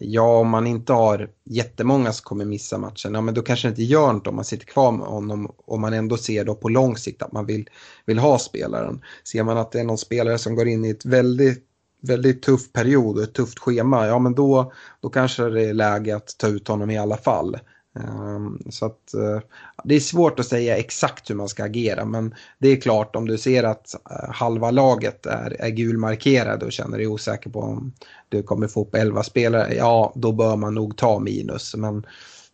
Ja, 0.00 0.38
om 0.38 0.48
man 0.48 0.66
inte 0.66 0.92
har 0.92 1.28
jättemånga 1.44 2.12
som 2.12 2.24
kommer 2.24 2.44
missa 2.44 2.78
matchen, 2.78 3.14
ja 3.14 3.20
men 3.20 3.34
då 3.34 3.42
kanske 3.42 3.68
det 3.68 3.70
inte 3.70 3.82
gör 3.82 4.12
något 4.12 4.26
om 4.26 4.36
man 4.36 4.44
sitter 4.44 4.66
kvar 4.66 4.92
med 4.92 5.06
honom 5.06 5.52
om 5.66 5.80
man 5.80 5.92
ändå 5.92 6.16
ser 6.16 6.44
då 6.44 6.54
på 6.54 6.68
lång 6.68 6.96
sikt 6.96 7.22
att 7.22 7.32
man 7.32 7.46
vill, 7.46 7.68
vill 8.06 8.18
ha 8.18 8.38
spelaren. 8.38 9.02
Ser 9.24 9.42
man 9.42 9.58
att 9.58 9.72
det 9.72 9.80
är 9.80 9.84
någon 9.84 9.98
spelare 9.98 10.38
som 10.38 10.54
går 10.54 10.68
in 10.68 10.84
i 10.84 10.90
ett 10.90 11.04
väldigt, 11.04 11.64
väldigt 12.02 12.42
tuff 12.42 12.72
period 12.72 13.16
och 13.16 13.22
ett 13.22 13.34
tufft 13.34 13.58
schema, 13.58 14.06
ja 14.06 14.18
men 14.18 14.34
då, 14.34 14.72
då 15.00 15.08
kanske 15.08 15.42
det 15.42 15.64
är 15.64 15.74
läge 15.74 16.16
att 16.16 16.38
ta 16.38 16.48
ut 16.48 16.68
honom 16.68 16.90
i 16.90 16.98
alla 16.98 17.16
fall. 17.16 17.56
Ehm, 17.96 18.58
så 18.70 18.86
att 18.86 19.14
eh, 19.14 19.40
det 19.84 19.94
är 19.94 20.00
svårt 20.00 20.40
att 20.40 20.46
säga 20.46 20.76
exakt 20.76 21.30
hur 21.30 21.34
man 21.34 21.48
ska 21.48 21.64
agera 21.64 22.04
men 22.04 22.34
det 22.58 22.68
är 22.68 22.80
klart 22.80 23.16
om 23.16 23.28
du 23.28 23.38
ser 23.38 23.64
att 23.64 23.94
eh, 24.10 24.30
halva 24.30 24.70
laget 24.70 25.26
är, 25.26 25.56
är 25.60 25.68
gulmarkerade 25.68 26.66
och 26.66 26.72
känner 26.72 26.98
dig 26.98 27.06
osäker 27.06 27.50
på 27.50 27.60
om 27.60 27.92
du 28.28 28.42
kommer 28.42 28.68
få 28.68 28.82
upp 28.82 28.94
11 28.94 29.22
spelare, 29.22 29.74
ja 29.74 30.12
då 30.14 30.32
bör 30.32 30.56
man 30.56 30.74
nog 30.74 30.96
ta 30.96 31.18
minus. 31.18 31.74
Men 31.76 32.06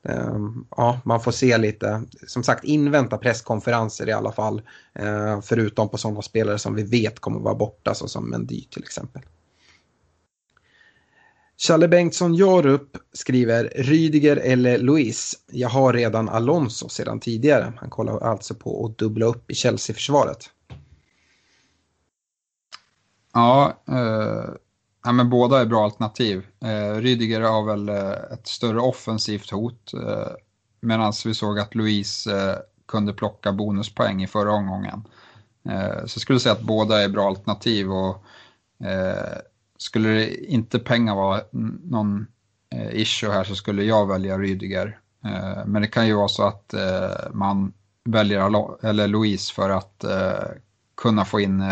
ehm, 0.08 0.66
ja, 0.70 1.00
man 1.04 1.20
får 1.20 1.32
se 1.32 1.58
lite, 1.58 2.02
som 2.26 2.42
sagt 2.42 2.64
invänta 2.64 3.18
presskonferenser 3.18 4.08
i 4.08 4.12
alla 4.12 4.32
fall. 4.32 4.62
Eh, 4.94 5.40
förutom 5.40 5.88
på 5.88 5.98
sådana 5.98 6.22
spelare 6.22 6.58
som 6.58 6.74
vi 6.74 6.82
vet 6.82 7.20
kommer 7.20 7.40
vara 7.40 7.54
borta 7.54 7.94
såsom 7.94 8.30
Mendy 8.30 8.64
till 8.64 8.82
exempel. 8.82 9.22
Challe 11.56 11.88
Bengtsson 11.88 12.34
Jarup 12.34 12.96
skriver 13.12 13.72
Rydiger 13.76 14.36
eller 14.36 14.78
Luis. 14.78 15.34
Jag 15.50 15.68
har 15.68 15.92
redan 15.92 16.28
Alonso 16.28 16.88
sedan 16.88 17.20
tidigare. 17.20 17.72
Han 17.76 17.90
kollar 17.90 18.18
alltså 18.18 18.54
på 18.54 18.86
att 18.86 18.98
dubbla 18.98 19.26
upp 19.26 19.50
i 19.50 19.54
Chelsea-försvaret. 19.54 20.50
Ja, 23.32 23.82
eh, 23.88 24.54
ja, 25.04 25.12
men 25.12 25.30
båda 25.30 25.60
är 25.60 25.66
bra 25.66 25.84
alternativ. 25.84 26.46
Eh, 26.64 27.00
Rydiger 27.00 27.40
har 27.40 27.64
väl 27.64 27.88
eh, 27.88 28.32
ett 28.32 28.46
större 28.46 28.80
offensivt 28.80 29.50
hot 29.50 29.94
eh, 29.94 30.32
medan 30.80 31.12
vi 31.24 31.34
såg 31.34 31.58
att 31.58 31.74
Luis 31.74 32.26
eh, 32.26 32.56
kunde 32.88 33.12
plocka 33.12 33.52
bonuspoäng 33.52 34.22
i 34.22 34.26
förra 34.26 34.52
omgången. 34.52 35.08
Eh, 35.68 35.96
så 35.96 36.16
jag 36.16 36.20
skulle 36.20 36.40
säga 36.40 36.52
att 36.52 36.62
båda 36.62 37.02
är 37.02 37.08
bra 37.08 37.28
alternativ. 37.28 37.92
och 37.92 38.24
eh, 38.86 39.38
skulle 39.78 40.08
det 40.08 40.44
inte 40.44 40.78
pengar 40.78 41.14
vara 41.14 41.40
någon 41.82 42.26
eh, 42.70 42.94
issue 42.94 43.30
här 43.30 43.44
så 43.44 43.54
skulle 43.54 43.84
jag 43.84 44.06
välja 44.06 44.38
Rydiger. 44.38 44.98
Eh, 45.24 45.66
men 45.66 45.82
det 45.82 45.88
kan 45.88 46.06
ju 46.06 46.14
vara 46.14 46.28
så 46.28 46.46
att 46.46 46.74
eh, 46.74 47.32
man 47.32 47.72
väljer 48.04 48.84
eller 48.86 49.08
Louise 49.08 49.54
för 49.54 49.70
att 49.70 50.04
kunna 50.96 51.24
få 51.24 51.40
in 51.40 51.64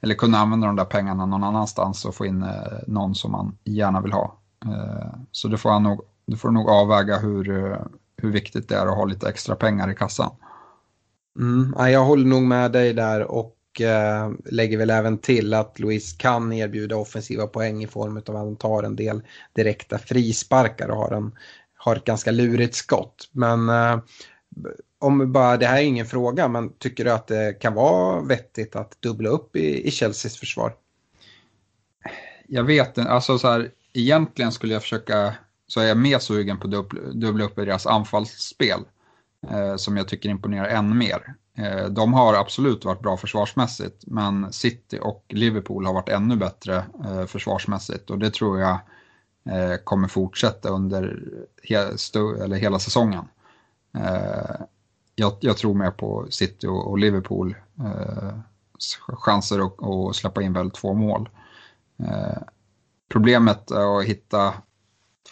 eller 0.00 0.14
kunna 0.14 0.38
använda 0.38 0.66
de 0.66 0.76
där 0.76 0.84
pengarna 0.84 1.26
någon 1.26 1.44
annanstans 1.44 2.04
och 2.04 2.14
få 2.14 2.26
in 2.26 2.46
någon 2.86 3.14
som 3.14 3.32
man 3.32 3.58
gärna 3.64 4.00
vill 4.00 4.12
ha. 4.12 4.36
så 5.32 5.48
det 5.48 5.58
får, 5.58 5.70
han 5.70 5.82
nog, 5.82 6.00
det 6.26 6.36
får 6.36 6.50
nog 6.50 6.68
avväga 6.70 7.18
hur, 7.18 7.76
hur 8.16 8.30
viktigt 8.30 8.68
det 8.68 8.76
är 8.76 8.86
att 8.86 8.96
ha 8.96 9.04
lite 9.04 9.28
extra 9.28 9.56
pengar 9.56 9.90
i 9.90 9.94
kassan. 9.94 10.30
Mm, 11.38 11.92
jag 11.92 12.04
håller 12.04 12.26
nog 12.26 12.42
med 12.42 12.72
dig 12.72 12.92
där 12.92 13.22
och 13.22 13.56
eh, 13.80 14.30
lägger 14.44 14.78
väl 14.78 14.90
även 14.90 15.18
till 15.18 15.54
att 15.54 15.78
Luis 15.78 16.12
kan 16.12 16.52
erbjuda 16.52 16.96
offensiva 16.96 17.46
poäng 17.46 17.82
i 17.82 17.86
form 17.86 18.16
av 18.16 18.36
att 18.36 18.42
han 18.42 18.56
tar 18.56 18.82
en 18.82 18.96
del 18.96 19.22
direkta 19.52 19.98
frisparkar 19.98 20.88
och 20.88 20.96
har, 20.96 21.10
en, 21.12 21.32
har 21.76 21.96
ett 21.96 22.04
ganska 22.04 22.30
lurigt 22.30 22.74
skott. 22.74 23.28
Men 23.32 23.68
eh, 23.68 23.98
om 24.98 25.32
bara, 25.32 25.56
det 25.56 25.66
här 25.66 25.78
är 25.78 25.82
ingen 25.82 26.06
fråga, 26.06 26.48
men 26.48 26.72
tycker 26.78 27.04
du 27.04 27.10
att 27.10 27.26
det 27.26 27.60
kan 27.60 27.74
vara 27.74 28.22
vettigt 28.22 28.76
att 28.76 28.96
dubbla 29.00 29.28
upp 29.28 29.56
i, 29.56 29.88
i 29.88 29.90
Chelseas 29.90 30.36
försvar? 30.36 30.74
Jag 32.46 32.64
vet 32.64 32.98
inte, 32.98 33.10
alltså 33.10 33.38
så 33.38 33.48
här, 33.48 33.70
egentligen 33.92 34.52
skulle 34.52 34.72
jag 34.72 34.82
försöka, 34.82 35.34
så 35.66 35.80
är 35.80 35.84
jag 35.84 35.96
mer 35.96 36.18
sugen 36.18 36.58
på 36.58 36.66
att 36.66 36.90
dubbla 37.14 37.44
upp 37.44 37.58
i 37.58 37.64
deras 37.64 37.86
anfallsspel. 37.86 38.80
Eh, 39.50 39.76
som 39.76 39.96
jag 39.96 40.08
tycker 40.08 40.28
imponerar 40.28 40.66
än 40.66 40.98
mer. 40.98 41.34
Eh, 41.58 41.84
de 41.84 42.12
har 42.12 42.34
absolut 42.34 42.84
varit 42.84 43.00
bra 43.00 43.16
försvarsmässigt, 43.16 44.04
men 44.06 44.52
City 44.52 44.98
och 45.02 45.24
Liverpool 45.28 45.86
har 45.86 45.92
varit 45.94 46.08
ännu 46.08 46.36
bättre 46.36 46.84
eh, 47.04 47.24
försvarsmässigt 47.26 48.10
och 48.10 48.18
det 48.18 48.30
tror 48.30 48.60
jag 48.60 48.78
kommer 49.84 50.08
fortsätta 50.08 50.68
under 50.68 51.22
eller 52.44 52.56
hela 52.56 52.78
säsongen. 52.78 53.24
Jag, 55.14 55.56
tror 55.56 55.74
mer 55.74 55.90
på 55.90 56.26
City 56.30 56.66
och 56.66 56.98
Liverpool 56.98 57.56
chanser 59.06 59.60
att 59.60 60.16
släppa 60.16 60.42
in 60.42 60.52
väl 60.52 60.70
två 60.70 60.94
mål. 60.94 61.28
Problemet 63.08 63.70
är 63.70 63.98
att 63.98 64.04
hitta 64.04 64.54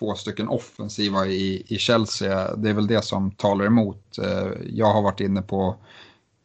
två 0.01 0.15
stycken 0.15 0.49
offensiva 0.49 1.27
i, 1.27 1.63
i 1.67 1.79
Chelsea, 1.79 2.57
det 2.57 2.71
är 2.71 2.75
väl 2.75 2.87
det 2.87 3.05
som 3.05 3.31
talar 3.31 3.65
emot. 3.65 4.19
Eh, 4.19 4.49
jag 4.67 4.93
har 4.93 5.03
varit 5.03 5.21
inne 5.21 5.43
på 5.43 5.77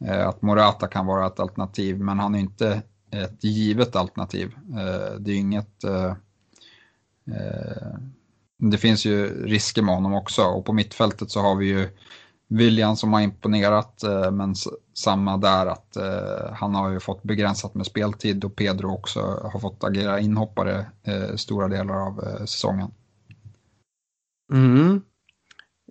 eh, 0.04 0.28
att 0.28 0.42
Morata 0.42 0.86
kan 0.86 1.06
vara 1.06 1.26
ett 1.26 1.40
alternativ, 1.40 2.00
men 2.00 2.18
han 2.18 2.34
är 2.34 2.38
inte 2.38 2.82
ett 3.10 3.44
givet 3.44 3.96
alternativ. 3.96 4.54
Eh, 4.70 5.14
det 5.18 5.32
är 5.32 5.36
inget... 5.36 5.84
Det 8.58 8.78
finns 8.78 9.04
ju 9.04 9.46
risker 9.46 9.82
med 9.82 9.94
honom 9.94 10.14
också 10.14 10.42
och 10.42 10.64
på 10.64 10.72
mittfältet 10.72 11.30
så 11.30 11.40
har 11.40 11.56
vi 11.56 11.66
ju 11.66 11.88
William 12.48 12.96
som 12.96 13.12
har 13.12 13.20
imponerat, 13.20 14.02
men 14.32 14.54
samma 14.94 15.36
där 15.36 15.66
att 15.66 15.96
han 16.52 16.74
har 16.74 16.90
ju 16.90 17.00
fått 17.00 17.22
begränsat 17.22 17.74
med 17.74 17.86
speltid 17.86 18.44
och 18.44 18.56
Pedro 18.56 18.94
också 18.94 19.20
har 19.52 19.60
fått 19.60 19.84
agera 19.84 20.20
inhoppare 20.20 20.86
stora 21.36 21.68
delar 21.68 21.94
av 21.94 22.46
säsongen. 22.46 22.90
Mm. 24.52 25.00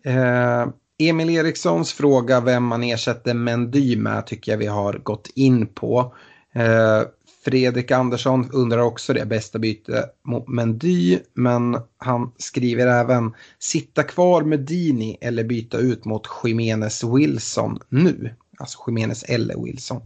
Eh, 0.04 0.68
Emil 0.98 1.30
Erikssons 1.30 1.94
fråga 1.94 2.42
vem 2.42 2.64
man 2.64 2.84
ersätter 2.84 3.34
Mendy 3.34 3.98
med 3.98 4.28
tycker 4.28 4.52
jag 4.52 4.60
vi 4.60 4.68
har 4.68 4.94
gått 4.94 5.32
in 5.36 5.68
på. 5.68 6.16
Eh, 6.54 7.02
Fredrik 7.46 7.92
Andersson 7.92 8.50
undrar 8.52 8.80
också 8.80 9.14
det, 9.14 9.26
bästa 9.26 9.60
byte 9.60 10.10
mot 10.24 10.48
Mendy, 10.48 11.20
men 11.34 11.78
han 11.98 12.32
skriver 12.38 12.88
även 12.88 13.34
sitta 13.60 14.04
kvar 14.04 14.42
med 14.42 14.60
Dini 14.60 15.18
eller 15.22 15.44
byta 15.44 15.78
ut 15.78 16.06
mot 16.06 16.28
Jiménez 16.44 17.04
Wilson 17.04 17.80
nu. 17.90 18.36
Alltså 18.58 18.80
Jiménez 18.88 19.24
eller 19.24 19.64
Wilson. 19.64 20.02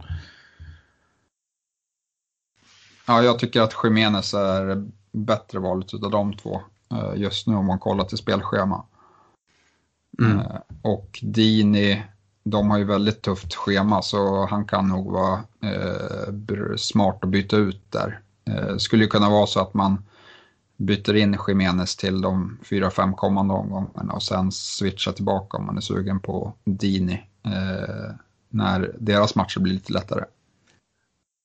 Ja, 3.06 3.22
jag 3.22 3.38
tycker 3.38 3.60
att 3.60 3.74
Jiménez 3.84 4.34
är 4.34 4.88
bättre 5.12 5.58
valet 5.58 5.94
av 5.94 6.10
de 6.10 6.36
två 6.36 6.60
just 7.16 7.46
nu 7.46 7.54
om 7.54 7.66
man 7.66 7.78
kollar 7.78 8.04
till 8.04 8.18
spelschema. 8.18 8.84
Mm. 10.18 10.38
Eh, 10.38 10.56
och 10.82 11.18
Dini, 11.22 12.02
de 12.42 12.70
har 12.70 12.78
ju 12.78 12.84
väldigt 12.84 13.22
tufft 13.22 13.54
schema 13.54 14.02
så 14.02 14.46
han 14.46 14.64
kan 14.64 14.88
nog 14.88 15.12
vara 15.12 15.40
eh, 15.62 16.76
smart 16.76 17.18
att 17.22 17.28
byta 17.28 17.56
ut 17.56 17.92
där. 17.92 18.20
Eh, 18.44 18.76
skulle 18.76 19.04
ju 19.04 19.08
kunna 19.08 19.30
vara 19.30 19.46
så 19.46 19.60
att 19.60 19.74
man 19.74 20.04
byter 20.76 21.16
in 21.16 21.38
Jiménez 21.48 21.96
till 21.96 22.20
de 22.20 22.58
fyra, 22.62 22.90
fem 22.90 23.14
kommande 23.14 23.54
omgångarna 23.54 24.12
och 24.12 24.22
sen 24.22 24.52
switchar 24.52 25.12
tillbaka 25.12 25.56
om 25.56 25.66
man 25.66 25.76
är 25.76 25.80
sugen 25.80 26.20
på 26.20 26.52
Dini 26.64 27.26
eh, 27.44 28.14
när 28.48 28.94
deras 28.98 29.34
matcher 29.34 29.60
blir 29.60 29.72
lite 29.72 29.92
lättare. 29.92 30.24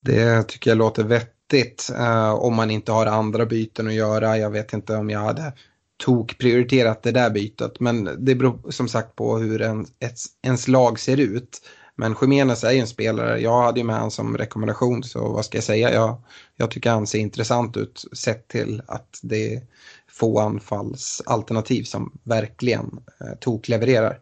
Det 0.02 0.44
tycker 0.44 0.72
jag 0.72 0.78
låter 0.78 1.04
vettigt 1.04 1.35
eh, 1.54 2.34
om 2.34 2.56
man 2.56 2.72
inte 2.72 2.92
har 2.92 3.06
andra 3.06 3.46
byten 3.46 3.88
att 3.88 3.94
göra. 3.94 4.38
Jag 4.38 4.50
vet 4.50 4.74
inte 4.74 4.96
om 4.96 5.10
jag 5.10 5.20
hade 5.20 5.54
tok 5.98 6.38
prioriterat 6.38 7.04
det 7.04 7.12
där 7.12 7.30
bytet. 7.30 7.80
Men 7.80 8.26
det 8.26 8.36
beror 8.36 8.72
som 8.72 8.88
sagt 8.88 9.16
på 9.16 9.38
hur 9.38 9.62
en, 9.62 9.86
ett, 10.00 10.18
ens 10.42 10.68
lag 10.68 11.00
ser 11.00 11.20
ut. 11.20 11.62
Men 11.96 12.16
Jiménez 12.22 12.64
är 12.64 12.72
ju 12.72 12.80
en 12.80 12.88
spelare, 12.88 13.40
jag 13.40 13.62
hade 13.62 13.80
ju 13.80 13.84
med 13.84 13.96
honom 13.96 14.12
som 14.12 14.38
rekommendation 14.38 15.04
så 15.04 15.34
vad 15.34 15.46
ska 15.46 15.58
jag 15.58 15.64
säga, 15.64 15.94
jag, 15.94 16.22
jag 16.56 16.72
tycker 16.72 16.90
han 16.90 17.08
ser 17.08 17.20
intressant 17.20 17.78
ut 17.78 18.06
sett 18.14 18.48
till 18.48 18.82
att 18.88 19.20
det 19.24 19.54
är 19.54 19.62
få 20.08 20.40
anfallsalternativ 20.40 21.84
som 21.84 22.18
verkligen 22.24 23.00
eh, 23.22 23.38
toklevererar. 23.40 24.20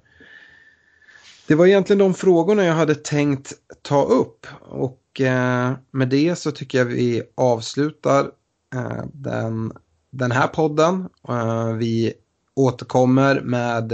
Det 1.48 1.56
var 1.56 1.68
egentligen 1.68 2.00
de 2.00 2.14
frågorna 2.14 2.66
jag 2.66 2.74
hade 2.74 2.96
tänkt 2.96 3.54
ta 3.82 4.04
upp 4.04 4.48
och 4.62 5.03
och 5.14 5.22
eh, 5.22 5.74
med 5.92 6.10
det 6.10 6.36
så 6.36 6.52
tycker 6.52 6.78
jag 6.78 6.86
vi 6.86 7.24
avslutar 7.36 8.32
eh, 8.76 9.04
den, 9.14 9.72
den 10.12 10.32
här 10.32 10.48
podden. 10.48 11.10
Eh, 11.30 11.74
vi 11.74 12.14
återkommer 12.56 13.42
med 13.42 13.94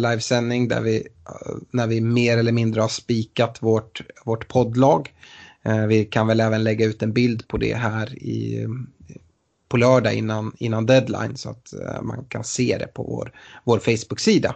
livesändning 0.00 0.68
där 0.68 0.80
vi, 0.80 1.08
när 1.70 1.86
vi 1.86 2.00
mer 2.00 2.38
eller 2.38 2.52
mindre 2.52 2.80
har 2.80 2.88
spikat 2.88 3.62
vårt, 3.62 4.00
vårt 4.24 4.48
poddlag. 4.48 5.14
Vi 5.88 6.04
kan 6.04 6.26
väl 6.26 6.40
även 6.40 6.64
lägga 6.64 6.86
ut 6.86 7.02
en 7.02 7.12
bild 7.12 7.48
på 7.48 7.56
det 7.56 7.74
här 7.74 8.14
i, 8.14 8.66
på 9.68 9.76
lördag 9.76 10.14
innan, 10.14 10.52
innan 10.58 10.86
deadline 10.86 11.36
så 11.36 11.50
att 11.50 11.74
man 12.02 12.24
kan 12.24 12.44
se 12.44 12.76
det 12.78 12.86
på 12.86 13.02
vår, 13.02 13.32
vår 13.64 13.78
Facebook-sida. 13.78 14.54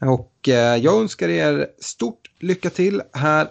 Och 0.00 0.32
jag 0.80 1.00
önskar 1.00 1.28
er 1.28 1.66
stort 1.80 2.30
lycka 2.40 2.70
till 2.70 3.02
här 3.12 3.48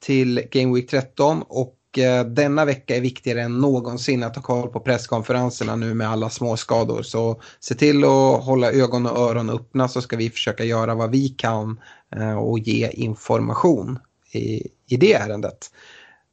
till 0.00 0.42
Game 0.50 0.74
Week 0.74 0.90
13 0.90 1.42
och 1.48 1.74
Eh, 1.96 2.24
denna 2.24 2.64
vecka 2.64 2.96
är 2.96 3.00
viktigare 3.00 3.42
än 3.42 3.60
någonsin 3.60 4.22
att 4.22 4.36
ha 4.36 4.42
koll 4.42 4.68
på 4.68 4.80
presskonferenserna 4.80 5.76
nu 5.76 5.94
med 5.94 6.08
alla 6.08 6.30
småskador. 6.30 7.02
Så 7.02 7.40
se 7.60 7.74
till 7.74 8.04
att 8.04 8.44
hålla 8.44 8.72
ögon 8.72 9.06
och 9.06 9.18
öron 9.18 9.50
öppna 9.50 9.88
så 9.88 10.00
ska 10.02 10.16
vi 10.16 10.30
försöka 10.30 10.64
göra 10.64 10.94
vad 10.94 11.10
vi 11.10 11.28
kan 11.28 11.80
eh, 12.16 12.38
och 12.38 12.58
ge 12.58 12.90
information 12.90 13.98
i, 14.32 14.68
i 14.86 14.96
det 14.96 15.14
ärendet. 15.14 15.70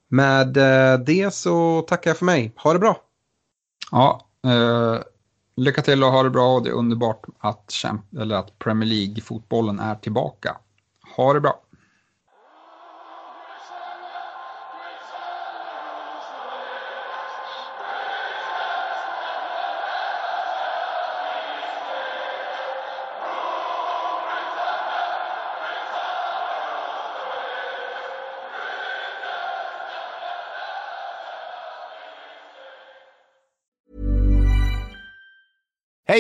Med 0.08 0.58
eh, 0.58 1.00
det 1.00 1.34
så 1.34 1.82
tackar 1.82 2.10
jag 2.10 2.18
för 2.18 2.26
mig. 2.26 2.54
Ha 2.64 2.74
det 2.74 2.80
bra! 2.80 3.02
Ja, 3.92 4.28
eh, 4.46 5.02
lycka 5.56 5.82
till 5.82 6.04
och 6.04 6.12
ha 6.12 6.24
det 6.24 6.30
bra 6.30 6.56
och 6.56 6.64
det 6.64 6.70
är 6.70 6.74
underbart 6.74 7.26
att, 7.40 7.74
eller 8.20 8.36
att 8.36 8.60
Premier 8.60 8.90
League-fotbollen 8.90 9.80
är 9.80 9.96
tillbaka. 9.96 10.58
Ha 11.16 11.34
det 11.34 11.40
bra! 11.40 11.65